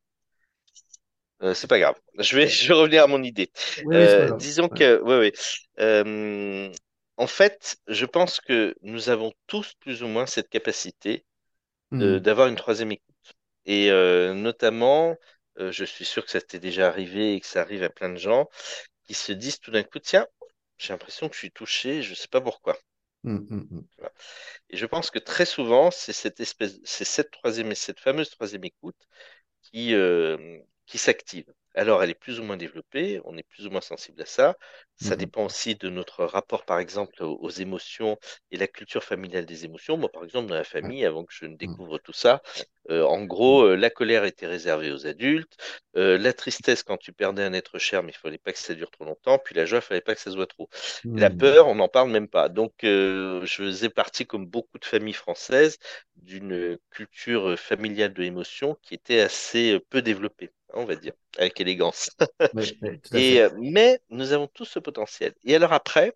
Euh, 1.41 1.53
c'est 1.53 1.67
pas 1.67 1.79
grave. 1.79 1.95
Je 2.17 2.35
vais, 2.35 2.47
je 2.47 2.67
vais 2.67 2.73
revenir 2.73 3.03
à 3.03 3.07
mon 3.07 3.23
idée. 3.23 3.51
Oui, 3.77 3.95
oui, 3.97 4.09
Euh, 4.17 4.31
disons 4.31 4.69
que, 4.69 5.01
ouais, 5.01 5.17
ouais. 5.19 5.33
Euh, 5.79 6.71
en 7.17 7.27
fait, 7.27 7.77
je 7.87 8.05
pense 8.05 8.39
que 8.41 8.75
nous 8.81 9.09
avons 9.09 9.33
tous 9.47 9.73
plus 9.79 10.03
ou 10.03 10.07
moins 10.07 10.25
cette 10.25 10.49
capacité 10.49 11.25
de- 11.99 12.19
Mm, 12.19 12.19
d'avoir 12.19 12.47
une 12.47 12.55
troisième 12.55 12.91
écoute. 12.93 13.15
Et 13.65 13.89
notamment, 14.35 15.17
je 15.57 15.85
suis 15.85 16.05
sûr 16.05 16.25
que 16.25 16.31
ça 16.31 16.41
t'est 16.41 16.59
déjà 16.59 16.87
arrivé 16.89 17.35
et 17.35 17.39
que 17.41 17.47
ça 17.47 17.61
arrive 17.61 17.83
à 17.83 17.89
plein 17.89 18.09
de 18.09 18.17
gens 18.17 18.49
qui 19.07 19.13
se 19.15 19.33
disent 19.33 19.59
tout 19.59 19.71
d'un 19.71 19.83
coup, 19.83 19.99
tiens, 19.99 20.27
j'ai 20.79 20.93
l'impression 20.93 21.29
que 21.29 21.35
je 21.35 21.39
suis 21.39 21.51
touché, 21.51 22.03
je 22.03 22.13
sais 22.15 22.27
pas 22.29 22.41
pourquoi. 22.41 22.77
mm, 23.23 23.45
mm, 23.49 23.67
mm. 23.71 23.85
Voilà. 23.97 24.13
Et 24.69 24.77
je 24.77 24.85
pense 24.85 25.11
que 25.11 25.19
très 25.19 25.45
souvent, 25.45 25.91
c'est 25.91 26.13
cette 26.13 26.39
espèce, 26.39 26.79
c'est 26.85 27.05
cette 27.05 27.31
troisième 27.31 27.71
et 27.71 27.75
cette 27.75 27.99
fameuse 27.99 28.29
troisième 28.31 28.63
écoute 28.65 28.97
qui, 29.63 29.93
euh, 29.95 30.59
qui 30.89 30.97
s'active. 30.97 31.45
Alors, 31.75 32.03
elle 32.03 32.09
est 32.09 32.15
plus 32.15 32.39
ou 32.39 32.43
moins 32.43 32.57
développée, 32.57 33.21
on 33.25 33.37
est 33.37 33.43
plus 33.43 33.67
ou 33.67 33.71
moins 33.71 33.81
sensible 33.81 34.21
à 34.21 34.25
ça. 34.25 34.57
Ça 34.95 35.15
Mm, 35.15 35.15
dépend 35.15 35.45
aussi 35.45 35.75
de 35.75 35.89
notre 35.89 36.25
rapport, 36.25 36.65
par 36.65 36.79
exemple, 36.79 37.23
aux, 37.23 37.37
aux 37.41 37.49
émotions 37.51 38.17
et 38.51 38.57
la 38.57 38.67
culture 38.67 39.03
familiale 39.03 39.45
des 39.45 39.65
émotions. 39.65 39.97
Moi, 39.97 40.09
par 40.11 40.23
exemple, 40.25 40.47
dans 40.49 40.55
la 40.55 40.65
famille, 40.65 41.05
avant 41.05 41.23
que 41.25 41.33
je 41.33 41.45
ne 41.45 41.55
Mm, 41.63 41.75
découvre 41.75 41.99
tout 41.99 42.13
ça, 42.13 42.41
euh, 42.89 43.03
en 43.05 43.23
gros, 43.25 43.63
euh, 43.63 43.75
la 43.75 43.89
colère 43.91 44.23
était 44.25 44.47
réservée 44.47 44.91
aux 44.91 45.05
adultes, 45.07 45.57
euh, 45.95 46.17
la 46.17 46.33
tristesse 46.33 46.83
quand 46.83 46.97
tu 46.97 47.13
perdais 47.13 47.43
un 47.43 47.53
être 47.53 47.77
cher, 47.79 48.03
mais 48.03 48.11
il 48.11 48.17
fallait 48.17 48.37
pas 48.39 48.51
que 48.53 48.59
ça 48.59 48.73
dure 48.73 48.89
trop 48.91 49.05
longtemps, 49.05 49.37
puis 49.39 49.55
la 49.55 49.65
joie, 49.65 49.79
il 49.79 49.81
fallait 49.83 50.01
pas 50.01 50.15
que 50.15 50.21
ça 50.21 50.31
soit 50.31 50.47
trop. 50.47 50.69
Et 51.15 51.19
la 51.21 51.29
mm. 51.29 51.29
peur, 51.29 51.67
on 51.67 51.75
n'en 51.75 51.87
parle 51.89 52.09
même 52.11 52.27
pas. 52.27 52.49
Donc, 52.49 52.73
je 52.83 53.45
faisais 53.47 53.89
partie, 53.89 54.25
comme 54.25 54.45
beaucoup 54.47 54.79
de 54.79 54.85
familles 54.85 55.13
françaises, 55.13 55.77
d'une 56.17 56.77
culture 56.91 57.57
familiale 57.59 58.13
de 58.13 58.21
l'émotion 58.21 58.75
qui 58.81 58.93
était 58.95 59.21
assez 59.21 59.79
peu 59.89 60.01
développée, 60.01 60.51
on 60.73 60.85
va 60.85 60.95
dire, 60.95 61.13
avec 61.37 61.59
élégance. 61.61 62.11
Et, 63.13 63.41
euh, 63.41 63.49
mais 63.59 64.01
nous 64.09 64.31
avons 64.33 64.47
tous 64.47 64.65
ce 64.65 64.79
potentiel. 64.79 65.33
Et 65.43 65.55
alors 65.55 65.73
après, 65.73 66.15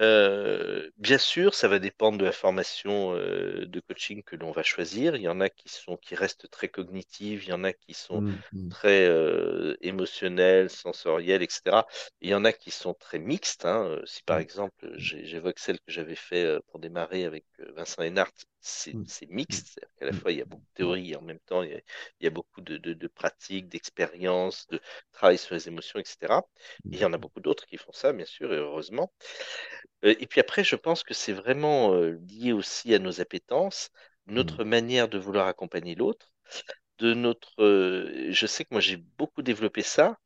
Euh, 0.00 0.90
bien 0.96 1.18
sûr, 1.18 1.54
ça 1.54 1.66
va 1.68 1.78
dépendre 1.80 2.18
de 2.18 2.24
la 2.24 2.30
formation 2.32 3.14
euh, 3.16 3.66
de 3.66 3.80
coaching 3.80 4.22
que 4.22 4.36
l'on 4.36 4.52
va 4.52 4.62
choisir. 4.62 5.16
Il 5.16 5.22
y 5.22 5.28
en 5.28 5.40
a 5.40 5.48
qui 5.50 5.68
sont 5.68 5.96
qui 5.96 6.14
restent 6.14 6.48
très 6.50 6.68
cognitives, 6.68 7.42
il 7.44 7.48
y 7.48 7.52
en 7.52 7.64
a 7.64 7.72
qui 7.72 7.94
sont 7.94 8.22
Mm, 8.22 8.42
mm, 8.52 8.70
très 8.70 9.08
euh, 9.08 9.76
émotionnelles, 9.80 10.70
sensorielles, 10.70 11.42
etc. 11.42 11.86
Il 12.20 12.30
y 12.30 12.34
en 12.34 12.44
a 12.44 12.52
qui 12.52 12.70
sont 12.70 12.94
très 12.94 13.18
mixtes. 13.18 13.64
hein. 13.64 13.84
Euh, 13.86 14.02
Si 14.06 14.22
par 14.22 14.38
mm, 14.38 14.38
exemple, 14.38 14.88
j'évoque 14.96 15.58
celle 15.58 15.78
que 15.80 15.90
j'avais 15.90 16.14
fait 16.14 16.58
pour 16.68 16.78
démarrer 16.78 17.24
avec 17.24 17.44
Vincent 17.74 18.02
Hénart, 18.02 18.30
c'est 18.60 18.98
mixte, 19.30 19.68
c'est-à-dire 19.74 19.94
qu'à 19.98 20.06
la 20.06 20.12
fois 20.12 20.32
il 20.32 20.38
y 20.38 20.42
a 20.42 20.44
beaucoup 20.44 20.62
de 20.64 20.74
théorie 20.74 21.12
et 21.12 21.16
en 21.16 21.22
même 21.22 21.38
temps 21.40 21.62
il 21.62 21.70
y 21.70 21.74
a, 21.74 21.80
il 22.20 22.24
y 22.24 22.26
a 22.26 22.30
beaucoup 22.30 22.60
de, 22.60 22.76
de, 22.76 22.92
de 22.92 23.06
pratiques, 23.08 23.68
d'expériences, 23.68 24.66
de 24.68 24.80
travail 25.12 25.38
sur 25.38 25.54
les 25.54 25.68
émotions, 25.68 25.98
etc. 26.00 26.42
Et 26.90 26.96
il 26.96 27.00
y 27.00 27.04
en 27.04 27.12
a 27.12 27.18
beaucoup 27.18 27.40
d'autres 27.40 27.66
qui 27.66 27.76
font 27.78 27.92
ça, 27.92 28.12
bien 28.12 28.26
sûr, 28.26 28.52
et 28.52 28.56
heureusement. 28.56 29.12
Euh, 30.04 30.14
Et 30.20 30.26
puis 30.26 30.40
après, 30.40 30.64
je 30.64 30.76
pense 30.76 31.02
que 31.02 31.14
c'est 31.14 31.32
vraiment 31.32 31.94
euh, 31.94 32.18
lié 32.28 32.52
aussi 32.52 32.94
à 32.94 32.98
nos 32.98 33.20
appétences, 33.20 33.90
mm, 34.30 34.58
notre 34.58 34.64
manière 34.64 35.08
de 35.08 35.18
vouloir 35.18 35.46
accompagner 35.48 35.94
l'autre, 35.94 36.32
de 36.98 37.14
notre. 37.14 37.62
euh, 37.62 38.28
je 38.32 38.46
sais 38.46 38.64
que 38.64 38.70
moi 38.72 38.80
j'ai 38.80 38.96
beaucoup 38.96 39.42
développé 39.42 39.82
ça 39.82 40.18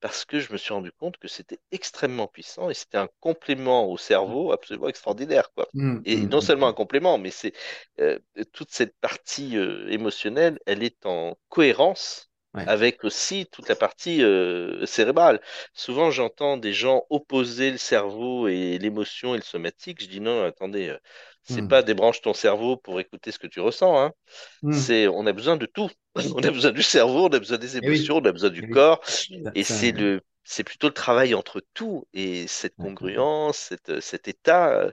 parce 0.00 0.24
que 0.24 0.40
je 0.40 0.52
me 0.52 0.58
suis 0.58 0.74
rendu 0.74 0.92
compte 0.92 1.18
que 1.18 1.28
c'était 1.28 1.60
extrêmement 1.72 2.28
puissant 2.28 2.70
et 2.70 2.74
c'était 2.74 2.98
un 2.98 3.08
complément 3.20 3.86
au 3.90 3.98
cerveau 3.98 4.52
absolument 4.52 4.88
extraordinaire, 4.88 5.52
quoi. 5.54 5.68
mm, 5.74 6.04
Et 6.04 6.26
non 6.28 6.40
seulement 6.40 6.68
un 6.68 6.72
complément, 6.74 7.18
mais 7.18 7.30
c'est 7.30 7.52
euh, 8.00 8.18
toute 8.52 8.70
cette 8.72 8.96
partie 9.00 9.56
euh, 9.58 9.88
émotionnelle, 9.90 10.58
elle 10.66 10.82
est 10.84 11.06
en 11.06 11.36
cohérence 11.48 12.27
Ouais. 12.58 12.66
avec 12.66 13.04
aussi 13.04 13.46
toute 13.46 13.68
la 13.68 13.76
partie 13.76 14.22
euh, 14.22 14.84
cérébrale. 14.86 15.40
Souvent, 15.74 16.10
j'entends 16.10 16.56
des 16.56 16.72
gens 16.72 17.04
opposer 17.10 17.70
le 17.70 17.78
cerveau 17.78 18.48
et 18.48 18.78
l'émotion 18.78 19.34
et 19.34 19.38
le 19.38 19.42
somatique. 19.44 20.02
Je 20.02 20.08
dis 20.08 20.20
non, 20.20 20.44
attendez, 20.44 20.88
euh, 20.88 20.98
c'est 21.44 21.62
Mm, 21.62 21.66
pas 21.66 21.82
débranche 21.82 22.20
ton 22.20 22.34
cerveau 22.34 22.76
pour 22.76 23.00
écouter 23.00 23.32
ce 23.32 23.38
que 23.38 23.46
tu 23.46 23.60
ressens, 23.60 23.98
hein. 24.00 24.12
mm. 24.62 24.68
C'est, 24.70 25.08
on 25.08 25.26
a 25.26 25.32
besoin 25.32 25.56
de 25.56 25.66
tout. 25.66 25.90
On 26.36 26.42
a 26.42 26.50
besoin 26.50 26.72
du 26.72 26.82
cerveau, 26.82 27.26
on 27.26 27.32
a 27.32 27.38
besoin 27.38 27.58
des 27.58 27.76
Eh 27.80 27.88
oui, 27.90 28.00
émotions, 28.00 28.16
on 28.16 28.24
a 28.24 28.32
besoin 28.32 28.50
du 28.50 28.62
eh 28.62 28.66
corps. 28.66 29.00
Ça, 29.06 29.52
Et 29.54 29.64
c'est 29.64 29.92
le, 29.92 30.20
c'est 30.44 30.64
plutôt 30.64 30.88
le 30.88 30.94
travail 30.94 31.34
entre 31.34 31.62
tout 31.74 32.06
et 32.12 32.46
cette 32.48 32.76
congruence, 32.76 33.58
cette, 33.58 34.00
cet 34.00 34.28
état 34.28 34.70
euh, 34.72 34.90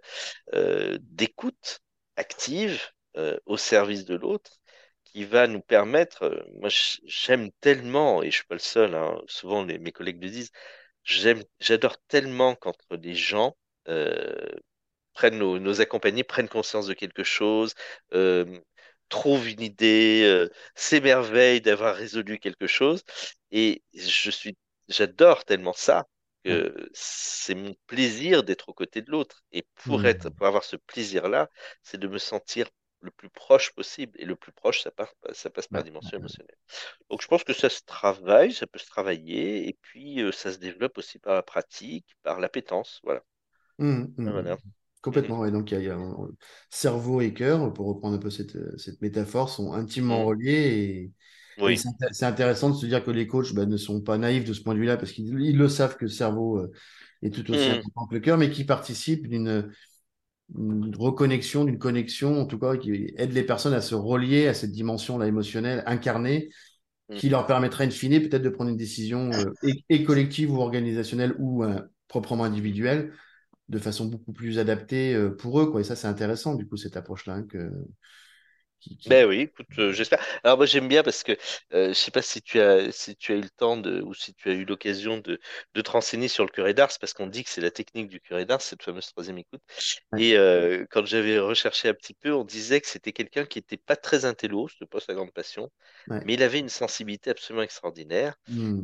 euh, 0.54 0.98
d'écoute 1.02 1.82
active 2.18 2.82
euh, 3.18 3.38
au 3.46 3.58
service 3.58 4.06
de 4.06 4.16
l'autre 4.16 4.52
qui 5.16 5.26
va 5.26 5.48
nous 5.48 5.62
permettre. 5.62 6.26
euh, 6.26 6.44
moi, 6.62 6.70
j'aime 7.06 7.52
tellement, 7.62 8.24
et 8.24 8.32
je 8.32 8.38
suis 8.38 8.46
pas 8.48 8.56
le 8.56 8.62
seul, 8.62 8.96
hein, 8.96 9.22
souvent 9.28 9.64
les- 9.66 9.80
mes 9.80 9.94
collègues 9.94 10.24
le 10.24 10.30
disent, 10.32 10.52
j'aime, 11.04 11.44
j'adore 11.60 11.98
tellement 12.08 12.56
quand 12.56 12.76
les 12.92 13.16
gens 13.16 13.58
euh, 13.90 14.50
prennent 15.14 15.38
nos, 15.40 15.60
nos 15.60 15.82
accompagnés, 15.82 16.24
prennent 16.24 16.50
conscience 16.50 16.88
de 16.88 16.94
quelque 16.94 17.24
chose, 17.24 17.74
euh, 18.14 18.60
trouvent 19.10 19.48
une 19.50 19.62
idée, 19.62 20.24
euh, 20.26 20.50
s'émerveillent 20.76 21.62
d'avoir 21.62 21.96
résolu 21.96 22.40
quelque 22.40 22.68
chose. 22.68 23.04
Et 23.52 23.84
je 23.94 24.32
suis, 24.32 24.58
j'adore 24.90 25.46
tellement 25.46 25.74
ça 25.74 26.08
que 26.44 26.90
c'est 26.94 27.56
mon 27.56 27.76
plaisir 27.88 28.44
d'être 28.44 28.70
aux 28.70 28.74
côtés 28.74 29.02
de 29.02 29.12
l'autre. 29.12 29.44
Et 29.52 29.64
pour 29.88 30.06
être, 30.06 30.30
Mm. 30.30 30.32
pour 30.32 30.48
avoir 30.48 30.64
ce 30.64 30.76
plaisir-là, 30.76 31.50
c'est 31.84 32.00
de 32.00 32.08
me 32.08 32.18
sentir 32.18 32.68
le 33.02 33.12
plus 33.12 33.30
proche 33.30 33.74
possible. 33.74 34.20
Et 34.22 34.26
le 34.26 34.36
plus 34.36 34.52
proche, 34.52 34.82
ça 34.84 34.92
passe, 34.92 35.10
ça 35.34 35.50
passe 35.50 35.68
par 35.68 35.80
la 35.82 35.86
dimension 35.86 36.18
émotionnelle. 36.18 36.58
Donc 37.10 37.22
je 37.22 37.28
pense 37.28 37.44
que 37.44 37.54
ça 37.54 37.70
se 37.70 37.82
travaille, 37.86 38.54
ça 38.54 38.68
peut 38.68 38.80
se 38.80 38.88
travailler, 38.88 39.68
et 39.70 39.74
puis 39.82 40.22
euh, 40.22 40.32
ça 40.32 40.54
se 40.54 40.60
développe 40.60 40.98
aussi 41.00 41.20
par 41.20 41.36
la 41.36 41.44
pratique, 41.44 42.08
par 42.24 42.40
l'appétence. 42.40 43.02
Voilà. 43.04 43.24
Mm, 43.78 43.86
mm, 44.18 44.24
mm. 44.24 44.32
Voilà. 44.32 44.58
Complètement. 45.02 45.40
ouais. 45.40 45.52
Donc, 45.52 45.72
il 45.72 45.76
y 45.76 45.78
a, 45.78 45.80
il 45.82 45.86
y 45.86 45.90
a 45.90 45.96
un- 45.98 46.30
cerveau 46.70 47.22
et 47.22 47.34
cœur, 47.34 47.72
pour 47.74 47.88
reprendre 47.88 48.16
un 48.16 48.20
peu 48.20 48.30
cette, 48.30 48.58
cette 48.80 49.02
métaphore, 49.02 49.50
sont 49.50 49.74
intimement 49.74 50.24
reliés. 50.24 51.12
Et, 51.66 51.72
et 51.72 51.76
Oui. 51.76 51.78
c'est 51.78 51.90
int- 51.90 52.08
c'est 52.12 52.26
intéressant 52.26 52.70
de 52.72 52.76
se 52.76 52.86
dire 52.86 53.04
que 53.04 53.12
les 53.12 53.28
coachs 53.28 53.54
bah, 53.54 53.66
ne 53.66 53.78
sont 53.78 54.02
pas 54.02 54.18
naïfs 54.18 54.46
de 54.46 54.54
ce 54.54 54.62
point 54.62 54.74
de 54.74 54.80
vue-là, 54.80 54.98
parce 54.98 55.12
qu'ils 55.12 55.40
ils 55.42 55.58
le 55.58 55.70
savent 55.70 55.98
que 55.98 56.06
le 56.06 56.10
cerveau 56.10 56.60
euh, 56.60 56.72
est 57.22 57.32
tout 57.34 57.50
aussi 57.52 57.70
important 57.72 58.08
que 58.08 58.16
le 58.16 58.22
cœur, 58.22 58.38
mais 58.38 58.50
qui 58.52 58.64
participent 58.66 59.28
d'une 59.28 59.72
une 60.58 60.96
reconnexion, 60.96 61.66
d'une 61.66 61.80
connexion, 61.80 62.40
en 62.42 62.46
tout 62.46 62.60
cas, 62.60 62.78
qui 62.78 63.12
aide 63.18 63.34
les 63.34 63.44
personnes 63.44 63.74
à 63.74 63.82
se 63.82 63.96
relier 63.96 64.48
à 64.48 64.54
cette 64.54 64.72
dimension-là 64.72 65.28
émotionnelle 65.28 65.84
incarnée, 65.86 66.50
qui 67.16 67.30
Mhm. 67.30 67.30
leur 67.30 67.48
permettra 67.48 67.84
in 67.86 67.90
fine 67.92 68.22
peut-être 68.22 68.44
de 68.44 68.50
prendre 68.50 68.72
une 68.72 68.78
décision 68.78 69.40
euh, 69.40 69.54
et, 69.64 69.84
et 69.90 70.04
collective 70.04 70.52
ou 70.52 70.58
organisationnelle 70.62 71.36
ou 71.40 71.64
euh, 71.64 71.80
proprement 72.08 72.44
individuelle 72.46 73.14
de 73.70 73.80
façon 73.80 74.06
beaucoup 74.06 74.34
plus 74.34 74.60
adaptée 74.60 75.16
euh, 75.16 75.32
pour 75.32 75.60
eux, 75.62 75.72
quoi. 75.72 75.82
Et 75.82 75.84
ça, 75.86 75.96
c'est 75.96 76.08
intéressant, 76.08 76.56
du 76.56 76.68
coup, 76.68 76.78
cette 76.78 76.98
approche-là, 76.98 77.36
hein, 77.36 77.44
que, 77.48 77.72
qui, 78.80 78.98
qui... 78.98 79.10
Ben 79.10 79.28
oui, 79.28 79.42
écoute, 79.42 79.68
euh, 79.78 79.94
j'espère. 79.94 80.20
Alors 80.44 80.58
moi 80.58 80.66
j'aime 80.66 80.88
bien 80.88 81.04
parce 81.04 81.22
que 81.24 81.34
euh, 81.74 81.90
je 81.90 81.94
sais 81.94 82.10
pas 82.10 82.24
si 82.24 82.42
tu 82.42 82.60
as 82.60 82.92
si 82.92 83.16
tu 83.16 83.34
as 83.34 83.36
eu 83.36 83.42
le 83.42 83.50
temps 83.52 83.78
de 83.78 84.02
ou 84.02 84.16
si 84.16 84.34
tu 84.34 84.50
as 84.50 84.54
eu 84.54 84.66
l'occasion 84.66 85.20
de, 85.20 85.40
de 85.76 85.82
te 85.82 85.92
renseigner 85.92 86.28
sur 86.28 86.44
le 86.44 86.50
curé 86.50 86.74
d'Ars 86.74 86.90
parce 87.00 87.14
qu'on 87.14 87.28
dit 87.28 87.44
que 87.44 87.52
c'est 87.52 87.62
la 87.62 87.70
technique 87.70 88.08
du 88.10 88.20
curé 88.20 88.46
d'Ars, 88.46 88.62
cette 88.64 88.82
fameuse 88.82 89.06
troisième 89.12 89.38
écoute. 89.38 89.62
Et 90.16 90.38
euh, 90.38 90.86
quand 90.90 91.06
j'avais 91.06 91.40
recherché 91.40 91.90
un 91.90 91.94
petit 91.94 92.16
peu, 92.16 92.34
on 92.34 92.44
disait 92.46 92.82
que 92.82 92.88
c'était 92.88 93.14
quelqu'un 93.14 93.46
qui 93.46 93.60
était 93.60 93.78
pas 93.78 93.96
très 93.96 94.26
intello, 94.26 94.68
c'était 94.70 94.88
pas 94.88 95.00
sa 95.00 95.14
grande 95.14 95.34
passion, 95.34 95.72
ouais. 96.08 96.26
mais 96.26 96.36
il 96.36 96.44
avait 96.44 96.60
une 96.60 96.70
sensibilité 96.70 97.32
absolument 97.32 97.64
extraordinaire 97.64 98.36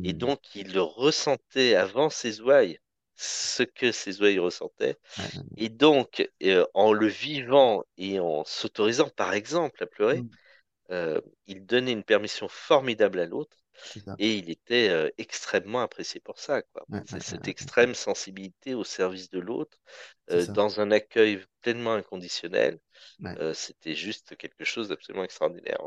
et 0.04 0.12
Hmm. 0.12 0.14
donc 0.14 0.54
il 0.54 0.72
le 0.72 0.82
ressentait 0.82 1.74
avant 1.76 2.10
ses 2.10 2.40
ouailles, 2.40 2.78
ce 3.16 3.62
que 3.62 3.92
ses 3.92 4.20
ouailles 4.20 4.38
ressentaient. 4.38 4.98
Et 5.56 5.68
donc, 5.70 6.28
euh, 6.44 6.66
en 6.74 6.92
le 6.92 7.06
vivant 7.08 7.84
et 7.98 8.20
en 8.20 8.44
s'autorisant, 8.44 9.10
par 9.10 9.34
exemple, 9.34 9.82
à 9.82 9.86
pleurer, 9.86 10.22
Hmm. 10.22 10.28
euh, 10.90 11.20
il 11.46 11.66
donnait 11.66 11.92
une 11.92 12.04
permission 12.04 12.48
formidable 12.48 13.20
à 13.20 13.26
l'autre 13.26 13.56
et 14.18 14.36
il 14.36 14.50
était 14.50 14.88
euh, 14.90 15.10
extrêmement 15.18 15.80
apprécié 15.82 16.20
pour 16.20 16.38
ça, 16.38 16.62
quoi. 16.62 16.86
Ouais, 16.88 17.00
ouais, 17.12 17.20
cette 17.20 17.48
ouais. 17.48 17.48
extrême 17.48 17.94
sensibilité 17.94 18.74
au 18.74 18.84
service 18.84 19.30
de 19.30 19.40
l'autre, 19.40 19.78
euh, 20.30 20.46
dans 20.48 20.80
un 20.80 20.90
accueil 20.90 21.44
pleinement 21.62 21.94
inconditionnel. 21.94 22.80
Euh, 23.38 23.54
c'était 23.54 23.94
juste 23.94 24.36
quelque 24.36 24.64
chose 24.64 24.88
d'absolument 24.88 25.24
extraordinaire, 25.24 25.80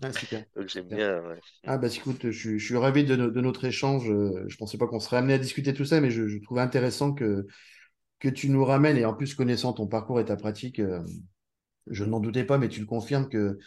Ouais, 0.00 0.12
super. 0.12 0.44
Donc 0.56 0.68
j'aime 0.68 0.88
bien, 0.88 1.20
ouais. 1.22 1.42
Ah 1.66 1.78
bah 1.78 1.88
écoute, 1.94 2.30
je, 2.30 2.38
suis 2.38 2.58
je 2.58 2.64
suis 2.64 2.76
ravi 2.76 3.04
de, 3.04 3.14
no- 3.16 3.30
de 3.30 3.40
notre 3.40 3.64
échange. 3.64 4.10
Euh, 4.10 4.44
Je 4.48 4.56
pensais 4.56 4.78
pas 4.78 4.86
qu'on 4.86 4.98
serait 5.00 5.18
amené 5.18 5.34
à 5.34 5.38
discuter 5.38 5.72
tout 5.74 5.84
ça, 5.84 6.00
mais 6.00 6.10
je, 6.10 6.26
je 6.26 6.38
trouvais 6.38 6.60
intéressant 6.60 7.12
que, 7.12 7.46
que 8.20 8.28
tu 8.28 8.50
nous 8.50 8.64
ramènes, 8.64 8.96
et 8.98 9.04
en 9.06 9.14
plus 9.14 9.34
connaissant 9.34 9.72
ton 9.74 9.86
parcours 9.88 10.20
et 10.20 10.26
ta 10.26 10.36
pratique, 10.36 10.80
euh, 10.80 11.00
je 11.88 12.04
n'en 12.04 12.20
doutais 12.20 12.44
pas, 12.44 12.58
mais 12.58 12.68
tu 12.68 12.80
le 12.80 12.86
confirmes 12.86 13.28
que, 13.28 13.58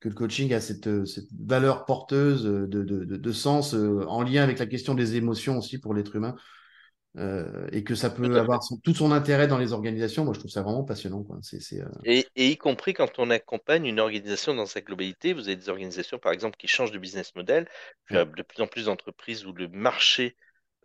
que 0.00 0.08
le 0.10 0.14
coaching 0.14 0.52
a 0.54 0.60
cette, 0.60 0.88
euh, 0.88 1.06
cette 1.06 1.28
valeur 1.40 1.86
porteuse 1.86 2.44
de, 2.44 2.66
de, 2.66 2.84
de, 2.84 3.16
de 3.16 3.32
sens 3.32 3.74
en 3.74 4.22
lien 4.22 4.42
avec 4.44 4.58
la 4.60 4.66
question 4.66 4.94
des 4.94 5.16
émotions 5.16 5.58
aussi 5.58 5.78
pour 5.80 5.94
l'être 5.94 6.16
humain, 6.16 6.36
euh, 7.18 7.66
et 7.72 7.84
que 7.84 7.94
ça 7.94 8.10
peut 8.10 8.38
avoir 8.38 8.62
son- 8.62 8.78
tout 8.78 8.94
son 8.94 9.12
intérêt 9.12 9.48
dans 9.48 9.58
les 9.58 9.72
organisations. 9.72 10.24
Moi, 10.24 10.34
je 10.34 10.38
trouve 10.40 10.50
ça 10.50 10.62
vraiment 10.62 10.84
passionnant, 10.84 11.22
quoi. 11.22 11.38
Euh, 11.74 11.86
Et, 12.04 12.30
et 12.36 12.48
y 12.50 12.56
compris 12.56 12.94
quand 12.94 13.18
on 13.18 13.30
accompagne 13.30 13.86
une 13.86 14.00
organisation 14.00 14.54
dans 14.54 14.66
sa 14.66 14.80
globalité, 14.80 15.32
vous 15.32 15.48
avez 15.48 15.56
des 15.56 15.68
organisations, 15.68 16.18
par 16.18 16.32
exemple, 16.32 16.56
qui 16.56 16.66
changent 16.68 16.90
de 16.92 16.98
business 16.98 17.34
model. 17.36 17.68
Ouais. 18.10 18.26
de 18.36 18.42
plus 18.42 18.62
en 18.62 18.66
plus 18.68 18.86
d'entreprises 18.86 19.46
où 19.46 19.52
le 19.52 19.68
marché 19.68 20.36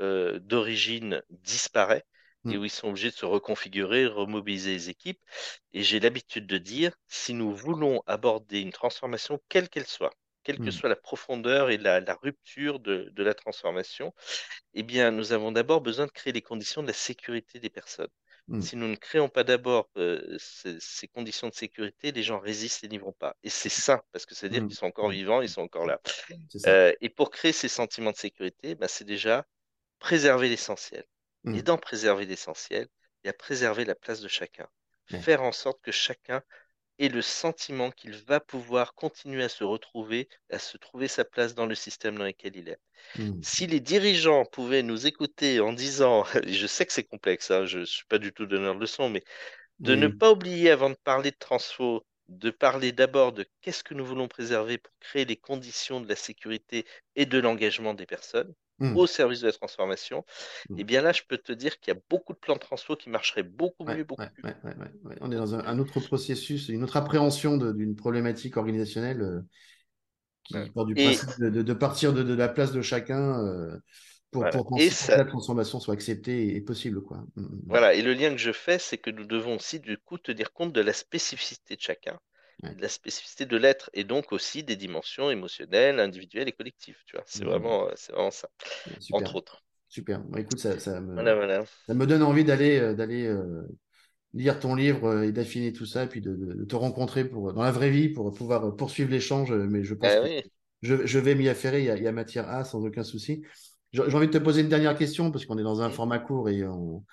euh, 0.01 0.39
d'origine 0.39 1.23
disparaît 1.31 2.05
et 2.49 2.57
Mm, 2.57 2.59
où 2.59 2.65
ils 2.65 2.71
sont 2.71 2.89
obligés 2.89 3.11
de 3.11 3.15
se 3.15 3.25
reconfigurer, 3.27 4.07
remobiliser 4.07 4.71
les 4.73 4.89
équipes. 4.89 5.21
Et 5.73 5.83
j'ai 5.83 5.99
l'habitude 6.01 6.47
de 6.47 6.57
dire, 6.59 6.93
si 7.07 7.33
nous 7.35 7.53
voulons 7.55 8.01
aborder 8.07 8.61
une 8.61 8.71
transformation, 8.73 9.41
quelle 9.49 9.69
qu'elle 9.69 9.87
soit, 9.87 10.13
quelle 10.47 10.59
que 10.61 10.71
mm, 10.71 10.71
soit 10.71 10.89
la 10.89 10.95
profondeur 10.95 11.69
et 11.71 11.77
la, 11.77 11.99
la 12.01 12.15
rupture 12.15 12.79
de, 12.79 13.11
de 13.13 13.23
la 13.23 13.35
transformation, 13.35 14.13
eh 14.73 14.83
bien, 14.83 15.11
nous 15.11 15.33
avons 15.33 15.51
d'abord 15.51 15.81
besoin 15.81 16.05
de 16.07 16.11
créer 16.11 16.33
les 16.33 16.41
conditions 16.41 16.81
de 16.83 16.87
la 16.87 16.93
sécurité 16.93 17.59
des 17.59 17.69
personnes. 17.69 18.09
mm, 18.47 18.59
Si 18.59 18.75
nous 18.77 18.87
ne 18.87 18.95
créons 18.95 19.29
pas 19.29 19.43
d'abord 19.43 19.89
euh, 19.97 20.37
ces, 20.39 20.77
ces 20.79 21.07
conditions 21.07 21.49
de 21.49 21.53
sécurité, 21.55 22.11
les 22.11 22.23
gens 22.23 22.39
résistent 22.39 22.83
et 22.85 22.87
n'y 22.89 22.97
vont 22.99 23.13
pas. 23.13 23.35
Et 23.43 23.49
c'est 23.49 23.69
ça, 23.69 24.03
parce 24.13 24.25
que 24.25 24.35
c'est-à-dire 24.35 24.63
mm, 24.63 24.67
qu'ils 24.67 24.77
sont 24.77 24.87
encore 24.87 25.09
vivants, 25.09 25.41
ils 25.41 25.49
sont 25.49 25.61
encore 25.63 25.85
là. 25.85 26.01
Euh, 26.67 26.93
et 27.01 27.09
pour 27.09 27.29
créer 27.31 27.53
ces 27.53 27.67
sentiments 27.69 28.11
de 28.11 28.17
sécurité, 28.17 28.75
bah, 28.75 28.87
c'est 28.87 29.05
déjà 29.05 29.45
préserver 29.99 30.49
l'essentiel. 30.49 31.05
Et 31.51 31.63
dans 31.63 31.77
préserver 31.77 32.25
l'essentiel, 32.25 32.87
il 33.23 33.27
y 33.27 33.29
a 33.29 33.33
préserver 33.33 33.85
la 33.85 33.95
place 33.95 34.21
de 34.21 34.27
chacun. 34.27 34.67
Faire 35.07 35.43
en 35.43 35.51
sorte 35.53 35.81
que 35.83 35.91
chacun 35.91 36.43
ait 36.99 37.09
le 37.09 37.21
sentiment 37.21 37.91
qu'il 37.91 38.15
va 38.15 38.39
pouvoir 38.39 38.93
continuer 38.95 39.43
à 39.43 39.49
se 39.49 39.63
retrouver, 39.63 40.27
à 40.51 40.59
se 40.59 40.77
trouver 40.77 41.07
sa 41.07 41.25
place 41.25 41.55
dans 41.55 41.65
le 41.65 41.75
système 41.75 42.17
dans 42.17 42.25
lequel 42.25 42.55
il 42.55 42.69
est. 42.69 42.79
Mm. 43.17 43.41
Si 43.41 43.67
les 43.67 43.79
dirigeants 43.79 44.45
pouvaient 44.45 44.83
nous 44.83 45.07
écouter 45.07 45.59
en 45.59 45.73
disant, 45.73 46.25
et 46.43 46.53
je 46.53 46.67
sais 46.67 46.85
que 46.85 46.93
c'est 46.93 47.03
complexe, 47.03 47.51
hein, 47.51 47.65
je 47.65 47.79
ne 47.79 47.85
suis 47.85 48.05
pas 48.05 48.17
du 48.17 48.33
tout 48.33 48.45
donneur 48.45 48.75
de 48.75 48.81
leçons, 48.81 49.09
mais 49.09 49.23
de 49.79 49.95
ne 49.95 50.07
pas 50.07 50.31
oublier 50.31 50.71
avant 50.71 50.89
de 50.89 50.97
parler 51.03 51.31
de 51.31 51.37
transfo, 51.37 52.03
de 52.29 52.49
parler 52.49 52.91
d'abord 52.91 53.31
de 53.31 53.45
qu'est-ce 53.61 53.83
que 53.83 53.93
nous 53.93 54.05
voulons 54.05 54.27
préserver 54.27 54.77
pour 54.77 54.93
créer 54.99 55.25
les 55.25 55.37
conditions 55.37 56.01
de 56.01 56.09
la 56.09 56.15
sécurité 56.15 56.85
et 57.15 57.25
de 57.25 57.39
l'engagement 57.39 57.93
des 57.93 58.05
personnes. 58.05 58.53
Hmm. 58.79 58.95
au 58.95 59.07
service 59.07 59.41
de 59.41 59.47
la 59.47 59.53
transformation, 59.53 60.25
et 60.77 60.83
bien 60.83 61.01
là, 61.01 61.11
je 61.13 61.23
peux 61.27 61.37
te 61.37 61.51
dire 61.53 61.79
qu'il 61.79 61.93
y 61.93 61.97
a 61.97 62.01
beaucoup 62.09 62.33
de 62.33 62.39
plans 62.39 62.55
de 62.55 62.59
transfo 62.59 62.95
qui 62.95 63.09
marcheraient 63.09 63.43
beaucoup 63.43 63.85
Ouais, 63.87 63.95
mieux, 63.95 64.03
beaucoup 64.05 64.31
ouais, 64.43 64.55
ouais. 64.65 65.17
On 65.21 65.31
est 65.31 65.35
dans 65.37 65.55
un, 65.55 65.59
un 65.65 65.79
autre 65.79 65.99
processus, 66.01 66.67
une 66.69 66.83
autre 66.83 66.97
appréhension 66.97 67.55
d'une 67.57 67.95
problématique 67.95 68.57
organisationnelle 68.57 69.21
euh, 69.21 69.41
qui 70.43 70.69
part 70.73 70.85
du 70.85 70.95
principe 70.95 71.29
de, 71.39 71.49
de- 71.49 71.61
de 71.61 71.73
partir 71.73 72.13
de, 72.13 72.23
de 72.23 72.33
la 72.33 72.47
place 72.47 72.71
de 72.71 72.81
chacun 72.81 73.39
euh, 73.45 73.77
pour, 74.31 74.49
voilà. 74.49 74.49
pour, 74.49 74.67
Et 74.75 74.89
penser- 74.89 74.97
pour 74.97 75.11
que 75.11 75.17
la 75.19 75.25
transformation 75.25 75.79
soit 75.79 75.93
acceptée 75.93 76.47
et, 76.49 76.55
et 76.55 76.61
possible, 76.61 77.01
quoi. 77.01 77.25
Hmm. 77.35 77.57
voilà. 77.69 77.93
Et 77.93 78.01
le 78.01 78.13
lien 78.13 78.31
que 78.31 78.37
je 78.37 78.51
fais, 78.51 78.77
c'est 78.77 78.97
que 78.97 79.09
nous 79.09 79.23
devons 79.25 79.55
aussi 79.55 79.79
du 79.79 79.97
coup 79.97 80.17
tenir 80.17 80.51
compte 80.51 80.73
de 80.73 80.81
la 80.81 80.91
spécificité 80.91 81.77
de 81.77 81.81
chacun. 81.81 82.19
De 82.75 82.81
la 82.81 82.89
spécificité 82.89 83.45
de 83.45 83.57
l'être, 83.57 83.89
et 83.93 84.03
donc 84.03 84.31
aussi 84.31 84.63
des 84.63 84.75
dimensions 84.75 85.29
émotionnelles, 85.31 85.99
individuelles 85.99 86.47
et 86.49 86.53
collectives. 86.53 86.97
Tu 87.05 87.15
vois, 87.15 87.25
c'est 87.27 87.45
hmm. 87.45 87.45
vraiment, 87.45 87.87
euh, 87.87 87.93
c'est 87.95 88.11
vraiment 88.13 88.31
ça, 88.31 88.49
Super, 88.99 89.17
entre 89.17 89.35
autres. 89.35 89.63
super. 89.89 90.21
Bon, 90.23 90.37
écoute, 90.37 90.59
ça, 90.59 90.79
ça 90.79 91.01
me, 91.01 91.15
Voilà, 91.15 91.35
voilà. 91.35 91.65
ça 91.87 91.93
me 91.93 92.05
donne 92.07 92.23
envie 92.23 92.43
d'aller 92.43 92.79
euh, 92.79 92.93
d'aller 92.93 93.25
euh, 93.25 93.63
lire 94.33 94.59
ton 94.59 94.75
livre 94.75 95.23
et 95.23 95.31
d'affiner 95.31 95.73
tout 95.73 95.85
ça, 95.85 96.05
et 96.05 96.07
puis 96.07 96.21
de, 96.21 96.65
te 96.65 96.75
rencontrer 96.75 97.25
pour, 97.25 97.53
dans 97.53 97.63
la 97.63 97.71
vraie 97.71 97.91
vie 97.91 98.09
pour 98.09 98.33
pouvoir 98.33 98.75
poursuivre 98.75 99.11
l'échange. 99.11 99.51
Mais 99.53 99.83
je 99.83 99.93
pense 99.95 100.15
Ah 100.15 100.19
que 100.19 100.27
oui. 100.27 100.41
je, 100.83 101.05
je 101.05 101.19
vais 101.19 101.35
m'y 101.35 101.49
affairer, 101.49 101.81
il 101.81 101.85
y 101.85 101.89
a, 101.91 101.97
il 101.97 102.03
y 102.03 102.07
a 102.07 102.11
matière 102.11 102.49
à, 102.49 102.63
sans 102.65 102.85
aucun 102.85 103.03
souci. 103.03 103.43
J'ai 103.93 104.01
envie 104.03 104.27
de 104.27 104.33
te 104.33 104.37
poser 104.39 104.61
une 104.61 104.69
dernière 104.69 104.97
question, 104.97 105.31
parce 105.31 105.45
qu'on 105.45 105.57
est 105.57 105.63
dans 105.63 105.81
un 105.81 105.89
Mm. 105.89 105.91
format 105.91 106.19
court 106.19 106.49
et 106.49 106.65
on- 106.65 107.03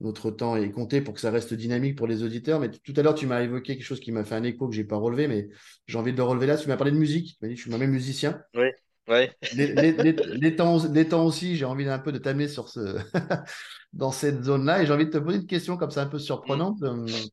notre 0.00 0.30
temps 0.30 0.56
est 0.56 0.70
compté 0.70 1.00
pour 1.00 1.14
que 1.14 1.20
ça 1.20 1.30
reste 1.30 1.54
dynamique 1.54 1.96
pour 1.96 2.06
les 2.06 2.22
auditeurs. 2.22 2.60
Mais 2.60 2.70
tout 2.70 2.94
à 2.96 3.02
l'heure, 3.02 3.14
tu 3.14 3.26
m'as 3.26 3.42
évoqué 3.42 3.74
quelque 3.76 3.84
chose 3.86 4.00
qui 4.00 4.12
m'a 4.12 4.24
fait 4.24 4.34
un 4.36 4.44
écho 4.44 4.68
que 4.68 4.74
j'ai 4.74 4.84
pas 4.84 4.96
relevé, 4.96 5.28
mais 5.28 5.48
j'ai 5.86 5.98
envie 5.98 6.12
de 6.12 6.16
le 6.18 6.22
relever 6.24 6.46
là. 6.46 6.56
Tu 6.56 6.68
m'as 6.68 6.76
parlé 6.76 6.92
de 6.92 6.96
musique. 6.98 7.32
Tu 7.32 7.36
m'as 7.42 7.48
dit, 7.48 7.56
je 7.56 7.62
suis 7.62 7.70
moi-même 7.70 7.90
musicien. 7.90 8.40
Oui, 8.54 8.70
oui. 9.08 9.30
Les, 9.50 9.68
les- 9.74 9.92
les- 9.92 10.12
les 10.12 10.56
temps, 10.56 10.78
les 10.92 11.08
temps 11.08 11.24
aussi, 11.24 11.56
j'ai 11.56 11.64
envie 11.64 11.84
d'un 11.86 11.98
peu 11.98 12.12
de 12.12 12.18
t'amener 12.18 12.48
sur 12.48 12.68
ce, 12.68 12.98
dans 13.94 14.12
cette 14.12 14.44
zone-là. 14.44 14.82
Et 14.82 14.86
j'ai 14.86 14.92
envie 14.92 15.06
de 15.06 15.10
te 15.10 15.18
poser 15.18 15.38
une 15.38 15.46
question 15.46 15.76
comme 15.78 15.90
ça 15.90 16.02
un 16.02 16.06
peu 16.06 16.18
Mm, 16.44 16.58
surprenante, 16.58 16.82
euh, 16.82 17.26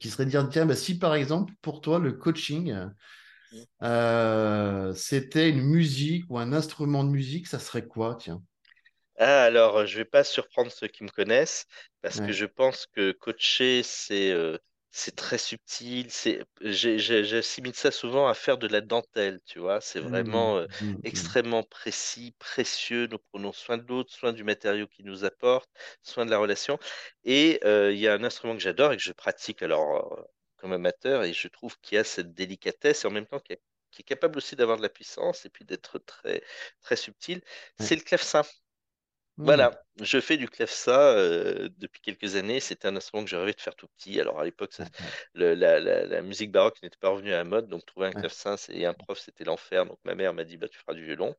qui 0.00 0.10
serait 0.10 0.26
de 0.26 0.30
dire, 0.30 0.48
tiens, 0.48 0.66
bah, 0.66 0.76
si 0.76 0.98
par 0.98 1.14
exemple, 1.16 1.52
pour 1.62 1.80
toi, 1.80 1.98
le 1.98 2.12
coaching, 2.12 2.72
mm. 3.52 3.66
euh, 3.82 4.94
c'était 4.94 5.50
une 5.50 5.62
musique 5.62 6.24
ou 6.30 6.38
un 6.38 6.52
instrument 6.52 7.04
de 7.04 7.10
musique, 7.10 7.46
ça 7.46 7.58
serait 7.58 7.86
quoi, 7.86 8.16
tiens? 8.16 8.42
Ah, 9.18 9.44
alors, 9.44 9.78
euh, 9.78 9.86
je 9.86 9.96
vais 9.96 10.04
pas 10.04 10.24
surprendre 10.24 10.70
ceux 10.70 10.88
qui 10.88 11.02
me 11.04 11.08
connaissent 11.08 11.66
parce 12.02 12.20
que 12.20 12.32
je 12.32 12.44
pense 12.44 12.86
que 12.86 13.12
coacher, 13.12 13.82
c'est 13.82 14.30
euh, 14.32 14.58
c'est 14.90 15.14
très 15.16 15.38
subtil. 15.38 16.10
C'est, 16.10 16.42
j'ai- 16.60 16.98
j'ai- 16.98 17.24
j'assimile 17.24 17.74
ça 17.74 17.90
souvent 17.90 18.28
à 18.28 18.34
faire 18.34 18.58
de 18.58 18.66
la 18.66 18.80
dentelle, 18.82 19.40
tu 19.46 19.58
vois? 19.58 19.80
C'est 19.80 20.00
Mm, 20.00 20.08
vraiment 20.10 20.58
euh, 20.58 20.66
mm, 20.80 21.02
mm. 21.02 21.02
extrêmement 21.02 21.62
précis, 21.62 22.34
précieux. 22.38 23.06
Nous 23.06 23.18
prenons 23.18 23.52
soin 23.52 23.78
de 23.78 23.86
l'autre, 23.86 24.12
soin 24.12 24.32
du 24.34 24.44
matériau 24.44 24.86
qu'il 24.86 25.06
nous 25.06 25.24
apporte, 25.24 25.70
soin 26.02 26.26
de 26.26 26.30
la 26.30 26.38
relation. 26.38 26.78
Et 27.24 27.58
euh, 27.64 27.92
il 27.92 27.98
y 27.98 28.08
a 28.08 28.14
un 28.14 28.22
instrument 28.24 28.54
que 28.54 28.60
j'adore 28.62 28.92
et 28.92 28.96
que 28.98 29.02
je 29.02 29.12
pratique 29.12 29.62
alors 29.62 30.18
euh, 30.18 30.22
comme 30.56 30.72
amateur 30.72 31.24
et 31.24 31.32
je 31.32 31.48
trouve 31.48 31.78
qu'il 31.80 31.96
y 31.96 31.98
a 31.98 32.04
cette 32.04 32.34
délicatesse 32.34 33.04
et 33.04 33.06
en 33.08 33.10
même 33.10 33.26
temps 33.26 33.40
qui 33.40 33.54
est, 33.54 33.62
qui 33.90 34.02
est 34.02 34.04
capable 34.04 34.36
aussi 34.38 34.56
d'avoir 34.56 34.76
de 34.78 34.82
la 34.82 34.88
puissance 34.90 35.44
et 35.46 35.50
puis 35.50 35.64
d'être 35.64 35.98
très 36.00 36.42
très 36.82 36.96
subtil. 36.96 37.40
Ouais. 37.78 37.90
C'est 37.90 37.96
le 37.96 38.02
clavecin. 38.02 38.42
Mm, 39.38 39.44
Voilà, 39.44 39.85
je 40.00 40.20
fais 40.20 40.36
du 40.36 40.48
clavecin 40.48 40.92
euh, 40.98 41.68
depuis 41.78 42.00
quelques 42.00 42.36
années. 42.36 42.60
C'était 42.60 42.88
un 42.88 42.96
instrument 42.96 43.24
que 43.24 43.30
je 43.30 43.36
rêvais 43.36 43.52
de 43.54 43.60
faire 43.60 43.74
tout 43.76 43.88
petit. 43.88 44.20
Alors 44.20 44.40
à 44.40 44.44
l'époque, 44.44 44.72
ça- 44.72 44.86
le- 45.34 45.54
la, 45.54 45.80
la- 45.80 46.06
la 46.06 46.22
musique 46.22 46.52
baroque 46.52 46.82
n'était 46.82 46.98
pas 46.98 47.08
revenue 47.10 47.32
à 47.32 47.38
la 47.38 47.44
mode, 47.44 47.68
donc 47.68 47.84
trouver 47.86 48.06
un 48.08 48.12
clavecin 48.12 48.56
et 48.70 48.86
un 48.86 48.94
prof, 48.94 49.18
c'était 49.18 49.44
l'enfer. 49.44 49.86
Donc 49.86 49.98
ma 50.04 50.14
mère 50.14 50.34
m'a 50.34 50.44
dit, 50.44 50.56
bah, 50.56 50.68
tu 50.68 50.78
feras 50.78 50.94
du 50.94 51.04
violon. 51.04 51.34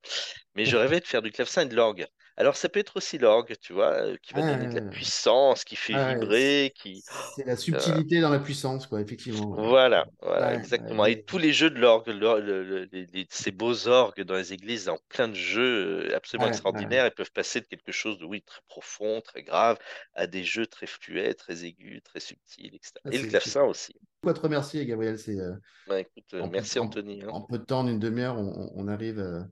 Mais 0.56 0.66
je 0.66 0.78
rêvais 0.78 1.00
de 1.02 1.08
faire 1.08 1.22
du 1.22 1.32
clavecin 1.32 1.64
et 1.64 1.66
de 1.68 1.76
l'orgue. 1.76 2.08
Alors 2.38 2.56
ça 2.58 2.70
peut 2.70 2.80
être 2.80 2.98
aussi 2.98 3.18
l'orgue, 3.18 3.56
tu 3.62 3.74
vois, 3.74 4.18
qui 4.20 4.34
va 4.34 4.44
donner 4.44 4.68
de 4.68 4.76
la 4.76 4.82
Ah, 4.82 4.90
puissance, 4.90 5.64
qui 5.66 5.76
fait 5.76 5.96
ah, 5.96 5.98
vibrer, 5.98 6.74
qui... 6.76 7.04
c'est 7.10 7.46
la 7.46 7.56
euh, 7.74 8.02
subtilité 8.02 8.22
dans 8.22 8.30
la 8.30 8.40
puissance, 8.40 8.88
quoi, 8.88 9.02
effectivement. 9.02 9.60
Voilà, 9.60 10.08
voilà, 10.22 10.54
exactement. 10.54 11.06
Et 11.06 11.18
tous 11.18 11.38
les 11.38 11.52
jeux 11.52 11.70
de 11.70 11.78
l'orgue, 11.80 12.08
l'or- 12.08 12.38
le- 12.40 12.64
le- 12.64 12.88
les- 12.94 13.06
les- 13.08 13.28
ces 13.30 13.52
beaux 13.52 13.88
orgues 13.88 14.22
dans 14.22 14.36
les 14.36 14.54
églises, 14.54 14.88
en 14.88 14.98
plein 15.10 15.28
de 15.28 15.34
jeux 15.34 16.14
absolument 16.16 16.48
extraordinaires, 16.48 17.06
ils 17.06 17.12
peuvent 17.12 17.32
passer 17.34 17.60
de 17.60 17.66
quelque 17.66 17.92
chose 17.92 18.18
de, 18.20 18.26
oui, 18.26 18.44
très 18.48 18.62
profond, 18.68 19.22
très 19.22 19.44
grave, 19.44 19.78
à 20.16 20.28
des 20.28 20.44
jeux 20.44 20.68
très 20.68 20.88
fluets, 20.88 21.36
très 21.36 21.66
aigus, 21.66 22.02
très 22.04 22.20
subtils, 22.22 22.76
etc. 22.76 23.06
Ah, 23.06 23.10
Et 23.12 23.20
le 23.20 23.26
clavecin 23.26 23.64
aussi. 23.66 23.94
quoi 24.22 24.34
te 24.34 24.40
remercier, 24.42 24.86
Gabriel? 24.86 25.20
C'est 25.20 25.40
euh, 25.40 25.56
Bah, 25.88 26.00
écoute, 26.02 26.34
euh, 26.36 26.44
peu, 26.44 26.50
merci 26.50 26.80
en, 26.80 26.86
Anthony. 26.86 27.24
hein. 27.24 27.34
en 27.34 27.42
peu 27.44 27.60
de 27.60 27.66
temps, 27.66 27.82
en 27.82 27.88
une 27.88 28.00
demi-heure, 28.00 28.38
on, 28.40 28.72
on 28.76 28.88
arrive 28.88 29.20
euh, 29.20 29.44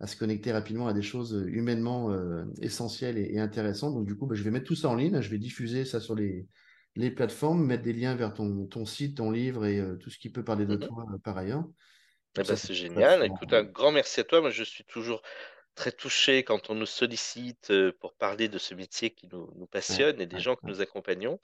à 0.00 0.06
se 0.06 0.16
connecter 0.16 0.52
rapidement 0.52 0.88
à 0.88 0.92
des 0.94 1.02
choses 1.02 1.44
humainement 1.48 2.10
euh, 2.12 2.44
essentielles 2.62 3.18
et, 3.18 3.34
et 3.34 3.40
intéressantes. 3.40 3.94
Donc, 3.94 4.06
du 4.06 4.16
coup, 4.16 4.26
bah, 4.26 4.34
je 4.36 4.42
vais 4.44 4.50
mettre 4.52 4.66
tout 4.66 4.76
ça 4.76 4.88
en 4.90 4.96
ligne. 4.96 5.20
Je 5.20 5.30
vais 5.30 5.38
diffuser 5.38 5.84
ça 5.84 6.00
sur 6.00 6.14
les, 6.14 6.48
les 6.96 7.10
plateformes, 7.10 7.64
mettre 7.66 7.84
des 7.84 7.92
liens 7.94 8.16
vers 8.16 8.34
ton, 8.34 8.66
ton 8.66 8.86
site, 8.86 9.18
ton 9.18 9.30
livre 9.30 9.66
et 9.66 9.80
euh, 9.80 9.96
tout 9.96 10.10
ce 10.10 10.18
qui 10.18 10.30
peut 10.30 10.44
parler 10.44 10.66
de 10.66 10.76
Mhm. 10.76 10.88
toi 10.88 11.06
euh, 11.14 11.18
par 11.18 11.38
ailleurs. 11.38 11.64
Eh 12.36 12.42
ben, 12.44 12.56
c'est 12.56 12.74
génial. 12.74 13.24
Écoute, 13.24 13.52
un 13.52 13.62
grand 13.62 13.92
merci 13.92 14.20
à 14.20 14.24
toi. 14.24 14.40
Moi, 14.40 14.50
je 14.50 14.64
suis 14.64 14.84
toujours 14.84 15.22
très 15.74 15.92
touché 15.92 16.42
quand 16.42 16.70
on 16.70 16.74
nous 16.74 16.86
sollicite 16.86 17.72
pour 18.00 18.14
parler 18.14 18.48
de 18.48 18.58
ce 18.58 18.74
métier 18.74 19.10
qui 19.10 19.28
nous, 19.32 19.66
passionne 19.70 20.20
et 20.20 20.26
des 20.26 20.38
gens 20.38 20.56
que 20.56 20.66
nous 20.66 20.80
accompagnons. 20.80 21.38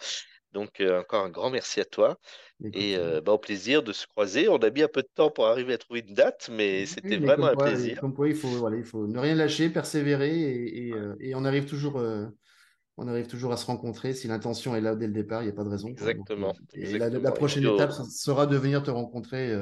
Donc, 0.53 0.81
euh, 0.81 1.01
encore 1.01 1.25
un 1.25 1.31
grand 1.31 1.51
merci 1.51 1.81
à 1.81 1.85
toi. 1.85 2.19
Et 2.73 2.97
euh, 2.97 3.21
bah, 3.21 3.33
au 3.33 3.39
plaisir 3.39 3.83
de 3.83 3.93
se 3.93 4.07
croiser. 4.07 4.49
On 4.49 4.57
a 4.57 4.71
mis 4.71 4.83
un 4.83 4.89
peu 4.89 5.03
de 5.03 5.09
temps 5.15 5.31
pour 5.31 5.47
arriver 5.47 5.75
à 5.75 5.79
trouver 5.79 6.05
une 6.07 6.15
date, 6.15 6.51
mais 6.53 6.87
c'était 6.87 7.19
vraiment 7.19 7.47
un 7.47 7.57
plaisir. 7.57 8.01
comme 8.01 8.15
quoi 8.15 8.29
il 8.29 8.35
faut, 8.35 8.49
voilà, 8.49 8.77
il 8.77 8.85
faut 8.85 9.07
ne 9.07 9.19
rien 9.19 9.35
lâcher, 9.35 9.71
persévérer 9.71 10.31
et, 10.31 10.87
et, 10.87 10.93
Ouais, 10.93 10.99
euh, 10.99 11.15
et 11.21 11.35
on 11.35 11.45
arrive 11.45 11.67
toujours. 11.67 12.03
on 12.97 13.09
arrive 13.09 13.29
toujours 13.29 13.53
à 13.53 13.57
se 13.57 13.67
rencontrer. 13.67 14.13
Si 14.13 14.29
l'intention 14.29 14.75
est 14.75 14.81
là 14.81 14.95
dès 14.97 15.07
le 15.07 15.13
départ, 15.13 15.43
il 15.43 15.47
n'y 15.47 15.53
a 15.53 15.55
pas 15.55 15.65
de 15.65 15.71
raison, 15.71 15.95
quoi. 15.95 16.11
Exactement, 16.11 16.53
la, 16.75 16.81
la 16.81 16.89
exactement. 16.89 17.31
Et 17.31 17.35
prochaine 17.35 17.65
étape 17.65 17.93
sera 17.93 18.47
de 18.47 18.57
venir 18.57 18.83
te 18.83 18.91
rencontrer 18.91 19.55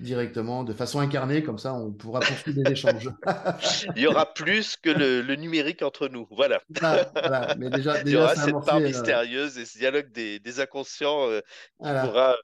directement, 0.00 0.64
de 0.64 0.72
façon 0.72 1.00
incarnée, 1.00 1.42
comme 1.42 1.58
ça 1.58 1.74
on 1.74 1.92
pourra 1.92 2.20
poursuivre 2.20 2.62
les 2.64 2.72
échanges. 2.72 3.10
il 3.96 4.02
y 4.02 4.06
aura 4.06 4.32
plus 4.32 4.76
que 4.76 4.90
le, 4.90 5.20
le 5.22 5.36
numérique 5.36 5.82
entre 5.82 6.08
nous. 6.08 6.26
Voilà. 6.30 6.60
Voilà. 6.80 7.54
Mais 7.58 7.70
déjà, 7.70 7.96
Il 7.98 8.00
y 8.00 8.04
déjà 8.04 8.22
aura 8.22 8.36
cette 8.36 8.64
part 8.64 8.76
euh, 8.76 8.80
mystérieuse 8.80 9.58
et 9.58 9.64
ce 9.64 9.78
dialogue 9.78 10.10
des, 10.12 10.38
des 10.38 10.60
inconscients 10.60 11.28
euh, 11.28 11.40
qui 11.82 11.90
pourra 11.90 12.36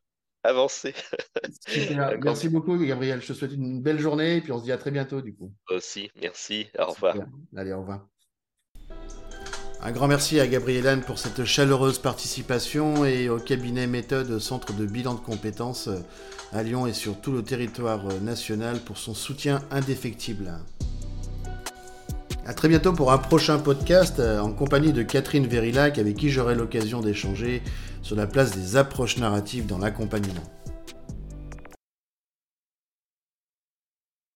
avancer. 0.45 0.95
Super. 1.69 2.19
Merci 2.23 2.49
beaucoup, 2.49 2.77
Gabriel. 2.79 3.21
Je 3.21 3.29
te 3.29 3.33
souhaite 3.33 3.53
une 3.53 3.83
belle 3.83 3.99
journée 3.99 4.37
et 4.37 4.41
puis 4.41 4.53
on 4.53 4.59
se 4.59 4.65
dit 4.65 4.73
à 4.73 4.79
très 4.79 4.91
bientôt, 4.91 5.21
du 5.21 5.35
coup. 5.35 5.53
aussi. 5.71 6.11
Merci. 6.21 6.69
Au 6.79 6.87
revoir. 6.87 7.15
Super. 7.15 7.29
Allez, 7.57 7.73
au 7.73 7.81
revoir. 7.81 8.07
Un 9.83 9.93
grand 9.93 10.09
merci 10.09 10.41
à 10.41 10.47
Gabriel 10.47 10.87
Anne 10.87 11.03
pour 11.03 11.19
cette 11.19 11.45
chaleureuse 11.45 11.99
participation 11.99 13.05
et 13.05 13.29
au 13.29 13.39
cabinet 13.39 13.87
méthode 13.87 14.39
Centre 14.39 14.73
de 14.73 14.87
bilan 14.87 15.15
de 15.15 15.21
compétences 15.21 15.89
euh, 15.89 15.99
à 16.57 16.63
Lyon 16.63 16.87
et 16.87 16.93
sur 16.93 17.21
tout 17.21 17.33
le 17.33 17.43
territoire 17.43 18.01
euh, 18.09 18.19
national 18.21 18.79
pour 18.79 18.97
son 18.97 19.15
soutien 19.15 19.63
indéfectible. 19.71 20.53
À 22.47 22.55
très 22.55 22.69
bientôt 22.69 22.93
pour 22.93 23.13
un 23.13 23.19
prochain 23.19 23.59
podcast 23.59 24.21
euh, 24.21 24.41
en 24.41 24.53
compagnie 24.53 24.93
de 24.93 25.03
Catherine 25.03 25.47
Verillac 25.47 25.99
avec 25.99 26.17
qui 26.17 26.31
j'aurai 26.31 26.55
l'occasion 26.55 27.01
d'échanger 27.01 27.63
sur 28.03 28.17
la 28.17 28.27
place 28.27 28.57
des 28.57 28.77
approches 28.77 29.19
narratives 29.19 29.67
dans 29.67 29.79
l'accompagnement. 29.79 30.56